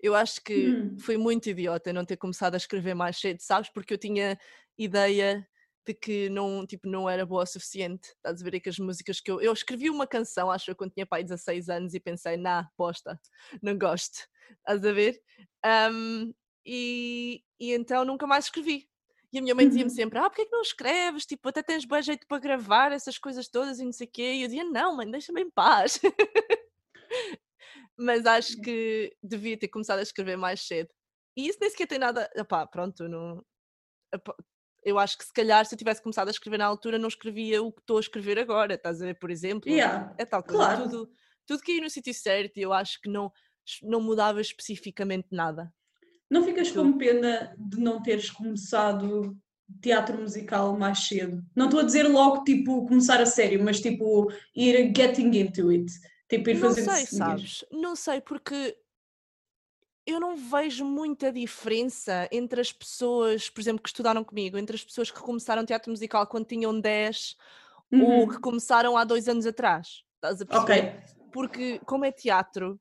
Eu 0.01 0.15
acho 0.15 0.43
que 0.43 0.79
Hum. 0.83 0.97
foi 0.99 1.17
muito 1.17 1.49
idiota 1.51 1.93
não 1.93 2.05
ter 2.05 2.17
começado 2.17 2.55
a 2.55 2.59
escrever 2.59 2.95
mais 2.95 3.19
cedo, 3.19 3.41
sabes? 3.41 3.71
Porque 3.71 3.95
eu 3.95 3.99
tinha 3.99 4.39
ideia 4.79 5.47
de 5.87 5.95
que 5.95 6.29
não, 6.31 6.67
tipo, 6.67 6.89
não 6.89 7.09
era 7.09 7.27
boa 7.27 7.43
o 7.43 7.47
suficiente. 7.47 8.09
Estás 8.11 8.41
a 8.41 8.45
ver 8.51 8.61
que 8.61 8.69
as 8.69 8.79
músicas 8.79 9.21
que 9.21 9.31
eu. 9.31 9.41
Eu 9.41 9.53
escrevi 9.53 9.91
uma 9.91 10.07
canção, 10.07 10.51
acho 10.51 10.71
eu, 10.71 10.77
quando 10.77 10.93
tinha 10.93 11.07
pai 11.07 11.23
16 11.23 11.69
anos 11.69 11.95
e 11.95 12.01
pensei, 12.01 12.37
nah, 12.37 12.69
bosta, 12.79 13.21
não 13.63 13.77
gosto. 13.79 14.19
Estás 14.59 14.85
a 14.85 14.93
ver? 14.93 15.21
Ahm, 15.65 16.33
e, 16.67 17.43
e 17.61 17.73
então 17.73 18.05
nunca 18.05 18.27
mais 18.27 18.47
escrevi. 18.47 18.89
E 19.33 19.39
a 19.39 19.43
minha 19.43 19.55
mãe 19.55 19.67
dizia-me 19.67 19.91
Uhum. 19.91 19.95
sempre: 19.97 20.19
Ah, 20.19 20.31
porque 20.31 20.43
é 20.43 20.45
que 20.47 20.53
não 20.53 20.63
escreves? 20.63 21.27
Tipo, 21.27 21.49
até 21.49 21.63
tens 21.63 21.85
bom 21.85 22.01
jeito 22.01 22.27
para 22.27 22.39
gravar 22.39 22.93
essas 22.93 23.19
coisas 23.19 23.49
todas 23.49 23.81
e 23.81 23.85
não 23.85 23.93
sei 23.93 24.07
o 24.07 24.11
quê. 24.11 24.35
E 24.35 24.43
eu 24.43 24.49
dizia: 24.49 24.65
Não, 24.65 24.97
mãe, 24.97 25.11
deixa-me 25.11 25.43
em 25.43 25.51
paz. 25.51 26.01
Mas 27.97 28.27
acho 28.27 28.61
que 28.61 29.17
devia 29.23 29.59
ter 29.59 29.69
começado 29.69 29.99
a 29.99 30.03
escrever 30.03 30.37
mais 30.37 30.61
cedo. 30.67 30.89
E 31.37 31.49
isso 31.49 31.59
nem 31.61 31.71
sequer 31.71 31.87
tem 31.87 31.99
nada. 31.99 32.31
Epá, 32.35 32.67
pronto, 32.67 33.09
não. 33.09 33.45
Eu 34.85 34.99
acho 34.99 35.17
que 35.17 35.25
se 35.25 35.33
calhar 35.33 35.65
se 35.65 35.75
eu 35.75 35.79
tivesse 35.79 36.03
começado 36.03 36.29
a 36.29 36.31
escrever 36.31 36.59
na 36.59 36.67
altura, 36.67 36.99
não 36.99 37.09
escrevia 37.09 37.63
o 37.63 37.73
que 37.73 37.81
estou 37.81 37.97
a 37.97 38.01
escrever 38.01 38.39
agora. 38.39 38.75
Estás 38.75 39.01
a 39.01 39.07
ver, 39.07 39.19
por 39.19 39.31
exemplo? 39.31 39.71
Yeah, 39.71 40.15
É 40.19 40.25
tal 40.27 40.43
coisa. 40.43 40.59
claro. 40.59 40.83
Tudo, 40.85 41.11
tudo 41.47 41.63
que 41.63 41.73
ia 41.73 41.81
no 41.83 41.89
sítio 41.91 42.13
certo 42.13 42.59
e 42.59 42.63
eu 42.63 42.73
acho 42.73 43.01
que 43.01 43.09
não, 43.09 43.33
não 43.83 44.01
mudava 44.01 44.41
especificamente 44.41 45.29
nada. 45.31 45.73
Não 46.31 46.45
ficas 46.45 46.71
Tu? 46.71 46.75
com 46.83 46.99
pena 46.99 47.55
de 47.59 47.79
não 47.81 48.03
teres 48.03 48.31
começado 48.31 49.37
teatro 49.81 50.21
musical 50.21 50.77
mais 50.77 50.99
cedo? 51.07 51.43
Não 51.57 51.67
estou 51.67 51.81
a 51.81 51.85
dizer 51.85 52.03
logo, 52.09 52.45
tipo, 52.45 52.87
começar 52.87 53.21
a 53.21 53.27
sério, 53.27 53.63
mas 53.65 53.81
tipo, 53.81 54.31
ir 54.55 54.93
getting 54.95 55.35
into 55.39 55.71
it. 55.71 55.91
Tipo, 56.29 56.51
ir 56.51 56.55
Não 56.55 56.69
fazendo 56.69 56.91
sei, 56.91 57.07
sabes? 57.07 57.65
Não 57.71 57.97
sei, 57.97 58.21
porque 58.21 58.77
eu 60.07 60.21
não 60.21 60.37
vejo 60.37 60.85
muita 60.85 61.33
diferença 61.33 62.29
entre 62.31 62.61
as 62.61 62.73
pessoas, 62.73 63.49
por 63.51 63.61
exemplo, 63.61 63.83
que 63.83 63.89
estudaram 63.89 64.23
comigo, 64.25 64.59
entre 64.59 64.77
as 64.77 64.85
pessoas 64.85 65.11
que 65.11 65.21
começaram 65.21 65.65
teatro 65.65 65.91
musical 65.91 66.27
quando 66.27 66.47
tinham 66.47 66.79
10 66.79 67.37
ou 67.93 68.27
que 68.29 68.35
Uhum. 68.35 68.41
começaram 68.41 68.97
há 68.97 69.05
dois 69.05 69.29
anos 69.29 69.47
atrás. 69.47 70.03
Estás 70.17 70.41
a 70.41 70.47
perceber? 70.47 70.95
Ok. 70.95 71.31
Porque, 71.33 71.79
como 71.81 72.05
é 72.05 72.13
teatro, 72.13 72.81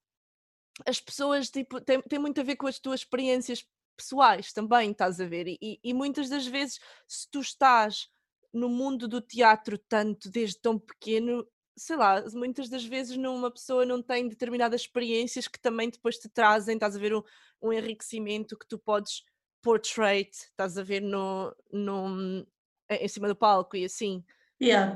as 0.85 0.99
pessoas 0.99 1.49
tipo, 1.49 1.79
tem, 1.81 2.01
tem 2.01 2.19
muito 2.19 2.39
a 2.41 2.43
ver 2.43 2.55
com 2.55 2.67
as 2.67 2.79
tuas 2.79 3.01
experiências 3.01 3.65
pessoais 3.95 4.51
também, 4.51 4.91
estás 4.91 5.19
a 5.21 5.25
ver? 5.25 5.47
E, 5.47 5.57
e- 5.61 5.79
e 5.83 5.93
muitas 5.93 6.29
das 6.29 6.47
vezes, 6.47 6.79
se 7.07 7.29
tu 7.29 7.39
estás 7.41 8.09
no 8.51 8.69
mundo 8.69 9.07
do 9.07 9.21
teatro 9.21 9.77
tanto 9.77 10.29
desde 10.29 10.59
tão 10.59 10.77
pequeno, 10.79 11.45
sei 11.77 11.95
lá, 11.95 12.23
muitas 12.33 12.69
das 12.69 12.83
vezes 12.85 13.17
não- 13.17 13.35
uma 13.35 13.51
pessoa 13.51 13.85
não 13.85 14.01
tem 14.01 14.27
determinadas 14.27 14.81
experiências 14.81 15.47
que 15.47 15.59
também 15.59 15.89
depois 15.89 16.17
te 16.17 16.29
trazem, 16.29 16.75
estás 16.75 16.95
a 16.95 16.99
ver, 16.99 17.15
um, 17.15 17.23
um 17.61 17.73
enriquecimento 17.73 18.57
que 18.57 18.67
tu 18.67 18.77
podes 18.79 19.23
portray, 19.61 20.29
estás 20.31 20.77
a 20.77 20.83
ver 20.83 21.01
no, 21.01 21.55
no, 21.71 22.45
em 22.89 23.07
cima 23.07 23.27
do 23.27 23.35
palco 23.35 23.75
e 23.77 23.85
assim 23.85 24.23
Yeah. 24.59 24.95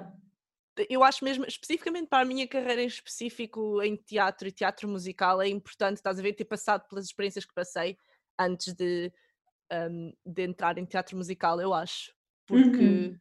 eu 0.90 1.04
acho 1.04 1.24
mesmo, 1.26 1.46
especificamente 1.46 2.08
para 2.08 2.22
a 2.22 2.26
minha 2.26 2.48
carreira 2.48 2.84
em 2.84 2.88
específico 2.88 3.82
em 3.82 3.96
teatro 3.96 4.48
e 4.48 4.52
teatro 4.52 4.88
musical, 4.88 5.42
é 5.42 5.48
importante, 5.48 5.98
estás 5.98 6.20
a 6.20 6.22
ver, 6.22 6.34
ter 6.34 6.46
passado 6.46 6.88
pelas 6.88 7.06
experiências 7.06 7.46
que 7.46 7.54
passei 7.54 7.98
antes 8.40 8.74
de, 8.74 9.12
um, 9.72 10.14
de 10.26 10.44
entrar 10.44 10.78
em 10.78 10.86
teatro 10.86 11.18
musical, 11.18 11.60
eu 11.62 11.74
acho. 11.74 12.14
Porque 12.48 12.82
Uhum. 12.82 13.20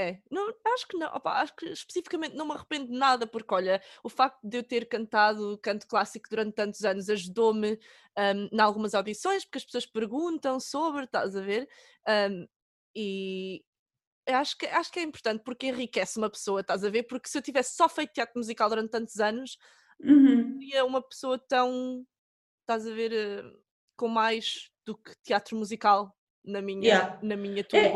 É, 0.00 0.22
não, 0.30 0.52
acho 0.74 0.86
que 0.88 0.96
não, 0.96 1.06
opa, 1.08 1.40
acho 1.40 1.54
que 1.56 1.66
especificamente 1.66 2.34
não 2.34 2.46
me 2.46 2.52
arrependo 2.54 2.86
de 2.90 2.98
nada, 2.98 3.26
porque 3.26 3.54
olha, 3.54 3.82
o 4.02 4.08
facto 4.08 4.38
de 4.42 4.58
eu 4.58 4.62
ter 4.62 4.88
cantado 4.88 5.58
canto 5.62 5.86
clássico 5.86 6.28
durante 6.30 6.54
tantos 6.54 6.84
anos 6.84 7.08
ajudou-me 7.10 7.78
um, 8.18 8.48
em 8.52 8.60
algumas 8.60 8.94
audições, 8.94 9.44
porque 9.44 9.58
as 9.58 9.64
pessoas 9.64 9.86
perguntam 9.86 10.58
sobre, 10.60 11.04
estás 11.04 11.36
a 11.36 11.40
ver? 11.40 11.68
Um, 12.08 12.46
e, 12.94 13.64
acho 14.28 14.56
que, 14.56 14.66
acho 14.66 14.90
que 14.92 15.00
é 15.00 15.02
importante 15.02 15.42
porque 15.44 15.66
enriquece 15.66 16.18
uma 16.18 16.30
pessoa, 16.30 16.60
estás 16.60 16.84
a 16.84 16.90
ver? 16.90 17.04
Porque 17.04 17.28
se 17.28 17.38
eu 17.38 17.42
tivesse 17.42 17.76
só 17.76 17.88
feito 17.88 18.12
teatro 18.12 18.38
musical 18.38 18.68
durante 18.68 18.90
tantos 18.90 19.18
anos, 19.20 19.58
Uhum. 20.02 20.58
seria 20.58 20.84
uma 20.84 21.02
pessoa 21.02 21.38
tão, 21.38 22.06
estás 22.62 22.86
a 22.86 22.94
ver, 22.94 23.12
eh, 23.12 23.42
com 23.96 24.08
mais 24.08 24.70
do 24.86 24.96
que 24.96 25.14
teatro 25.22 25.56
musical 25.56 26.16
na 26.44 26.62
minha, 26.62 26.88
Yeah. 26.88 27.20
na 27.22 27.36
minha 27.36 27.66
É, 27.72 27.92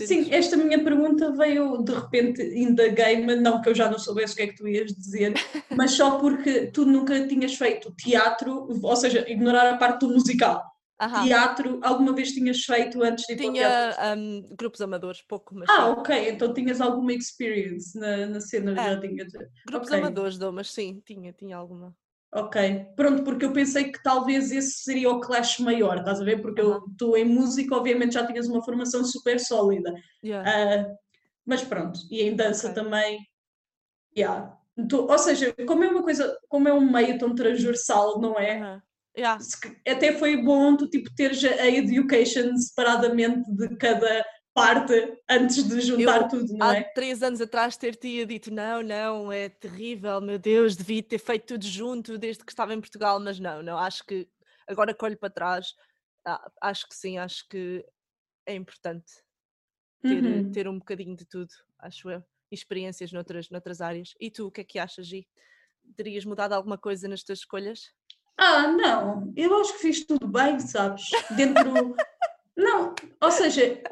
Sim, 0.00 0.28
esta 0.30 0.56
minha 0.56 0.82
pergunta 0.82 1.32
veio 1.32 1.82
de 1.82 1.92
repente 1.92 2.42
indaguei-me, 2.42 3.36
não 3.36 3.60
que 3.62 3.68
eu 3.68 3.74
já 3.74 3.90
não 3.90 3.98
soubesse 3.98 4.34
o 4.34 4.36
que 4.36 4.42
é 4.42 4.46
que 4.48 4.56
tu 4.56 4.68
ias 4.68 4.92
dizer, 4.92 5.32
mas 5.76 5.92
só 5.92 6.18
porque 6.18 6.66
tu 6.66 6.84
nunca 6.84 7.26
tinhas 7.26 7.54
feito 7.54 7.90
teatro, 7.94 8.68
ou 8.82 8.96
seja, 8.96 9.24
ignorar 9.30 9.72
a 9.72 9.76
parte 9.76 10.00
do 10.00 10.12
musical. 10.12 10.62
Aham. 11.00 11.24
Teatro, 11.24 11.80
alguma 11.82 12.12
vez 12.12 12.32
tinhas 12.32 12.64
feito 12.64 13.02
antes 13.02 13.24
de 13.26 13.32
ir 13.32 13.36
para 13.36 13.46
o 13.46 13.52
teatro? 13.52 13.94
Tinha 14.02 14.16
um, 14.16 14.56
grupos 14.56 14.80
amadores, 14.80 15.22
pouco, 15.22 15.54
mas 15.54 15.70
Ah, 15.70 15.86
sim. 15.86 15.92
ok, 15.92 16.28
então 16.30 16.52
tinhas 16.52 16.80
alguma 16.80 17.12
experience 17.12 17.96
na, 17.96 18.26
na 18.26 18.40
cena, 18.40 18.72
É. 18.72 18.74
já 18.74 19.00
tinhas. 19.00 19.32
Grupos 19.64 19.88
Ok, 19.88 19.98
amadores 19.98 20.36
dou, 20.38 20.52
mas 20.52 20.70
sim, 20.72 21.00
tinha, 21.06 21.32
tinha 21.32 21.56
alguma. 21.56 21.96
Ok. 22.32 22.86
Pronto, 22.96 23.24
porque 23.24 23.44
eu 23.44 23.52
pensei 23.52 23.90
que 23.90 24.02
talvez 24.02 24.50
esse 24.50 24.82
seria 24.82 25.10
o 25.10 25.20
clash 25.20 25.58
maior, 25.58 25.98
estás 25.98 26.20
a 26.20 26.24
ver? 26.24 26.40
Porque 26.42 26.60
eu 26.60 26.82
tu 26.96 27.16
em 27.16 27.24
música, 27.24 27.76
obviamente, 27.76 28.14
já 28.14 28.26
tinhas 28.26 28.48
uma 28.48 28.64
formação 28.64 29.04
super 29.04 29.38
sólida. 29.40 29.92
Yeah. 30.24 30.50
Ah, 30.50 30.94
mas 31.46 31.62
pronto, 31.62 32.00
e 32.10 32.22
em 32.22 32.36
dança 32.36 32.70
Ok. 32.70 32.82
também, 32.82 33.18
yeah. 34.16 34.56
Ou 34.92 35.18
seja, 35.18 35.54
como 35.66 35.82
é 35.82 35.88
uma 35.88 36.02
coisa, 36.02 36.38
como 36.48 36.68
é 36.68 36.72
um 36.72 36.90
meio 36.90 37.18
tão 37.18 37.34
transversal, 37.34 38.20
não 38.20 38.38
é? 38.38 38.58
Aham. 38.58 38.82
Yeah. 39.16 39.38
Até 39.88 40.12
foi 40.12 40.36
bom 40.40 40.76
tu 40.76 40.88
tipo 40.88 41.12
teres 41.16 41.42
a 41.44 41.66
education 41.66 42.56
separadamente 42.56 43.50
de 43.52 43.76
cada 43.76 44.24
parte 44.62 45.22
antes 45.28 45.62
de 45.62 45.80
juntar 45.80 46.22
Eu, 46.22 46.28
tudo, 46.28 46.52
não 46.56 46.66
há 46.68 46.76
é? 46.76 46.82
três 46.82 47.22
anos 47.22 47.40
atrás, 47.40 47.76
ter-te 47.76 48.24
dito 48.26 48.52
não, 48.52 48.82
não, 48.82 49.32
é 49.32 49.48
terrível, 49.48 50.20
meu 50.20 50.38
Deus, 50.38 50.76
devia 50.76 51.02
ter 51.02 51.18
feito 51.18 51.46
tudo 51.46 51.64
junto 51.66 52.18
desde 52.18 52.44
que 52.44 52.52
estava 52.52 52.74
em 52.74 52.80
Portugal, 52.80 53.20
mas 53.20 53.38
não, 53.38 53.62
não, 53.62 53.78
acho 53.78 54.04
que 54.04 54.28
agora 54.66 54.92
que 54.94 55.04
olho 55.04 55.16
para 55.16 55.30
trás, 55.30 55.74
acho 56.60 56.88
que 56.88 56.94
sim, 56.94 57.18
acho 57.18 57.48
que 57.48 57.84
é 58.46 58.54
importante 58.54 59.12
ter, 60.02 60.24
Uhum. 60.24 60.52
ter 60.52 60.68
um 60.68 60.78
bocadinho 60.78 61.16
de 61.16 61.24
tudo, 61.24 61.52
acho 61.78 62.10
eu, 62.10 62.22
experiências 62.50 63.12
noutras, 63.12 63.50
noutras 63.50 63.80
áreas. 63.80 64.14
E 64.20 64.30
tu, 64.30 64.46
o 64.46 64.50
que 64.50 64.60
é 64.60 64.64
que 64.64 64.78
achas, 64.78 65.06
Gi? 65.06 65.28
Terias 65.96 66.24
mudado 66.24 66.52
alguma 66.52 66.78
coisa 66.78 67.08
nas 67.08 67.22
tuas 67.22 67.40
escolhas? 67.40 67.92
Ah, 68.36 68.68
não, 68.68 69.32
eu 69.36 69.60
acho 69.60 69.72
que 69.74 69.78
fiz 69.80 70.06
tudo 70.06 70.28
bem, 70.28 70.60
sabes? 70.60 71.10
Dentro. 71.36 71.96
Não, 72.56 72.94
ou 73.20 73.30
seja, 73.30 73.82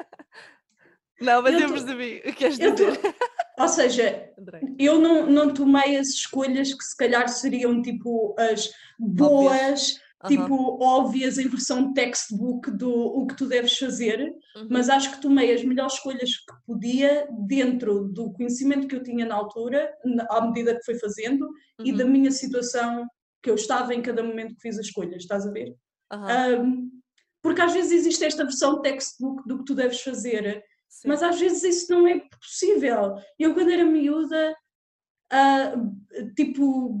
Não, 1.19 1.41
mas 1.41 1.53
Eu 1.53 1.61
eu, 1.61 1.69
percebi 1.69 2.17
o 2.19 2.21
que 2.23 2.33
queres 2.33 2.59
eu 2.59 2.75
tô- 2.75 2.85
dizer. 2.85 3.15
ou 3.59 3.67
seja, 3.67 4.29
eu 4.77 4.99
não, 4.99 5.25
não 5.25 5.53
tomei 5.53 5.97
as 5.97 6.09
escolhas 6.09 6.73
que 6.73 6.83
se 6.83 6.95
calhar 6.95 7.27
seriam 7.27 7.81
tipo 7.81 8.35
as 8.37 8.69
boas, 8.99 9.99
Aham. 10.23 10.29
tipo 10.29 10.83
óbvias 10.83 11.37
em 11.37 11.47
versão 11.47 11.93
textbook 11.93 12.69
do 12.71 12.89
o 12.91 13.25
que 13.27 13.35
tu 13.35 13.45
deves 13.47 13.77
fazer, 13.77 14.19
Uhum. 14.55 14.67
mas 14.69 14.89
acho 14.89 15.11
que 15.11 15.21
tomei 15.21 15.53
as 15.53 15.63
melhores 15.63 15.93
escolhas 15.93 16.29
que 16.37 16.53
podia 16.65 17.27
dentro 17.47 18.05
do 18.09 18.31
conhecimento 18.33 18.87
que 18.87 18.95
eu 18.95 19.03
tinha 19.03 19.25
na 19.25 19.35
altura, 19.35 19.91
na- 20.05 20.25
à 20.29 20.41
medida 20.45 20.75
que 20.75 20.83
fui 20.85 20.95
fazendo, 20.99 21.47
e 21.83 21.91
da 21.91 22.03
Uhum. 22.03 22.11
minha 22.11 22.31
situação 22.31 23.07
que 23.43 23.49
eu 23.49 23.55
estava 23.55 23.93
em 23.93 24.01
cada 24.01 24.23
momento 24.23 24.55
que 24.55 24.61
fiz 24.61 24.77
as 24.79 24.87
escolhas, 24.87 25.21
estás 25.23 25.45
a 25.47 25.51
ver? 25.51 25.75
Um, 26.13 26.89
porque 27.41 27.61
às 27.61 27.71
vezes 27.73 27.91
existe 27.91 28.25
esta 28.25 28.43
versão 28.43 28.81
textbook 28.81 29.47
do 29.47 29.59
que 29.59 29.65
tu 29.65 29.75
deves 29.75 30.01
fazer, 30.01 30.63
Sim. 30.89 31.07
mas 31.09 31.21
às 31.21 31.39
vezes 31.39 31.63
isso 31.63 31.91
não 31.91 32.07
é 32.07 32.19
possível. 32.39 33.15
Eu, 33.37 33.53
quando 33.53 33.69
era 33.71 33.83
miúda, 33.85 34.55
ah, 35.31 35.73
tipo, 36.35 36.97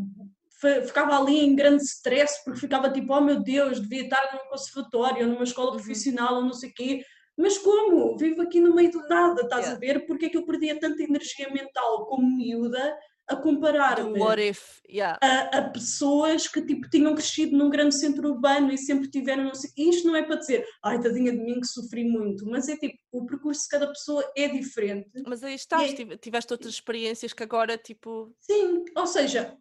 fi- 0.61 0.83
ficava 0.85 1.17
ali 1.17 1.39
em 1.39 1.55
grande 1.55 1.83
stress, 1.83 2.43
porque 2.43 2.59
ficava 2.59 2.91
tipo, 2.91 3.13
oh 3.13 3.21
meu 3.21 3.41
Deus, 3.41 3.79
devia 3.79 4.03
estar 4.03 4.29
num 4.33 4.49
conservatório, 4.49 5.27
numa 5.27 5.43
escola 5.43 5.69
Uhum. 5.71 5.77
profissional, 5.77 6.35
ou 6.35 6.41
não 6.43 6.53
sei 6.53 6.69
o 6.69 6.73
quê. 6.73 7.03
Mas 7.37 7.57
como? 7.57 8.17
Vivo 8.17 8.41
aqui 8.41 8.59
no 8.59 8.73
meio 8.75 8.91
do 8.91 9.07
nada, 9.07 9.41
estás 9.41 9.65
Yeah. 9.65 9.75
a 9.75 9.79
ver? 9.79 10.05
Porque 10.07 10.25
é 10.25 10.29
que 10.29 10.37
eu 10.37 10.45
perdia 10.45 10.79
tanta 10.79 11.01
energia 11.03 11.49
mental 11.51 12.05
como 12.07 12.27
miúda 12.35 12.97
a 13.29 13.35
comparar-me 13.35 14.19
what 14.19 14.41
if, 14.41 14.79
yeah. 14.89 15.17
a, 15.21 15.57
a 15.57 15.69
pessoas 15.69 16.47
que 16.47 16.61
tipo, 16.61 16.89
tinham 16.89 17.13
crescido 17.13 17.57
num 17.57 17.69
grande 17.69 17.93
centro 17.95 18.29
urbano 18.29 18.71
e 18.71 18.77
sempre 18.77 19.09
tiveram. 19.09 19.43
Não 19.43 19.53
sei, 19.55 19.69
isto 19.75 20.07
não 20.07 20.15
é 20.15 20.23
para 20.23 20.37
dizer, 20.37 20.65
ai, 20.81 20.99
tadinha 21.01 21.31
de 21.33 21.37
mim 21.39 21.59
que 21.59 21.67
sofri 21.67 22.05
muito, 22.05 22.45
mas 22.45 22.69
é 22.69 22.77
tipo, 22.77 22.97
o 23.11 23.25
percurso 23.25 23.63
de 23.63 23.67
cada 23.69 23.87
pessoa 23.87 24.23
é 24.35 24.47
diferente. 24.47 25.09
Mas 25.27 25.43
aí 25.43 25.55
estás, 25.55 25.91
é- 25.91 25.95
tive- 25.95 26.17
tiveste 26.17 26.53
outras 26.53 26.73
experiências 26.73 27.33
que 27.33 27.43
agora, 27.43 27.77
tipo, 27.77 28.33
Sim, 28.39 28.85
ou 28.95 29.05
seja, 29.05 29.57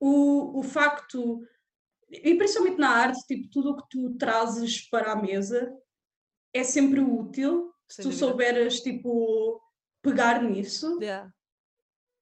o, 0.00 0.58
o 0.60 0.62
facto, 0.62 1.40
e 2.10 2.34
principalmente 2.34 2.78
na 2.78 2.90
arte, 2.90 3.26
tipo, 3.26 3.48
tudo 3.50 3.70
o 3.70 3.76
que 3.76 3.88
tu 3.90 4.14
trazes 4.16 4.88
para 4.88 5.12
a 5.12 5.16
mesa 5.16 5.72
é 6.52 6.62
sempre 6.62 7.00
útil 7.00 7.72
se 7.88 7.96
sem 7.96 8.02
tu 8.04 8.08
dúvida. 8.10 8.26
souberes 8.26 8.80
tipo, 8.80 9.60
pegar 10.02 10.42
nisso. 10.42 10.98
Yeah. 11.00 11.32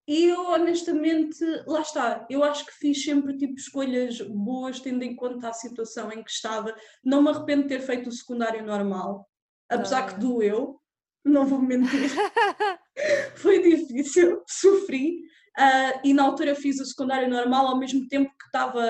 E 0.08 0.26
eu 0.26 0.46
honestamente, 0.50 1.44
lá 1.66 1.80
está, 1.80 2.26
eu 2.30 2.44
acho 2.44 2.64
que 2.64 2.72
fiz 2.74 3.02
sempre 3.02 3.36
tipo 3.36 3.54
escolhas 3.54 4.20
boas, 4.20 4.78
tendo 4.78 5.02
em 5.02 5.16
conta 5.16 5.48
a 5.48 5.52
situação 5.52 6.12
em 6.12 6.22
que 6.22 6.30
estava. 6.30 6.74
Não 7.04 7.22
me 7.22 7.30
arrependo 7.30 7.62
de 7.62 7.68
ter 7.70 7.80
feito 7.80 8.08
o 8.08 8.12
secundário 8.12 8.64
normal, 8.64 9.28
apesar 9.68 10.02
Não. 10.02 10.08
que 10.14 10.20
doeu, 10.20 10.80
não 11.24 11.44
vou 11.44 11.60
mentir. 11.60 12.08
Foi 13.36 13.60
difícil, 13.62 14.42
sofri. 14.46 15.22
ah, 15.58 16.00
e 16.04 16.14
na 16.14 16.22
altura 16.22 16.54
fiz 16.54 16.78
o 16.80 16.84
secundário 16.86 17.28
normal 17.28 17.66
ao 17.66 17.78
mesmo 17.78 18.06
tempo 18.08 18.30
que 18.38 18.46
estava 18.46 18.82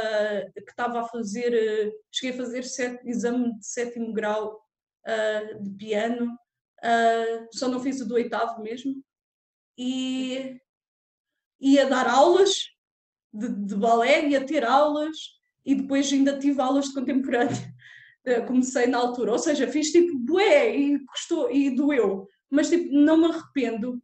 que 0.54 0.70
estava 0.70 1.00
a 1.00 1.08
fazer, 1.08 1.54
eh, 1.54 1.92
cheguei 2.12 2.34
a 2.34 2.42
fazer 2.44 2.62
set- 2.64 3.00
exame 3.06 3.58
de 3.58 3.66
sétimo 3.66 4.12
grau 4.12 4.60
ah, 5.06 5.54
de 5.60 5.70
piano, 5.78 6.36
ah, 6.82 7.46
só 7.54 7.68
não 7.68 7.80
fiz 7.80 8.00
o 8.02 8.06
do 8.08 8.14
oitavo 8.14 8.62
mesmo. 8.62 8.94
E 9.78 10.58
ia 11.60 11.86
dar 11.86 12.06
aulas 12.08 12.54
de, 13.32 13.48
de 13.48 13.74
balé, 13.74 14.28
ia 14.28 14.44
ter 14.44 14.64
aulas 14.64 15.16
e 15.64 15.74
depois 15.74 16.12
ainda 16.12 16.38
tive 16.38 16.60
aulas 16.60 16.86
de 16.86 16.94
contemporâneo. 16.94 17.56
Eh, 18.28 18.40
Comecei 18.40 18.88
na 18.88 18.98
altura, 18.98 19.30
ou 19.30 19.38
seja, 19.38 19.68
fiz 19.68 19.92
tipo 19.92 20.18
bué 20.18 20.76
e 20.76 20.98
custou 21.06 21.48
e 21.48 21.70
doeu, 21.70 22.26
mas 22.50 22.68
tipo, 22.68 22.92
não 22.92 23.16
me 23.18 23.26
arrependo 23.26 24.02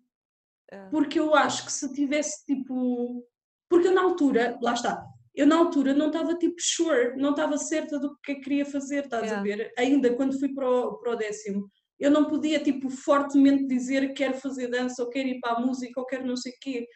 É. 0.71 0.87
porque 0.91 1.19
eu 1.19 1.35
acho 1.35 1.65
que 1.67 1.73
se 1.73 1.93
tivesse 1.93 2.47
tipo. 2.47 3.27
Porque 3.69 3.89
eu 3.89 3.93
na 3.93 4.03
altura, 4.03 4.57
lá 4.63 4.75
está, 4.75 5.05
eu 5.35 5.45
na 5.45 5.57
altura 5.57 5.93
não 5.93 6.07
estava 6.07 6.37
tipo 6.37 6.55
sure, 6.61 7.17
não 7.17 7.31
estava 7.31 7.59
certa 7.59 7.99
do 7.99 8.17
que 8.23 8.31
é 8.31 8.35
que 8.37 8.43
queria 8.43 8.65
fazer, 8.65 9.07
estás 9.07 9.25
a 9.25 9.27
Yeah. 9.27 9.43
ver? 9.43 9.73
Ainda 9.77 10.15
quando 10.15 10.39
fui 10.39 10.55
para 10.55 10.71
o, 10.71 10.99
para 10.99 11.13
o 11.15 11.17
décimo, 11.17 11.69
eu 11.99 12.09
não 12.09 12.27
podia 12.27 12.61
tipo 12.63 12.89
fortemente 12.91 13.67
dizer 13.67 14.07
que 14.09 14.15
quero 14.15 14.35
fazer 14.39 14.69
dança 14.69 15.03
ou 15.03 15.11
quero 15.11 15.27
ir 15.31 15.41
para 15.41 15.55
a 15.57 15.61
música 15.61 15.99
ou 16.01 16.07
quero 16.07 16.25
não 16.25 16.37
sei 16.37 16.53
o 16.53 16.57
quê. 16.61 16.87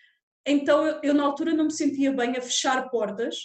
Então 0.47 0.87
eu, 0.87 1.01
eu 1.03 1.15
na 1.15 1.25
altura 1.25 1.53
não 1.53 1.65
me 1.65 1.73
sentia 1.73 2.13
bem 2.13 2.37
a 2.37 2.41
fechar 2.41 2.89
portas, 2.89 3.37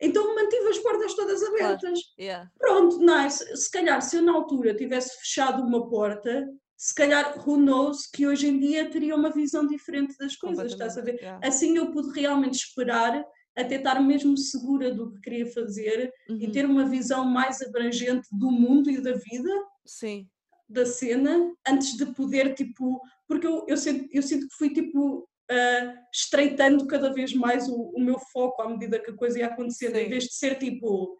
então 0.00 0.34
mantive 0.34 0.68
as 0.68 0.78
portas 0.78 1.14
todas 1.14 1.42
abertas. 1.42 1.98
Yeah. 2.18 2.50
Pronto, 2.58 2.98
nice. 2.98 3.44
Se 3.56 3.70
calhar, 3.70 4.00
se 4.02 4.16
eu 4.16 4.22
na 4.22 4.32
altura 4.32 4.74
tivesse 4.74 5.18
fechado 5.20 5.62
uma 5.62 5.88
porta, 5.88 6.46
se 6.76 6.94
calhar, 6.94 7.38
who 7.46 7.56
knows, 7.56 8.06
que 8.06 8.26
hoje 8.26 8.48
em 8.48 8.58
dia 8.58 8.90
teria 8.90 9.14
uma 9.14 9.30
visão 9.30 9.66
diferente 9.66 10.14
das 10.18 10.36
coisas, 10.36 10.72
estás 10.72 10.96
a 10.98 11.00
ver? 11.02 11.14
Yeah. 11.16 11.46
Assim 11.46 11.76
eu 11.76 11.90
pude 11.90 12.10
realmente 12.18 12.54
esperar 12.54 13.24
até 13.56 13.76
estar 13.76 13.98
mesmo 14.02 14.36
segura 14.36 14.92
do 14.92 15.10
que 15.12 15.20
queria 15.22 15.46
fazer 15.50 16.12
e 16.28 16.32
Uhum. 16.46 16.52
ter 16.52 16.66
uma 16.66 16.84
visão 16.84 17.24
mais 17.24 17.62
abrangente 17.62 18.28
do 18.30 18.50
mundo 18.50 18.90
e 18.90 19.00
da 19.00 19.12
vida, 19.12 19.50
Sim, 19.86 20.28
da 20.68 20.84
cena, 20.84 21.54
antes 21.66 21.96
de 21.96 22.04
poder, 22.06 22.54
tipo, 22.54 23.00
porque 23.26 23.46
eu, 23.46 23.64
eu, 23.66 23.76
sinto, 23.78 24.06
eu 24.12 24.22
sinto 24.22 24.46
que 24.48 24.56
fui, 24.56 24.68
tipo, 24.74 25.26
ah, 25.50 25.94
estreitando 26.12 26.86
cada 26.86 27.12
vez 27.12 27.32
mais 27.34 27.68
o, 27.68 27.92
o 27.94 28.00
meu 28.00 28.18
foco 28.32 28.62
à 28.62 28.68
medida 28.68 28.98
que 28.98 29.10
a 29.10 29.16
coisa 29.16 29.38
ia 29.38 29.46
acontecendo, 29.46 29.96
em 29.96 30.08
vez 30.08 30.24
de 30.24 30.34
ser, 30.34 30.56
tipo, 30.58 31.16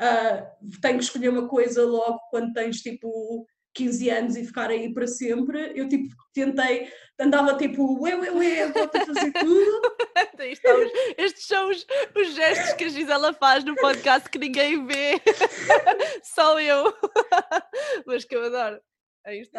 ah, 0.00 0.46
tenho 0.80 0.98
que 0.98 1.04
escolher 1.04 1.28
uma 1.28 1.48
coisa 1.48 1.84
logo 1.84 2.18
quando 2.30 2.52
tens, 2.52 2.80
tipo, 2.80 3.46
15 3.74 4.08
anos 4.10 4.36
e 4.36 4.44
ficar 4.44 4.70
aí 4.70 4.92
para 4.94 5.06
sempre, 5.06 5.72
eu, 5.74 5.88
tipo, 5.88 6.06
tentei, 6.32 6.88
andava, 7.18 7.56
tipo, 7.56 8.00
ué, 8.02 8.14
ué, 8.14 8.30
ué, 8.30 8.72
volto 8.72 8.96
a 8.96 9.06
fazer 9.06 9.32
tudo, 9.32 9.80
os- 10.84 10.92
estes 11.18 11.46
são 11.46 11.70
os, 11.70 11.84
os 12.16 12.34
gestos 12.34 12.72
que 12.74 12.84
a 12.84 12.88
Gisela 12.88 13.32
faz 13.32 13.64
no 13.64 13.74
podcast 13.74 14.28
que 14.30 14.38
ninguém 14.38 14.86
vê, 14.86 15.20
só 16.22 16.60
eu, 16.60 16.84
mas 18.06 18.24
que 18.24 18.36
eu 18.36 18.44
adoro. 18.44 18.80
Aí 19.26 19.40
está. 19.40 19.58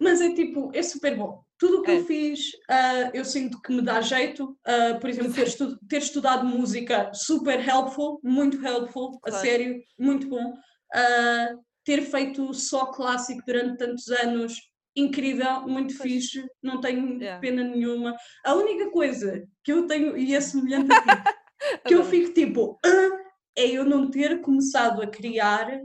Mas 0.00 0.20
é 0.20 0.34
tipo, 0.34 0.70
é 0.74 0.82
super 0.82 1.16
bom. 1.16 1.42
Tudo 1.58 1.78
o 1.78 1.82
que 1.82 1.90
É. 1.90 1.98
eu 1.98 2.04
fiz, 2.04 2.50
ah, 2.68 3.10
eu 3.14 3.24
sinto 3.24 3.60
que 3.62 3.72
me 3.72 3.80
dá 3.82 4.00
jeito. 4.00 4.56
Ah, 4.66 4.98
por 5.00 5.08
exemplo, 5.08 5.32
ter, 5.32 5.46
estu- 5.46 5.78
ter 5.88 5.98
estudado 6.02 6.44
música, 6.44 7.10
super 7.14 7.58
helpful, 7.66 8.20
muito 8.22 8.64
helpful, 8.64 9.18
a 9.24 9.30
Claro. 9.30 9.46
sério, 9.46 9.80
muito 9.98 10.28
bom. 10.28 10.54
Ah, 10.94 11.48
ter 11.84 12.02
feito 12.02 12.52
só 12.52 12.86
clássico 12.86 13.40
durante 13.46 13.78
tantos 13.78 14.08
anos, 14.08 14.54
incrível, 14.94 15.62
muito 15.68 15.96
Pois. 15.96 16.10
fixe, 16.10 16.44
não 16.62 16.80
tenho 16.80 17.18
Yeah. 17.20 17.40
pena 17.40 17.62
nenhuma. 17.62 18.14
A 18.44 18.54
única 18.54 18.90
coisa 18.90 19.42
que 19.64 19.72
eu 19.72 19.86
tenho, 19.86 20.16
e 20.16 20.34
é 20.34 20.40
semelhante 20.40 20.92
a 20.92 21.00
ti, 21.02 21.08
que 21.86 21.94
eu 21.94 22.04
fico 22.04 22.32
tipo, 22.34 22.78
"Ah", 22.84 23.10
é 23.56 23.66
eu 23.66 23.84
não 23.84 24.10
ter 24.10 24.40
começado 24.42 25.00
a 25.02 25.06
criar, 25.06 25.80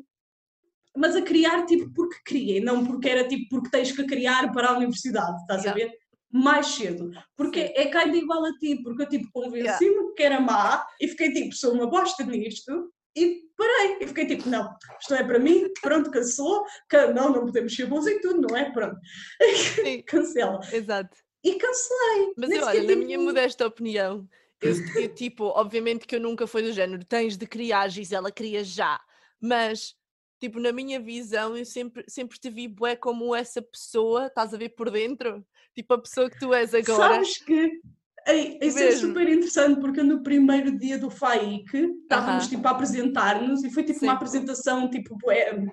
mas 0.96 1.16
a 1.16 1.22
criar 1.22 1.66
tipo 1.66 1.92
porque 1.94 2.18
criei, 2.26 2.60
não 2.60 2.86
porque 2.86 3.10
era 3.10 3.28
tipo 3.28 3.48
porque 3.50 3.70
tens 3.70 3.92
que 3.92 4.06
criar 4.06 4.52
para 4.52 4.70
a 4.70 4.78
universidade, 4.78 5.40
estás 5.42 5.62
a 5.62 5.70
Yeah. 5.70 5.86
ver? 5.86 5.98
Mais 6.34 6.68
cedo. 6.68 7.12
Porque 7.36 7.68
Sim. 7.68 7.74
é 7.76 7.86
kinda 7.88 8.18
igual 8.18 8.46
a 8.46 8.58
ti, 8.58 8.82
porque 8.84 9.04
eu 9.04 9.10
tipo 9.10 9.30
convenci-me 9.34 10.14
que 10.16 10.24
era 10.24 10.40
má 10.40 10.86
e 11.00 11.08
fiquei 11.08 11.32
tipo, 11.34 11.54
sou 11.54 11.74
uma 11.74 11.88
bosta 11.88 12.24
nisto 12.24 12.90
e 13.16 13.42
parei. 13.58 13.98
E 14.02 14.08
fiquei 14.08 14.26
tipo, 14.26 14.48
não, 14.50 14.74
isto 15.00 15.12
não 15.12 15.18
é 15.18 15.24
para 15.26 15.40
mim, 15.40 15.68
pronto, 15.82 16.10
cancelou, 16.10 16.64
que 16.90 16.98
não, 17.08 17.30
não 17.34 17.42
podemos 17.46 17.76
ser 17.76 17.86
bons 17.86 18.08
em 18.08 18.20
tudo, 18.22 18.42
não 18.42 18.56
é? 18.56 18.72
Pronto. 18.72 18.98
Cancela. 20.08 20.60
exato. 20.72 21.18
E 21.44 21.56
cancelei. 21.56 22.34
Mas 22.38 22.50
eu, 22.52 22.64
olha, 22.64 22.84
na 22.84 22.96
minha 22.96 23.18
tipo, 23.18 23.24
modesta 23.24 23.68
opinião, 23.68 24.28
eu, 24.62 24.74
eu, 24.96 25.14
tipo, 25.14 25.46
obviamente 25.46 26.06
que 26.08 26.16
eu 26.16 26.20
nunca 26.20 26.46
fui 26.48 26.62
do 26.62 26.72
género, 26.72 27.04
tens 27.04 27.36
de 27.36 27.46
criar, 27.48 27.90
Gisela, 27.90 28.32
cria 28.32 28.64
já. 28.64 29.00
Mas, 29.42 29.96
tipo, 30.42 30.60
na 30.60 30.74
minha 30.74 31.00
visão, 31.00 31.56
eu 31.56 31.64
sempre, 31.64 32.04
sempre 32.08 32.40
te 32.40 32.50
vi 32.50 32.68
bué 32.68 32.96
como 32.96 33.36
essa 33.36 33.62
pessoa, 33.62 34.26
estás 34.26 34.54
a 34.54 34.58
ver 34.58 34.70
por 34.70 34.90
dentro? 34.90 35.46
Tipo, 35.76 35.94
a 35.94 36.02
pessoa 36.02 36.30
que 36.30 36.38
tu 36.40 36.52
és 36.52 36.74
agora. 36.74 37.14
Sabes 37.14 37.38
que 37.46 37.80
ei, 38.28 38.58
isso 38.62 38.80
é 38.80 38.86
Mesmo. 38.86 39.08
super 39.08 39.30
interessante 39.30 39.80
porque 39.80 40.02
no 40.02 40.24
primeiro 40.24 40.76
dia 40.78 40.98
do 40.98 41.12
FAIC 41.12 41.72
estávamos 42.02 42.46
Aham. 42.46 42.50
tipo 42.50 42.68
a 42.68 42.72
apresentar-nos 42.72 43.64
e 43.64 43.70
foi 43.70 43.84
tipo 43.84 44.00
uma 44.04 44.14
Sim. 44.14 44.16
apresentação 44.18 44.90
tipo 44.90 45.16
bué, 45.18 45.64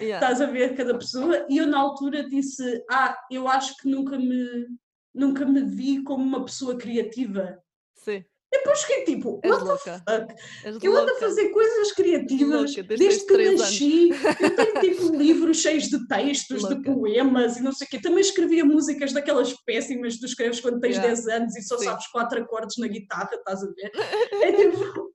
Yeah, 0.00 0.24
estás 0.24 0.40
a 0.40 0.46
ver 0.46 0.76
cada 0.76 0.96
pessoa 0.96 1.44
e 1.48 1.58
eu 1.58 1.66
na 1.66 1.78
altura 1.78 2.28
disse 2.28 2.84
ah 2.88 3.18
eu 3.28 3.48
acho 3.48 3.76
que 3.76 3.88
nunca 3.88 4.16
me 4.16 4.66
nunca 5.12 5.44
me 5.44 5.62
vi 5.64 6.00
como 6.04 6.22
uma 6.22 6.44
pessoa 6.44 6.78
criativa 6.78 7.60
sim, 7.96 8.24
depois 8.50 8.80
fiquei 8.80 9.04
tipo 9.04 9.40
what 9.44 9.58
the 9.58 9.64
louca. 9.64 10.02
fuck 10.08 10.34
És 10.64 10.78
eu 10.82 10.96
ando 10.96 11.12
a 11.12 11.16
fazer 11.16 11.50
coisas 11.50 11.92
criativas 11.92 12.74
louca, 12.76 12.82
desde 12.96 13.26
que 13.26 13.34
anos. 13.34 13.60
nasci. 13.60 14.08
Eu 14.40 14.56
tenho 14.56 14.80
tipo 14.80 15.10
livros 15.16 15.58
cheios 15.60 15.84
de 15.84 16.06
textos, 16.08 16.66
de 16.68 16.82
poemas 16.82 17.56
e 17.58 17.62
não 17.62 17.72
sei 17.72 17.86
o 17.86 17.90
quê. 17.90 18.00
Também 18.00 18.20
escrevia 18.20 18.64
músicas 18.64 19.12
daquelas 19.12 19.52
péssimas 19.64 20.14
que 20.14 20.20
tu 20.20 20.26
escreves 20.26 20.60
quando 20.60 20.80
tens 20.80 20.96
Yeah. 20.96 21.14
10 21.14 21.28
anos 21.28 21.56
e 21.56 21.62
só 21.62 21.76
Sim. 21.78 21.84
sabes 21.84 22.06
quatro 22.08 22.40
acordes 22.42 22.76
na 22.78 22.88
guitarra, 22.88 23.30
estás 23.34 23.62
a 23.62 23.66
ver? 23.66 23.92
É 24.42 24.52
tipo, 24.52 25.12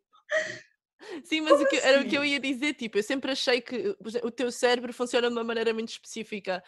Sim, 1.24 1.42
mas 1.42 1.60
o 1.60 1.66
que, 1.68 1.76
era 1.78 2.02
o 2.02 2.06
que 2.08 2.16
eu 2.18 2.22
assim? 2.22 2.32
ia 2.32 2.40
dizer, 2.40 2.74
tipo, 2.74 2.98
eu 2.98 3.04
sempre 3.04 3.32
achei 3.32 3.62
que 3.62 3.96
o 4.24 4.32
teu 4.32 4.52
cérebro 4.52 4.94
funciona 4.94 5.28
de 5.28 5.34
uma 5.34 5.44
maneira 5.44 5.74
muito 5.74 5.90
específica. 5.90 6.64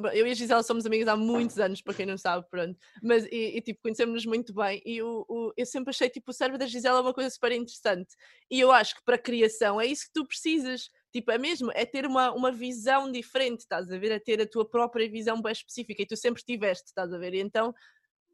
Bom, 0.00 0.08
eu 0.08 0.26
e 0.26 0.30
a 0.30 0.34
Gisela 0.34 0.62
somos 0.62 0.86
amigas 0.86 1.08
há 1.08 1.16
muitos 1.16 1.58
anos, 1.58 1.80
para 1.82 1.94
quem 1.94 2.06
não 2.06 2.16
sabe, 2.18 2.46
pronto. 2.50 2.78
Mas, 3.02 3.24
e, 3.26 3.56
e, 3.56 3.60
tipo, 3.60 3.80
conhecemos-nos 3.82 4.26
muito 4.26 4.54
bem. 4.54 4.82
E 4.84 5.02
o, 5.02 5.24
o- 5.28 5.52
eu 5.56 5.66
sempre 5.66 5.90
achei, 5.90 6.08
tipo, 6.08 6.30
o 6.30 6.34
cérebro 6.34 6.58
da 6.58 6.66
Gisela 6.66 7.00
uma 7.00 7.14
coisa 7.14 7.30
super 7.30 7.52
interessante. 7.52 8.14
E 8.50 8.60
eu 8.60 8.70
acho 8.72 8.94
que 8.96 9.04
para 9.04 9.16
a 9.16 9.18
criação 9.18 9.80
é 9.80 9.86
isso 9.86 10.06
que 10.06 10.12
tu 10.12 10.26
precisas. 10.26 10.90
Tipo, 11.12 11.30
é 11.30 11.38
mesmo, 11.38 11.70
é 11.74 11.84
ter 11.86 12.06
uma, 12.06 12.32
uma 12.32 12.52
visão 12.52 13.10
diferente, 13.10 13.60
estás 13.60 13.90
a 13.90 13.98
ver? 13.98 14.10
É 14.10 14.18
ter 14.18 14.40
a 14.40 14.46
tua 14.46 14.68
própria 14.68 15.08
visão 15.10 15.40
bem 15.40 15.52
específica. 15.52 16.02
E 16.02 16.06
tu 16.06 16.16
sempre 16.16 16.42
tiveste, 16.44 16.86
estás 16.86 17.12
a 17.12 17.18
ver? 17.18 17.34
E 17.34 17.40
então, 17.40 17.74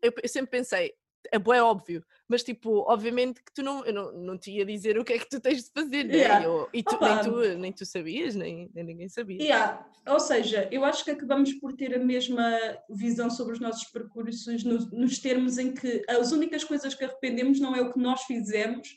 eu, 0.02 0.12
eu 0.22 0.28
sempre 0.28 0.50
pensei, 0.50 0.92
é 1.30 1.38
bué 1.38 1.62
óbvio, 1.62 2.04
mas 2.28 2.42
tipo, 2.42 2.84
obviamente 2.90 3.42
que 3.42 3.52
tu 3.54 3.62
não, 3.62 3.84
eu 3.84 3.92
não, 3.92 4.12
não 4.12 4.38
te 4.38 4.50
ia 4.50 4.64
dizer 4.64 4.98
o 4.98 5.04
que 5.04 5.12
é 5.12 5.18
que 5.18 5.28
tu 5.28 5.38
tens 5.40 5.64
de 5.64 5.70
fazer, 5.70 6.04
né? 6.04 6.14
Yeah. 6.16 6.44
Eu- 6.44 6.68
e 6.72 6.82
tu, 6.82 6.98
nem, 7.00 7.18
tu, 7.20 7.58
nem 7.58 7.72
tu 7.72 7.84
sabias, 7.86 8.34
nem, 8.34 8.70
nem 8.74 8.84
ninguém 8.84 9.08
sabia. 9.08 9.42
yeah. 9.42 9.86
Ou 10.08 10.18
seja, 10.18 10.68
eu 10.72 10.84
acho 10.84 11.04
que 11.04 11.10
acabamos 11.12 11.52
por 11.54 11.74
ter 11.74 11.94
a 11.94 11.98
mesma 11.98 12.50
visão 12.90 13.30
sobre 13.30 13.52
os 13.52 13.60
nossos 13.60 13.84
percursos 13.90 14.64
no- 14.64 14.90
nos 14.90 15.18
termos 15.18 15.58
em 15.58 15.72
que 15.72 16.02
as 16.08 16.32
únicas 16.32 16.64
coisas 16.64 16.94
que 16.94 17.04
arrependemos 17.04 17.60
não 17.60 17.76
é 17.76 17.80
o 17.80 17.92
que 17.92 17.98
nós 18.00 18.22
fizemos, 18.22 18.88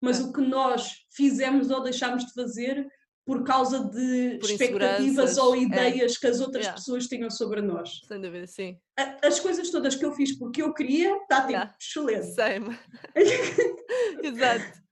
mas 0.00 0.20
É. 0.20 0.22
o 0.24 0.32
que 0.32 0.40
nós 0.40 1.04
fizemos 1.10 1.70
ou 1.70 1.82
deixámos 1.82 2.24
de 2.26 2.32
fazer 2.32 2.86
por 3.26 3.42
causa 3.42 3.84
de 3.84 4.38
Por 4.38 4.50
expectativas 4.50 5.38
ou 5.38 5.54
é. 5.54 5.58
ideias 5.60 6.18
que 6.18 6.26
as 6.26 6.40
outras 6.40 6.64
Yeah. 6.64 6.78
pessoas 6.78 7.06
tinham 7.06 7.30
sobre 7.30 7.62
nós. 7.62 8.00
Sem 8.06 8.20
dúvida, 8.20 8.46
sim. 8.46 8.78
As 9.22 9.40
coisas 9.40 9.70
todas 9.70 9.94
que 9.94 10.04
eu 10.04 10.12
fiz 10.12 10.36
porque 10.38 10.60
eu 10.62 10.74
queria, 10.74 11.16
está 11.16 11.40
tipo 11.40 11.52
Yeah. 11.52 11.74
excelente. 11.80 12.34
Same. 12.34 12.78
Exato. 14.22 14.84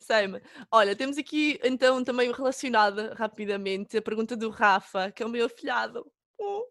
Same. 0.00 0.40
Olha, 0.70 0.96
temos 0.96 1.16
aqui 1.16 1.60
então 1.62 2.02
também 2.02 2.32
relacionada 2.32 3.14
rapidamente 3.16 3.96
a 3.96 4.02
pergunta 4.02 4.36
do 4.36 4.50
Rafa, 4.50 5.10
que 5.12 5.22
é 5.22 5.26
o 5.26 5.28
meu 5.28 5.46
afilhado. 5.46 6.04
Oh. 6.38 6.64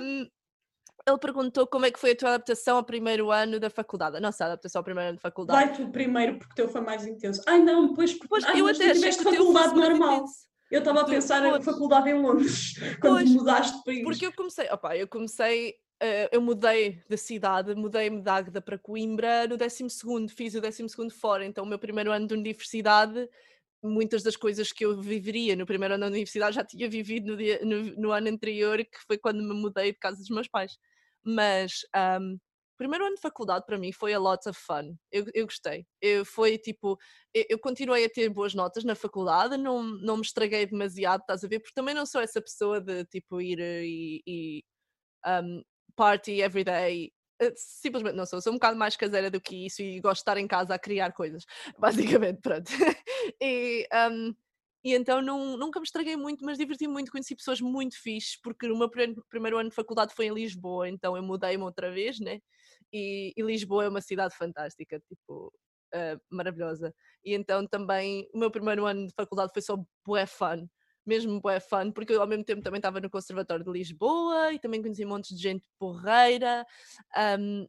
Um, 0.00 0.26
ele 1.06 1.18
perguntou 1.18 1.66
como 1.66 1.86
é 1.86 1.90
que 1.90 1.98
foi 1.98 2.12
a 2.12 2.16
tua 2.16 2.28
adaptação 2.30 2.76
ao 2.76 2.84
primeiro 2.84 3.30
ano 3.30 3.58
da 3.58 3.70
faculdade, 3.70 4.16
a 4.16 4.20
nossa 4.20 4.44
adaptação 4.44 4.80
ao 4.80 4.84
primeiro 4.84 5.08
ano 5.10 5.16
de 5.16 5.22
faculdade. 5.22 5.66
Vai 5.66 5.76
tu 5.76 5.90
primeiro 5.90 6.38
porque 6.38 6.52
o 6.52 6.54
teu 6.54 6.68
foi 6.68 6.80
mais 6.80 7.06
intenso. 7.06 7.42
Ai 7.46 7.60
não, 7.60 7.88
depois 7.88 8.12
porque 8.12 8.28
Pois, 8.28 8.44
ai, 8.44 8.60
eu 8.60 8.64
mas 8.64 8.78
tu 8.78 8.82
até 8.82 8.92
tiveste 8.92 9.22
faculdade 9.22 9.74
normal. 9.74 10.16
intenso. 10.16 10.52
Eu 10.70 10.78
estava 10.78 11.00
a 11.02 11.04
pensar 11.04 11.44
em 11.44 11.50
pois. 11.50 11.64
faculdade 11.64 12.08
em 12.08 12.14
Londres, 12.14 12.74
quando 13.00 13.16
Pois, 13.16 13.30
mudaste 13.30 13.76
de 13.76 13.84
país. 13.84 14.02
Porque 14.04 14.26
eu 14.26 14.32
comecei, 14.32 14.68
opa, 14.70 14.96
eu 14.96 15.06
comecei 15.06 15.76
uh, 16.02 16.28
eu 16.32 16.40
mudei 16.40 17.02
de 17.08 17.16
cidade, 17.16 17.74
mudei-me 17.74 18.22
de 18.22 18.30
Águeda 18.30 18.60
para 18.60 18.78
Coimbra 18.78 19.46
no 19.46 19.56
12 19.56 19.86
fiz 20.34 20.54
o 20.54 20.60
12 20.60 20.86
fora, 21.10 21.44
então 21.44 21.64
o 21.64 21.66
meu 21.66 21.78
primeiro 21.78 22.10
ano 22.10 22.26
de 22.26 22.34
universidade 22.34 23.28
muitas 23.82 24.22
das 24.22 24.36
coisas 24.36 24.72
que 24.72 24.84
eu 24.84 25.00
viveria 25.00 25.56
no 25.56 25.66
primeiro 25.66 25.94
ano 25.94 26.02
da 26.02 26.10
universidade 26.10 26.54
já 26.54 26.64
tinha 26.64 26.88
vivido 26.88 27.32
no, 27.32 27.36
dia, 27.36 27.60
no, 27.64 27.82
no 27.96 28.12
ano 28.12 28.28
anterior, 28.28 28.78
que 28.78 28.98
foi 29.06 29.18
quando 29.18 29.42
me 29.42 29.54
mudei 29.54 29.92
de 29.92 29.98
casa 29.98 30.18
dos 30.18 30.30
meus 30.30 30.46
pais. 30.46 30.78
Mas 31.24 31.80
um, 32.20 32.38
primeiro 32.76 33.06
ano 33.06 33.14
de 33.14 33.20
faculdade 33.20 33.64
para 33.64 33.78
mim 33.78 33.92
foi 33.92 34.12
a 34.12 34.18
lot 34.18 34.48
of 34.48 34.58
fun. 34.58 34.96
Eu, 35.10 35.24
eu 35.34 35.46
gostei. 35.46 35.86
Eu, 36.00 36.24
foi 36.24 36.58
tipo, 36.58 36.98
eu, 37.32 37.44
eu, 37.50 37.58
continuei 37.58 38.04
a 38.04 38.10
ter 38.10 38.28
boas 38.28 38.54
notas 38.54 38.84
na 38.84 38.94
faculdade, 38.94 39.56
não, 39.56 39.82
não 39.82 40.16
me 40.16 40.22
estraguei 40.22 40.66
demasiado, 40.66 41.20
estás 41.20 41.44
a 41.44 41.48
ver? 41.48 41.60
Porque 41.60 41.74
também 41.74 41.94
não 41.94 42.04
sou 42.04 42.20
essa 42.20 42.40
pessoa 42.40 42.80
de 42.80 43.04
tipo 43.06 43.40
ir 43.40 43.60
eh, 43.60 43.84
e, 43.84 44.22
e 44.26 44.64
um, 45.26 45.62
party 45.96 46.40
every 46.42 46.64
day. 46.64 47.12
Eh, 47.40 47.52
simplesmente 47.56 48.16
não 48.16 48.26
sou, 48.26 48.40
sou 48.40 48.52
um 48.52 48.56
bocado 48.56 48.76
mais 48.78 48.96
caseira 48.96 49.30
do 49.30 49.40
que 49.40 49.66
isso 49.66 49.82
e 49.82 50.00
gosto 50.00 50.16
de 50.16 50.22
estar 50.22 50.38
em 50.38 50.46
casa 50.48 50.74
a 50.74 50.78
criar 50.78 51.12
coisas, 51.12 51.44
basicamente, 51.78 52.40
pronto. 52.40 52.70
e, 53.40 53.86
um, 54.10 54.34
e 54.84 54.94
então 54.94 55.22
não, 55.22 55.56
nunca 55.56 55.78
me 55.78 55.84
estraguei 55.84 56.16
muito, 56.16 56.44
mas 56.44 56.58
diverti-me 56.58 56.92
muito, 56.92 57.12
conheci 57.12 57.36
pessoas 57.36 57.60
muito 57.60 58.00
fixes, 58.00 58.36
porque 58.42 58.66
o 58.70 58.76
meu 58.76 58.90
primeiro, 58.90 59.58
ano 59.58 59.70
de 59.70 59.74
faculdade 59.74 60.14
foi 60.14 60.26
em 60.26 60.34
Lisboa, 60.34 60.88
então 60.88 61.16
eu 61.16 61.22
mudei-me 61.22 61.62
outra 61.62 61.90
vez, 61.90 62.18
né? 62.18 62.40
E, 62.92 63.32
e, 63.36 63.42
Lisboa 63.42 63.84
é 63.84 63.88
uma 63.88 64.00
cidade 64.00 64.36
fantástica, 64.36 65.00
tipo, 65.08 65.52
uh, 65.94 66.20
maravilhosa. 66.30 66.94
E 67.24 67.34
então 67.34 67.66
também 67.66 68.28
o 68.34 68.38
meu 68.38 68.50
primeiro 68.50 68.84
ano 68.84 69.06
de 69.06 69.14
faculdade 69.14 69.52
foi 69.52 69.62
só 69.62 69.76
bué 70.04 70.26
fun, 70.26 70.66
mesmo 71.06 71.40
bué 71.40 71.60
fun, 71.60 71.92
porque 71.92 72.12
eu 72.12 72.20
ao 72.20 72.26
mesmo 72.26 72.44
tempo 72.44 72.62
também 72.62 72.78
estava 72.78 73.00
no 73.00 73.10
Conservatório 73.10 73.64
de 73.64 73.70
Lisboa 73.70 74.52
e 74.52 74.58
também 74.58 74.82
conheci 74.82 75.04
um 75.04 75.10
monte 75.10 75.34
de 75.34 75.40
gente 75.40 75.66
porreira. 75.78 76.66
Um, 77.38 77.66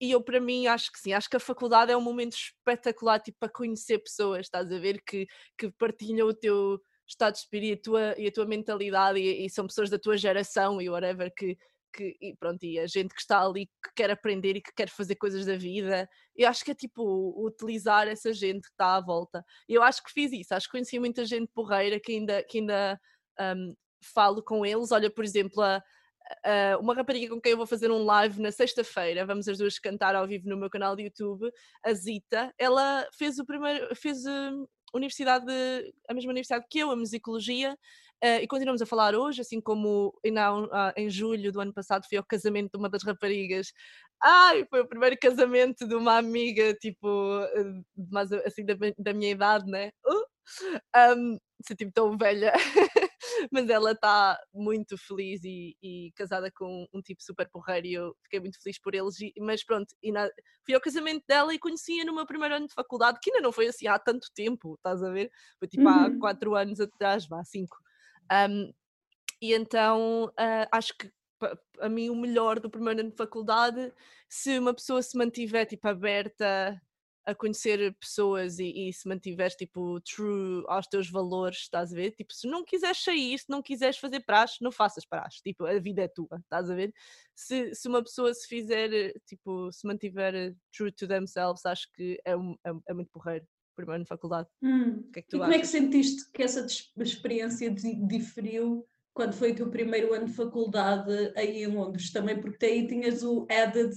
e 0.00 0.10
eu, 0.12 0.22
para 0.22 0.40
mim, 0.40 0.66
acho 0.66 0.90
que 0.90 0.98
sim, 0.98 1.12
acho 1.12 1.28
que 1.28 1.36
a 1.36 1.40
faculdade 1.40 1.92
é 1.92 1.96
um 1.96 2.00
momento 2.00 2.32
espetacular 2.32 3.20
tipo, 3.20 3.38
para 3.38 3.52
conhecer 3.52 3.98
pessoas, 3.98 4.46
estás 4.46 4.72
a 4.72 4.78
ver, 4.78 5.02
que, 5.02 5.26
que 5.58 5.70
partilham 5.72 6.28
o 6.28 6.34
teu 6.34 6.80
estado 7.06 7.34
de 7.34 7.40
espírito 7.40 7.70
e 7.70 7.72
a 7.72 7.82
tua, 7.82 8.20
e 8.22 8.26
a 8.28 8.32
tua 8.32 8.46
mentalidade 8.46 9.18
e, 9.18 9.44
e, 9.44 9.50
são 9.50 9.66
pessoas 9.66 9.90
da 9.90 9.98
tua 9.98 10.16
geração 10.16 10.80
e 10.80 10.88
whatever 10.88 11.30
que, 11.36 11.58
que 11.92 12.16
e 12.20 12.34
pronto, 12.36 12.64
e 12.64 12.78
a 12.78 12.86
gente 12.86 13.14
que 13.14 13.20
está 13.20 13.44
ali 13.44 13.66
que 13.66 13.90
quer 13.94 14.10
aprender 14.10 14.56
e 14.56 14.62
que 14.62 14.72
quer 14.74 14.88
fazer 14.88 15.16
coisas 15.16 15.44
da 15.44 15.56
vida. 15.56 16.08
Eu 16.34 16.48
acho 16.48 16.64
que 16.64 16.70
é 16.70 16.74
tipo 16.74 17.34
utilizar 17.44 18.08
essa 18.08 18.32
gente 18.32 18.62
que 18.62 18.70
está 18.70 18.96
à 18.96 19.00
volta. 19.00 19.44
Eu 19.68 19.82
acho 19.82 20.02
que 20.02 20.12
fiz 20.12 20.32
isso, 20.32 20.54
acho 20.54 20.66
que 20.66 20.72
conheci 20.72 20.98
muita 20.98 21.24
gente 21.26 21.50
porreira 21.52 22.00
que 22.00 22.12
ainda, 22.12 22.42
que 22.44 22.58
ainda 22.58 22.98
um, 23.38 23.74
falo 24.14 24.42
com 24.42 24.64
eles. 24.64 24.92
Olha, 24.92 25.10
por 25.10 25.24
exemplo, 25.24 25.62
a 25.62 25.82
uh, 26.46 26.80
uma 26.80 26.94
rapariga 26.94 27.34
com 27.34 27.40
quem 27.40 27.52
eu 27.52 27.58
vou 27.58 27.66
fazer 27.66 27.90
um 27.90 28.04
live 28.04 28.40
na 28.40 28.52
sexta-feira, 28.52 29.26
vamos 29.26 29.48
as 29.48 29.58
duas 29.58 29.78
cantar 29.78 30.14
ao 30.14 30.26
vivo 30.26 30.48
no 30.48 30.56
meu 30.56 30.70
canal 30.70 30.96
de 30.96 31.04
YouTube, 31.04 31.50
a 31.84 31.92
Zita, 31.92 32.52
ela 32.58 33.06
fez 33.16 33.38
o 33.38 33.44
primeiro, 33.44 33.94
fez 33.94 34.24
hum, 34.26 34.66
universidade, 34.94 35.52
a 36.08 36.14
mesma 36.14 36.30
universidade 36.30 36.66
que 36.68 36.78
eu, 36.78 36.90
a 36.90 36.96
musicologia, 36.96 37.76
Uh, 38.22 38.36
e 38.42 38.46
continuamos 38.46 38.82
a 38.82 38.86
falar 38.86 39.14
hoje, 39.14 39.40
assim 39.40 39.62
como 39.62 40.08
uh, 40.08 40.92
em 40.94 41.08
julho 41.08 41.50
do 41.50 41.58
ano 41.58 41.72
passado 41.72 42.04
fui 42.06 42.18
ao 42.18 42.24
casamento 42.24 42.72
de 42.72 42.78
uma 42.78 42.90
das 42.90 43.02
raparigas. 43.02 43.72
Ai, 44.22 44.66
foi 44.68 44.82
o 44.82 44.86
primeiro 44.86 45.16
casamento 45.18 45.88
de 45.88 45.94
uma 45.94 46.18
amiga, 46.18 46.74
tipo, 46.74 47.08
uh, 47.08 47.84
mais 48.10 48.30
assim 48.30 48.62
da, 48.66 48.74
da, 48.98 49.14
minha 49.14 49.30
idade, 49.30 49.64
né? 49.70 49.90
Uh! 50.04 50.26
Um, 51.16 51.38
senti-me 51.66 51.92
tão 51.92 52.18
velha. 52.18 52.52
mas 53.50 53.68
ela 53.68 53.92
está 53.92 54.38
muito 54.52 54.96
feliz 54.98 55.42
e, 55.44 55.76
e, 55.82 56.12
casada 56.16 56.50
com 56.50 56.86
um 56.92 57.00
tipo 57.00 57.22
super 57.22 57.48
porreiro 57.50 57.86
e 57.86 57.94
eu 57.94 58.16
fiquei 58.22 58.40
muito 58.40 58.60
feliz 58.62 58.78
por 58.80 58.94
eles. 58.94 59.20
E, 59.20 59.32
mas 59.38 59.64
pronto, 59.64 59.94
na, 60.04 60.28
fui 60.64 60.74
ao 60.74 60.80
casamento 60.80 61.24
dela 61.26 61.54
e 61.54 61.58
conhecia 61.58 62.04
no 62.04 62.14
meu 62.14 62.26
primeiro 62.26 62.54
ano 62.54 62.66
de 62.66 62.74
faculdade, 62.74 63.18
que 63.22 63.30
ainda 63.30 63.42
não 63.42 63.52
foi 63.52 63.68
assim 63.68 63.86
há 63.86 63.98
tanto 63.98 64.28
tempo, 64.34 64.74
estás 64.74 65.02
a 65.02 65.10
ver? 65.10 65.30
Foi 65.58 65.68
tipo 65.68 65.84
uhum. 65.84 65.88
há 65.88 66.18
quatro 66.18 66.54
anos 66.54 66.80
atrás, 66.80 67.26
vá, 67.26 67.42
cinco. 67.44 67.76
Um, 68.32 68.72
e 69.42 69.54
então 69.54 70.26
uh, 70.26 70.68
acho 70.70 70.96
que 70.96 71.10
a 71.80 71.88
mim 71.88 72.10
o 72.10 72.16
melhor 72.16 72.60
do 72.60 72.70
primeiro 72.70 73.00
ano 73.00 73.10
de 73.10 73.16
faculdade, 73.16 73.92
se 74.28 74.58
uma 74.58 74.74
pessoa 74.74 75.02
se 75.02 75.16
mantiver 75.16 75.66
tipo 75.66 75.88
aberta 75.88 76.80
a 77.30 77.34
conhecer 77.34 77.94
pessoas 77.98 78.58
e, 78.58 78.88
e, 78.88 78.92
se 78.92 79.08
mantiveres 79.08 79.54
tipo 79.54 80.00
true 80.00 80.64
aos 80.68 80.86
teus 80.86 81.10
valores, 81.10 81.58
estás 81.58 81.92
a 81.92 81.96
ver? 81.96 82.12
Tipo, 82.12 82.32
se 82.34 82.46
não 82.46 82.64
quiseres 82.64 83.02
sair, 83.02 83.38
se 83.38 83.48
não 83.48 83.62
quiseres 83.62 83.98
fazer 83.98 84.20
praxe, 84.20 84.62
não 84.62 84.72
faças 84.72 85.04
praxe, 85.04 85.42
tipo, 85.42 85.64
a 85.64 85.78
vida 85.78 86.02
é 86.02 86.08
tua, 86.08 86.38
estás 86.42 86.70
a 86.70 86.74
ver? 86.74 86.92
Se, 87.34 87.74
se 87.74 87.88
uma 87.88 88.02
pessoa 88.02 88.32
se 88.34 88.46
fizer, 88.46 89.12
tipo, 89.26 89.72
se 89.72 89.86
mantiver 89.86 90.54
true 90.76 90.92
to 90.92 91.06
themselves, 91.06 91.64
acho 91.64 91.90
que 91.92 92.20
é, 92.24 92.36
um, 92.36 92.54
é, 92.64 92.70
é 92.88 92.94
muito 92.94 93.10
porreiro, 93.10 93.46
primeiro 93.74 94.00
na 94.00 94.06
faculdade. 94.06 94.48
Hum. 94.62 95.02
Que 95.12 95.20
é 95.20 95.22
que 95.22 95.36
e 95.36 95.38
como 95.38 95.52
é 95.52 95.58
que 95.58 95.66
sentiste 95.66 96.30
que 96.32 96.42
essa 96.42 96.66
experiência 96.98 97.70
diferiu 97.70 98.86
quando 99.14 99.32
foi 99.34 99.52
o 99.52 99.54
teu 99.54 99.70
primeiro 99.70 100.12
ano 100.14 100.26
de 100.26 100.34
faculdade 100.34 101.12
aí 101.36 101.62
em 101.62 101.66
Londres? 101.66 102.12
Também 102.12 102.40
porque 102.40 102.66
aí 102.66 102.86
tinhas 102.86 103.22
o 103.22 103.46
added 103.50 103.94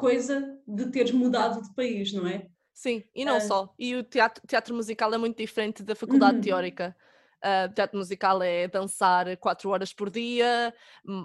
coisa 0.00 0.58
de 0.66 0.90
teres 0.90 1.12
mudado 1.12 1.60
de 1.60 1.74
país, 1.74 2.12
não 2.12 2.26
é? 2.26 2.48
Sim, 2.72 3.04
e 3.14 3.24
não 3.24 3.38
uh... 3.38 3.40
só. 3.40 3.74
E 3.78 3.94
o 3.94 4.02
teatro, 4.02 4.42
teatro 4.46 4.74
musical 4.74 5.12
é 5.12 5.18
muito 5.18 5.36
diferente 5.36 5.82
da 5.82 5.94
faculdade 5.94 6.36
uhum. 6.36 6.42
teórica. 6.42 6.96
Uh, 7.42 7.72
teatro 7.74 7.96
musical 7.96 8.42
é 8.42 8.68
dançar 8.68 9.34
quatro 9.38 9.70
horas 9.70 9.94
por 9.94 10.10
dia, 10.10 10.74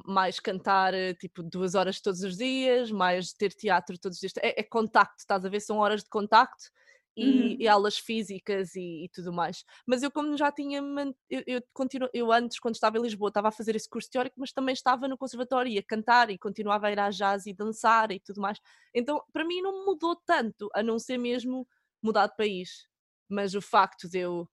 mais 0.06 0.40
cantar 0.40 0.94
tipo 1.20 1.44
duas 1.44 1.76
horas 1.76 2.00
todos 2.00 2.24
os 2.24 2.38
dias, 2.38 2.90
mais 2.90 3.34
ter 3.34 3.52
teatro 3.54 3.98
todos 3.98 4.16
os 4.16 4.22
dias. 4.22 4.34
É, 4.42 4.62
é 4.62 4.64
contacto, 4.64 5.20
estás 5.20 5.44
a 5.44 5.50
ver? 5.50 5.60
São 5.60 5.78
horas 5.78 6.04
de 6.04 6.10
contacto 6.10 6.72
e, 7.16 7.26
uhum. 7.26 7.58
e 7.60 7.68
aulas 7.68 7.98
físicas 7.98 8.76
e, 8.76 9.06
e, 9.06 9.10
tudo 9.10 9.32
mais. 9.32 9.64
Mas 9.86 10.04
eu, 10.04 10.12
como 10.12 10.36
já 10.36 10.52
tinha, 10.52 10.82
eu, 11.30 11.44
eu, 11.48 11.64
continuo, 11.74 12.10
eu 12.14 12.32
antes, 12.32 12.60
quando 12.60 12.76
estava 12.76 12.98
em 12.98 13.02
Lisboa, 13.02 13.30
estava 13.30 13.48
a 13.48 13.52
fazer 13.52 13.76
esse 13.76 13.90
curso 13.90 14.10
teórico, 14.10 14.36
mas 14.38 14.52
também 14.52 14.74
estava 14.74 15.08
no 15.08 15.18
conservatório 15.18 15.72
e 15.72 15.78
a 15.78 15.84
cantar 15.84 16.30
e 16.30 16.38
continuava 16.38 16.88
a 16.88 16.92
ir 16.92 17.00
à 17.00 17.10
jazz 17.10 17.46
e 17.46 17.54
dançar 17.54 18.12
e 18.12 18.20
tudo 18.20 18.42
mais. 18.42 18.60
Então, 18.94 19.24
para 19.32 19.46
mim, 19.46 19.62
não 19.62 19.86
mudou 19.86 20.16
tanto, 20.26 20.70
a 20.74 20.84
não 20.84 21.00
ser 21.00 21.18
mesmo 21.18 21.68
mudar 22.04 22.28
de 22.28 22.36
país. 22.36 22.88
Mas 23.30 23.56
o 23.56 23.62
facto 23.62 24.10
de 24.10 24.20
eu 24.20 24.48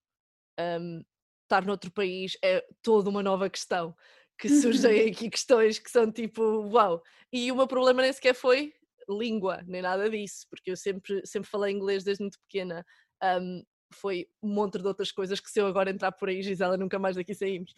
um, 0.59 1.03
estar 1.43 1.65
noutro 1.65 1.91
país 1.91 2.37
é 2.43 2.65
toda 2.83 3.11
uma 3.11 3.23
nova 3.23 3.51
questão. 3.51 3.95
Que 4.39 4.49
surgem 4.49 5.09
aqui 5.11 5.29
questões 5.29 5.79
que 5.79 5.91
são 5.91 6.11
tipo, 6.11 6.43
uau! 6.71 7.03
E 7.33 7.51
o 7.51 7.57
meu 7.57 7.67
problema 7.67 8.03
nem 8.03 8.13
sequer 8.13 8.35
foi 8.35 8.73
língua, 9.17 9.63
nem 9.67 9.83
nada 9.83 10.09
disso, 10.09 10.47
porque 10.49 10.71
eu 10.71 10.77
sempre, 10.77 11.23
sempre 11.25 11.49
falei 11.49 11.73
inglês 11.73 12.05
desde 12.05 12.23
muito 12.23 12.39
pequena. 12.41 12.85
Um, 13.23 13.63
foi 13.93 14.27
um 14.43 14.49
monte 14.49 14.79
de 14.79 14.87
outras 14.87 15.13
coisas 15.13 15.39
que 15.39 15.51
se 15.51 15.61
eu 15.61 15.67
agora 15.67 15.91
entrar 15.91 16.11
por 16.13 16.29
aí, 16.29 16.43
Gisela, 16.43 16.77
nunca 16.77 16.99
mais 16.99 17.17
daqui 17.17 17.35
saímos. 17.35 17.73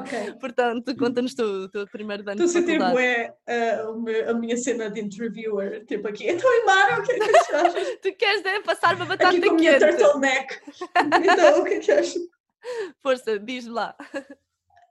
Okay. 0.00 0.32
Portanto, 0.40 0.96
conta-nos 0.96 1.34
tu, 1.34 1.42
o 1.42 1.68
teu 1.68 1.86
primeiro 1.86 2.22
ano 2.22 2.44
Estou 2.44 2.46
a 2.46 2.48
sentir 2.48 2.78
bué 2.78 3.34
uh, 3.48 4.30
a 4.30 4.34
minha 4.34 4.56
cena 4.56 4.90
de 4.90 5.00
interviewer, 5.00 5.84
tipo 5.86 6.08
aqui, 6.08 6.28
então 6.28 6.50
e 6.52 6.64
Mara, 6.64 7.00
o 7.00 7.02
que 7.02 7.12
é 7.12 7.18
que 7.18 7.54
achas? 7.54 7.98
tu 8.02 8.12
queres 8.14 8.42
né, 8.42 8.60
passar 8.60 8.96
uma 8.96 9.06
batata 9.06 9.36
aqui 9.36 9.48
com 9.48 9.56
quente? 9.56 9.84
Aqui 9.84 9.96
turtleneck. 9.96 10.60
então, 11.32 11.60
o 11.60 11.64
que 11.64 11.74
é 11.74 11.78
que 11.78 11.92
achas? 11.92 12.22
Força, 13.00 13.38
diz 13.38 13.66
lá. 13.66 13.96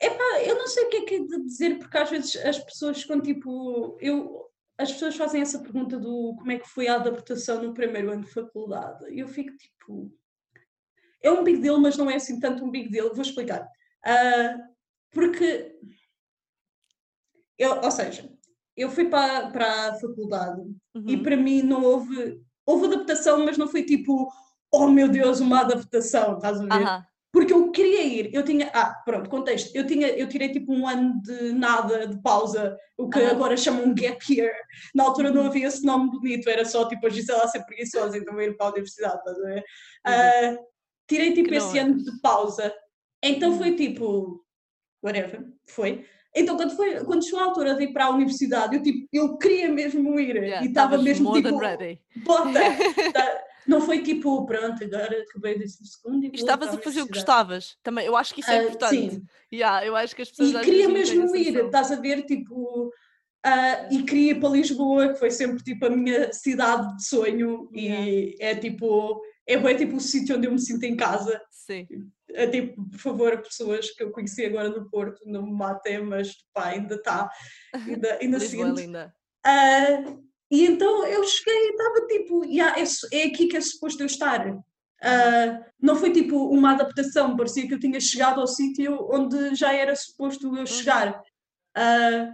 Epá, 0.01 0.41
eu 0.43 0.55
não 0.55 0.67
sei 0.67 0.85
o 0.85 0.89
que 0.89 0.97
é 0.97 1.01
que 1.01 1.15
é 1.15 1.19
de 1.19 1.43
dizer, 1.43 1.77
porque 1.77 1.97
às 1.97 2.09
vezes 2.09 2.35
as 2.37 2.57
pessoas 2.59 3.01
ficam 3.01 3.21
tipo. 3.21 3.97
Eu 4.01 4.50
as 4.81 4.91
pessoas 4.91 5.15
fazem 5.15 5.41
essa 5.41 5.59
pergunta 5.59 5.99
do 5.99 6.35
como 6.37 6.51
é 6.51 6.57
que 6.57 6.67
foi 6.67 6.87
a 6.87 6.95
adaptação 6.95 7.61
no 7.61 7.73
primeiro 7.73 8.11
ano 8.11 8.23
de 8.23 8.31
faculdade. 8.31 9.05
E 9.13 9.19
eu 9.19 9.27
fico 9.27 9.55
tipo. 9.55 10.11
É 11.21 11.31
um 11.31 11.43
big 11.43 11.59
deal, 11.59 11.79
mas 11.79 11.95
não 11.97 12.09
é 12.09 12.15
assim 12.15 12.39
tanto 12.39 12.65
um 12.65 12.71
big 12.71 12.89
deal. 12.89 13.13
Vou 13.13 13.21
explicar. 13.21 13.67
Uh, 14.05 14.61
porque. 15.11 15.77
Eu, 17.57 17.79
ou 17.81 17.91
seja, 17.91 18.27
eu 18.75 18.89
fui 18.89 19.07
para, 19.07 19.51
para 19.51 19.89
a 19.89 19.99
faculdade 19.99 20.61
uhum. 20.95 21.05
e 21.07 21.21
para 21.21 21.37
mim 21.37 21.61
não 21.61 21.83
houve. 21.83 22.41
Houve 22.65 22.87
adaptação, 22.87 23.43
mas 23.43 23.57
não 23.57 23.67
foi 23.67 23.83
tipo, 23.83 24.31
oh 24.71 24.87
meu 24.87 25.09
Deus, 25.09 25.39
uma 25.39 25.61
adaptação, 25.61 26.35
estás 26.35 26.59
a 26.59 26.65
ver? 26.65 26.85
Uhum 26.85 27.10
porque 27.41 27.53
eu 27.53 27.71
queria 27.71 28.03
ir, 28.03 28.29
eu 28.35 28.43
tinha, 28.43 28.69
ah, 28.71 28.93
pronto, 29.03 29.27
contexto, 29.27 29.75
eu 29.75 29.83
tinha, 29.83 30.09
eu 30.09 30.29
tirei 30.29 30.49
tipo 30.49 30.71
um 30.71 30.87
ano 30.87 31.19
de 31.23 31.51
nada, 31.53 32.05
de 32.05 32.21
pausa, 32.21 32.77
o 32.95 33.09
que 33.09 33.17
agora 33.19 33.57
chamam 33.57 33.85
um 33.85 33.95
gap 33.95 34.23
year, 34.31 34.53
na 34.93 35.05
altura 35.05 35.31
não 35.31 35.47
havia 35.47 35.65
esse 35.65 35.83
nome 35.83 36.11
bonito, 36.11 36.47
era 36.47 36.63
só 36.63 36.87
tipo 36.87 37.07
a 37.07 37.09
Gisela 37.09 37.47
ser 37.47 37.65
preguiçosa, 37.65 38.15
então 38.15 38.39
ir 38.39 38.55
para 38.55 38.67
a 38.67 38.69
universidade, 38.69 39.17
estás 39.17 39.39
a 39.39 39.41
ver? 39.41 39.63
Uhum. 40.05 40.53
Uh, 40.53 40.65
tirei 41.09 41.33
tipo 41.33 41.49
que 41.49 41.55
esse 41.55 41.79
ano 41.79 41.97
de 41.97 42.21
pausa, 42.21 42.71
então 43.23 43.57
foi 43.57 43.71
uhum. 43.71 43.75
tipo, 43.75 44.45
whatever, 45.03 45.43
foi. 45.67 46.05
Então, 46.35 46.55
quando, 46.55 46.75
foi, 46.75 47.03
quando 47.03 47.25
chegou 47.25 47.39
a 47.39 47.45
altura 47.45 47.73
de 47.73 47.85
ir 47.85 47.91
para 47.91 48.05
a 48.05 48.11
universidade, 48.11 48.75
eu, 48.75 48.83
tipo, 48.83 49.07
eu 49.11 49.35
queria 49.39 49.67
mesmo 49.67 50.19
ir 50.19 50.35
yeah, 50.35 50.63
e 50.63 50.69
estava 50.69 50.95
mesmo 50.99 51.33
tipo, 51.33 51.59
bota, 52.23 52.53
tá, 53.11 53.43
não 53.67 53.81
foi 53.81 54.01
tipo, 54.01 54.45
pronto, 54.45 54.83
agora 54.83 55.21
acabei 55.21 55.57
de 55.57 55.67
segundo 55.69 56.25
e 56.25 56.31
Estavas 56.33 56.69
a 56.69 56.77
fazer 56.77 57.01
o 57.01 57.05
que 57.05 57.13
gostavas 57.13 57.77
também. 57.83 58.05
Eu 58.05 58.15
acho 58.15 58.33
que 58.33 58.41
isso 58.41 58.51
é 58.51 58.61
uh, 58.61 58.63
importante. 58.63 59.15
Sim. 59.15 59.25
Yeah, 59.53 59.85
eu 59.85 59.95
acho 59.95 60.15
que 60.15 60.21
as 60.21 60.29
pessoas. 60.29 60.49
E 60.49 60.59
queria 60.61 60.89
mesmo 60.89 61.35
ir, 61.35 61.55
estás 61.57 61.91
a 61.91 61.95
ver, 61.95 62.23
tipo. 62.23 62.91
Uh, 63.45 63.91
e 63.91 64.03
queria 64.03 64.31
ir 64.33 64.39
para 64.39 64.49
Lisboa, 64.49 65.13
que 65.13 65.19
foi 65.19 65.31
sempre 65.31 65.63
tipo 65.63 65.87
a 65.87 65.89
minha 65.89 66.31
cidade 66.31 66.95
de 66.95 67.07
sonho, 67.07 67.71
yeah. 67.75 68.07
e 68.07 68.35
é 68.39 68.55
tipo, 68.55 69.19
é 69.47 69.57
bem 69.57 69.75
tipo 69.75 69.95
o 69.95 69.99
sítio 69.99 70.37
onde 70.37 70.45
eu 70.45 70.51
me 70.51 70.59
sinto 70.59 70.83
em 70.83 70.95
casa. 70.95 71.41
Sim. 71.49 71.87
É 72.29 72.47
tipo, 72.47 72.87
por 72.89 72.99
favor, 72.99 73.37
pessoas 73.41 73.89
que 73.91 74.03
eu 74.03 74.11
conheci 74.11 74.45
agora 74.45 74.69
no 74.69 74.89
Porto, 74.89 75.21
não 75.25 75.43
me 75.43 75.51
matem, 75.51 76.03
mas 76.03 76.35
pá, 76.53 76.67
ainda 76.67 76.95
está, 76.95 77.29
ainda, 77.73 78.17
ainda 78.21 78.37
Lisboa 78.39 78.69
é 78.69 78.71
linda. 78.71 79.13
Uh, 79.45 80.30
e 80.51 80.65
então 80.65 81.07
eu 81.07 81.23
cheguei 81.23 81.55
e 81.55 81.69
estava 81.71 82.07
tipo, 82.07 82.43
yeah, 82.43 82.77
é, 82.77 82.83
é 83.13 83.23
aqui 83.27 83.47
que 83.47 83.55
é 83.55 83.61
suposto 83.61 84.03
eu 84.03 84.07
estar. 84.07 84.45
Uh, 84.49 85.65
não 85.81 85.95
foi 85.95 86.11
tipo 86.11 86.35
uma 86.49 86.73
adaptação, 86.73 87.37
parecia 87.37 87.67
que 87.67 87.73
eu 87.73 87.79
tinha 87.79 87.99
chegado 87.99 88.41
ao 88.41 88.45
sítio 88.45 89.07
onde 89.11 89.55
já 89.55 89.73
era 89.73 89.95
suposto 89.95 90.47
eu 90.47 90.59
uhum. 90.59 90.65
chegar. 90.65 91.19
Uh, 91.75 92.33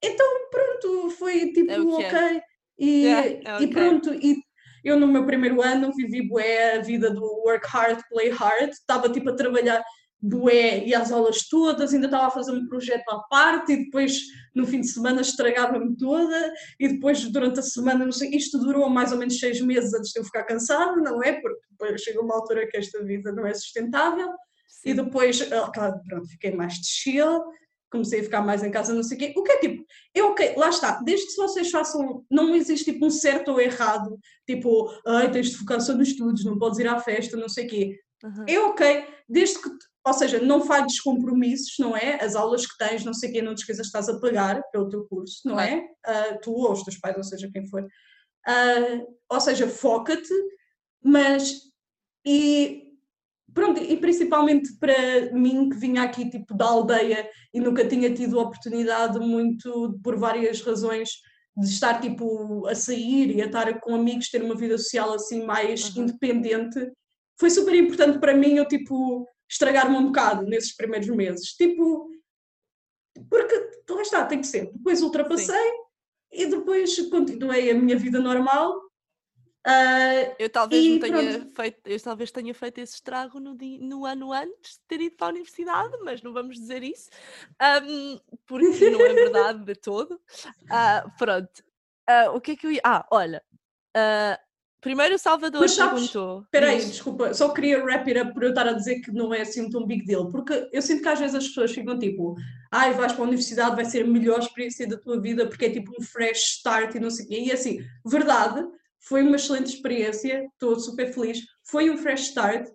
então 0.00 0.48
pronto, 0.50 1.10
foi 1.10 1.52
tipo 1.52 1.72
é 1.72 1.80
ok. 1.80 2.18
É. 2.18 2.42
E, 2.78 3.04
yeah, 3.04 3.26
é 3.26 3.54
okay. 3.54 3.66
e 3.66 3.70
pronto, 3.70 4.14
e 4.14 4.42
eu 4.84 4.98
no 4.98 5.08
meu 5.08 5.26
primeiro 5.26 5.60
ano 5.60 5.92
vivi 5.92 6.26
bué 6.26 6.76
a 6.76 6.80
vida 6.80 7.10
do 7.10 7.22
work 7.44 7.66
hard, 7.68 8.00
play 8.08 8.30
hard, 8.30 8.70
estava 8.70 9.10
tipo 9.10 9.28
a 9.28 9.36
trabalhar 9.36 9.82
bué 10.22 10.84
e 10.84 10.94
as 10.94 11.10
aulas 11.10 11.48
todas, 11.48 11.94
ainda 11.94 12.06
estava 12.06 12.26
a 12.26 12.30
fazer 12.30 12.52
um 12.52 12.66
projeto 12.66 13.08
à 13.08 13.20
parte 13.20 13.72
e 13.72 13.84
depois 13.84 14.20
no 14.54 14.66
fim 14.66 14.80
de 14.80 14.88
semana 14.88 15.20
estragava-me 15.22 15.96
toda 15.96 16.52
e 16.78 16.88
depois 16.88 17.24
durante 17.30 17.60
a 17.60 17.62
semana, 17.62 18.04
não 18.04 18.12
sei, 18.12 18.30
isto 18.30 18.58
durou 18.58 18.88
mais 18.90 19.12
ou 19.12 19.18
menos 19.18 19.38
seis 19.38 19.60
meses 19.60 19.94
antes 19.94 20.12
de 20.12 20.20
eu 20.20 20.24
ficar 20.24 20.44
cansada, 20.44 20.96
não 20.96 21.22
é? 21.22 21.40
Porque 21.40 21.60
depois 21.70 22.00
chega 22.02 22.20
uma 22.20 22.34
altura 22.34 22.66
que 22.66 22.76
esta 22.76 23.02
vida 23.02 23.32
não 23.32 23.46
é 23.46 23.54
sustentável 23.54 24.28
Sim. 24.68 24.90
e 24.90 24.94
depois, 24.94 25.50
ah, 25.52 25.70
pronto, 26.06 26.28
fiquei 26.28 26.52
mais 26.52 26.74
de 26.74 26.86
chill, 26.86 27.42
comecei 27.90 28.20
a 28.20 28.24
ficar 28.24 28.42
mais 28.42 28.62
em 28.62 28.70
casa, 28.70 28.94
não 28.94 29.02
sei 29.02 29.16
o 29.16 29.20
quê. 29.20 29.34
O 29.36 29.42
que 29.42 29.52
é 29.52 29.58
tipo, 29.58 29.84
é 30.14 30.22
ok, 30.22 30.54
lá 30.56 30.68
está, 30.68 31.00
desde 31.02 31.26
que 31.26 31.36
vocês 31.36 31.70
façam, 31.70 32.24
não 32.30 32.54
existe 32.54 32.92
tipo 32.92 33.06
um 33.06 33.10
certo 33.10 33.52
ou 33.52 33.60
errado, 33.60 34.18
tipo, 34.46 34.90
ai, 35.06 35.30
tens 35.30 35.50
de 35.50 35.56
focar 35.56 35.80
só 35.80 35.94
nos 35.94 36.08
estudos, 36.08 36.44
não 36.44 36.58
podes 36.58 36.78
ir 36.78 36.86
à 36.86 37.00
festa, 37.00 37.36
não 37.36 37.48
sei 37.48 37.66
o 37.66 37.68
quê. 37.68 37.98
Uhum. 38.22 38.44
É 38.46 38.58
ok, 38.60 39.06
desde 39.28 39.60
que 39.60 39.70
ou 40.06 40.14
seja, 40.14 40.40
não 40.40 40.64
falhes 40.64 40.98
compromissos, 41.00 41.74
não 41.78 41.94
é? 41.94 42.22
As 42.24 42.34
aulas 42.34 42.64
que 42.66 42.76
tens, 42.78 43.04
não 43.04 43.12
sei 43.12 43.28
o 43.28 43.32
quê, 43.32 43.42
não 43.42 43.54
te 43.54 43.58
esqueças 43.58 43.86
estás 43.86 44.08
a 44.08 44.18
pagar 44.18 44.62
pelo 44.72 44.88
teu 44.88 45.04
curso, 45.06 45.42
não 45.44 45.60
é? 45.60 45.76
Uh, 45.76 46.40
tu 46.42 46.52
ou 46.52 46.72
os 46.72 46.82
teus 46.82 46.98
pais, 46.98 47.16
ou 47.16 47.22
seja, 47.22 47.50
quem 47.52 47.66
for. 47.68 47.82
Uh, 47.82 49.06
ou 49.28 49.40
seja, 49.40 49.68
foca-te, 49.68 50.32
mas 51.04 51.54
e 52.26 52.90
pronto, 53.52 53.80
e 53.82 53.96
principalmente 53.96 54.74
para 54.78 55.32
mim 55.32 55.68
que 55.68 55.76
vinha 55.76 56.02
aqui 56.02 56.30
tipo 56.30 56.54
da 56.54 56.66
aldeia 56.66 57.28
e 57.52 57.60
nunca 57.60 57.86
tinha 57.86 58.12
tido 58.14 58.38
oportunidade 58.38 59.18
muito 59.18 59.98
por 60.02 60.16
várias 60.16 60.62
razões 60.62 61.10
de 61.56 61.66
estar 61.66 62.00
tipo 62.00 62.66
a 62.66 62.74
sair 62.74 63.36
e 63.36 63.42
a 63.42 63.46
estar 63.46 63.80
com 63.80 63.94
amigos, 63.94 64.30
ter 64.30 64.42
uma 64.42 64.54
vida 64.54 64.78
social 64.78 65.12
assim 65.12 65.44
mais 65.44 65.94
uhum. 65.94 66.04
independente, 66.04 66.90
foi 67.40 67.48
super 67.48 67.74
importante 67.74 68.18
para 68.18 68.34
mim 68.34 68.56
eu 68.56 68.68
tipo 68.68 69.26
estragar-me 69.50 69.96
um 69.96 70.06
bocado 70.06 70.44
nesses 70.44 70.76
primeiros 70.76 71.08
meses. 71.08 71.54
Tipo, 71.54 72.08
porque 73.28 73.70
lá 73.88 74.02
está, 74.02 74.26
tem 74.26 74.40
que 74.40 74.46
ser. 74.46 74.70
Depois 74.72 75.02
ultrapassei 75.02 75.56
Sim. 75.56 75.84
e 76.30 76.46
depois 76.46 76.96
continuei 77.08 77.70
a 77.70 77.74
minha 77.74 77.96
vida 77.96 78.20
normal. 78.20 78.78
Uh, 79.66 80.34
eu 80.38 80.48
talvez 80.48 80.82
tenha 81.00 81.46
feito, 81.50 81.86
eu 81.86 82.00
talvez 82.00 82.30
tenha 82.30 82.54
feito 82.54 82.78
esse 82.78 82.94
estrago 82.94 83.38
no, 83.38 83.54
no 83.54 84.06
ano 84.06 84.32
antes 84.32 84.72
de 84.72 84.80
ter 84.88 85.02
ido 85.02 85.16
para 85.16 85.26
a 85.26 85.30
universidade, 85.30 85.98
mas 86.02 86.22
não 86.22 86.32
vamos 86.32 86.56
dizer 86.56 86.82
isso, 86.82 87.10
um, 87.84 88.18
porque 88.46 88.88
não 88.88 89.02
é 89.02 89.12
verdade 89.12 89.62
de 89.62 89.74
todo. 89.74 90.12
Uh, 90.14 91.10
pronto. 91.18 91.62
Uh, 92.08 92.34
o 92.34 92.40
que 92.40 92.52
é 92.52 92.56
que 92.56 92.66
eu 92.66 92.72
ia. 92.72 92.80
Ah, 92.82 93.06
olha. 93.10 93.42
Primeiro 94.80 95.14
o 95.14 95.18
Salvador 95.18 95.60
Mas 95.60 95.72
sabes, 95.72 96.08
perguntou. 96.08 96.42
Espera 96.42 96.70
aí, 96.70 96.78
desculpa, 96.78 97.34
só 97.34 97.50
queria 97.50 97.84
wrap 97.84 98.08
it 98.08 98.18
up 98.18 98.32
por 98.32 98.42
eu 98.42 98.48
estar 98.48 98.66
a 98.66 98.72
dizer 98.72 99.00
que 99.00 99.12
não 99.12 99.32
é 99.32 99.42
assim 99.42 99.68
tão 99.68 99.86
big 99.86 100.06
deal, 100.06 100.30
porque 100.30 100.68
eu 100.72 100.80
sinto 100.80 101.02
que 101.02 101.08
às 101.08 101.18
vezes 101.18 101.34
as 101.34 101.48
pessoas 101.48 101.72
ficam 101.72 101.98
tipo, 101.98 102.34
ai, 102.72 102.94
vais 102.94 103.12
para 103.12 103.22
a 103.22 103.26
universidade, 103.26 103.76
vai 103.76 103.84
ser 103.84 104.04
a 104.04 104.06
melhor 104.06 104.38
experiência 104.38 104.88
da 104.88 104.96
tua 104.96 105.20
vida 105.20 105.46
porque 105.46 105.66
é 105.66 105.70
tipo 105.70 105.92
um 105.98 106.02
fresh 106.02 106.56
start 106.56 106.94
e 106.94 107.00
não 107.00 107.10
sei 107.10 107.26
o 107.26 107.28
quê. 107.28 107.40
E 107.40 107.52
assim, 107.52 107.80
verdade, 108.06 108.66
foi 108.98 109.22
uma 109.22 109.36
excelente 109.36 109.74
experiência, 109.74 110.46
estou 110.52 110.78
super 110.80 111.12
feliz, 111.12 111.40
foi 111.62 111.90
um 111.90 111.98
fresh 111.98 112.28
start, 112.28 112.66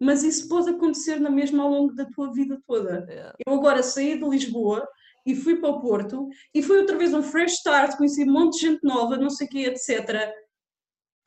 mas 0.00 0.24
isso 0.24 0.48
pode 0.48 0.68
acontecer 0.68 1.20
na 1.20 1.30
mesma 1.30 1.62
ao 1.62 1.70
longo 1.70 1.94
da 1.94 2.06
tua 2.06 2.32
vida 2.32 2.60
toda. 2.66 3.06
Yeah. 3.08 3.34
Eu 3.46 3.54
agora 3.54 3.84
saí 3.84 4.18
de 4.18 4.28
Lisboa 4.28 4.84
e 5.24 5.36
fui 5.36 5.60
para 5.60 5.70
o 5.70 5.80
Porto 5.80 6.28
e 6.52 6.60
foi 6.60 6.78
outra 6.80 6.98
vez 6.98 7.14
um 7.14 7.22
fresh 7.22 7.52
start, 7.52 7.96
conheci 7.96 8.24
um 8.24 8.32
monte 8.32 8.54
de 8.54 8.66
gente 8.66 8.82
nova, 8.82 9.16
não 9.16 9.30
sei 9.30 9.46
o 9.46 9.50
quê, 9.50 9.58
etc 9.66 10.41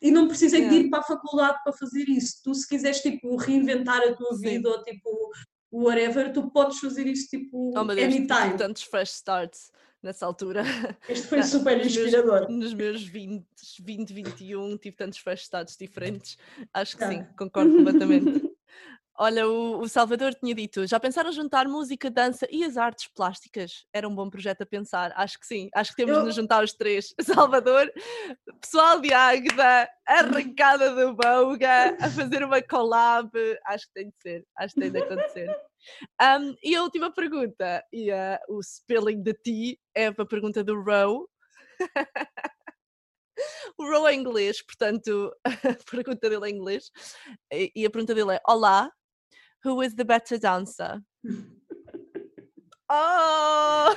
e 0.01 0.11
não 0.11 0.27
precisei 0.27 0.65
é. 0.65 0.69
de 0.69 0.75
ir 0.75 0.89
para 0.89 0.99
a 0.99 1.03
faculdade 1.03 1.57
para 1.63 1.73
fazer 1.73 2.07
isso. 2.09 2.41
Tu, 2.43 2.53
se 2.53 2.67
quiseres, 2.67 3.01
tipo, 3.01 3.35
reinventar 3.35 4.01
a 4.01 4.13
tua 4.13 4.35
Sim. 4.35 4.41
vida 4.41 4.69
ou, 4.69 4.83
tipo, 4.83 5.31
whatever, 5.71 6.31
tu 6.31 6.49
podes 6.51 6.79
fazer 6.79 7.07
isso, 7.07 7.27
tipo, 7.29 7.71
oh, 7.75 7.79
anytime. 7.79 8.25
Tive 8.27 8.57
tantos 8.57 8.83
fresh 8.83 9.11
starts 9.11 9.71
nessa 10.01 10.25
altura. 10.25 10.63
Este 11.09 11.27
foi 11.27 11.41
super 11.43 11.83
inspirador. 11.83 12.49
Nos 12.49 12.73
meus, 12.73 13.01
nos 13.01 13.03
meus 13.03 13.03
20, 13.03 13.45
20, 13.81 14.13
21, 14.13 14.77
tive 14.77 14.95
tantos 14.95 15.19
fresh 15.19 15.43
starts 15.43 15.75
diferentes. 15.75 16.37
Acho 16.73 16.97
que 16.97 17.05
sim, 17.05 17.25
concordo 17.37 17.75
completamente. 17.75 18.51
Olha, 19.17 19.47
o, 19.47 19.79
o, 19.79 19.87
Salvador 19.87 20.35
tinha 20.35 20.53
dito, 20.53 20.85
já 20.85 20.99
pensaram 20.99 21.31
juntar 21.31 21.69
música, 21.69 22.11
dança 22.11 22.45
e 22.51 22.65
as 22.65 22.75
artes 22.75 23.07
plásticas? 23.07 23.85
Era 23.93 24.09
um 24.09 24.13
bom 24.13 24.29
projeto 24.29 24.63
a 24.63 24.65
pensar, 24.65 25.13
acho 25.15 25.39
que 25.39 25.47
sim, 25.47 25.69
acho 25.73 25.91
que 25.91 25.95
temos 25.95 26.15
Eu... 26.15 26.19
de 26.19 26.25
nos 26.27 26.35
juntar 26.35 26.61
os 26.61 26.73
três. 26.73 27.13
Salvador, 27.21 27.89
pessoal 28.59 28.99
de 28.99 29.13
Águeda, 29.13 29.89
arrancada 30.05 30.93
do 30.93 31.15
Boga, 31.15 31.95
a 32.01 32.09
fazer 32.09 32.43
uma 32.43 32.61
collab, 32.61 33.31
acho 33.67 33.87
que 33.87 33.93
tem 33.93 34.09
de 34.09 34.15
ser, 34.21 34.45
acho 34.57 34.73
que 34.73 34.81
tem 34.81 34.91
de 34.91 35.01
acontecer. 35.01 35.49
Um, 36.21 36.55
e 36.61 36.75
a 36.75 36.83
última 36.83 37.09
pergunta, 37.09 37.85
e 37.93 38.11
uh, 38.11 38.37
o 38.49 38.61
spelling 38.61 39.23
de 39.23 39.33
ti, 39.33 39.79
é 39.95 40.07
a 40.07 40.25
pergunta 40.25 40.61
do 40.61 40.81
Row. 40.81 41.25
o 43.77 43.85
Row 43.85 44.07
é 44.09 44.13
inglês, 44.13 44.61
portanto, 44.61 45.33
a 45.45 45.89
pergunta 45.89 46.29
dele 46.29 46.47
é 46.47 46.49
inglês. 46.49 46.91
E 47.49 47.85
a 47.85 47.89
pergunta 47.89 48.13
dele 48.13 48.33
é: 48.33 48.41
Olá, 48.45 48.91
Who 49.65 49.81
is 49.81 49.95
the 49.95 50.05
better 50.05 50.37
dancer? 50.37 51.01
Oh! 52.87 53.89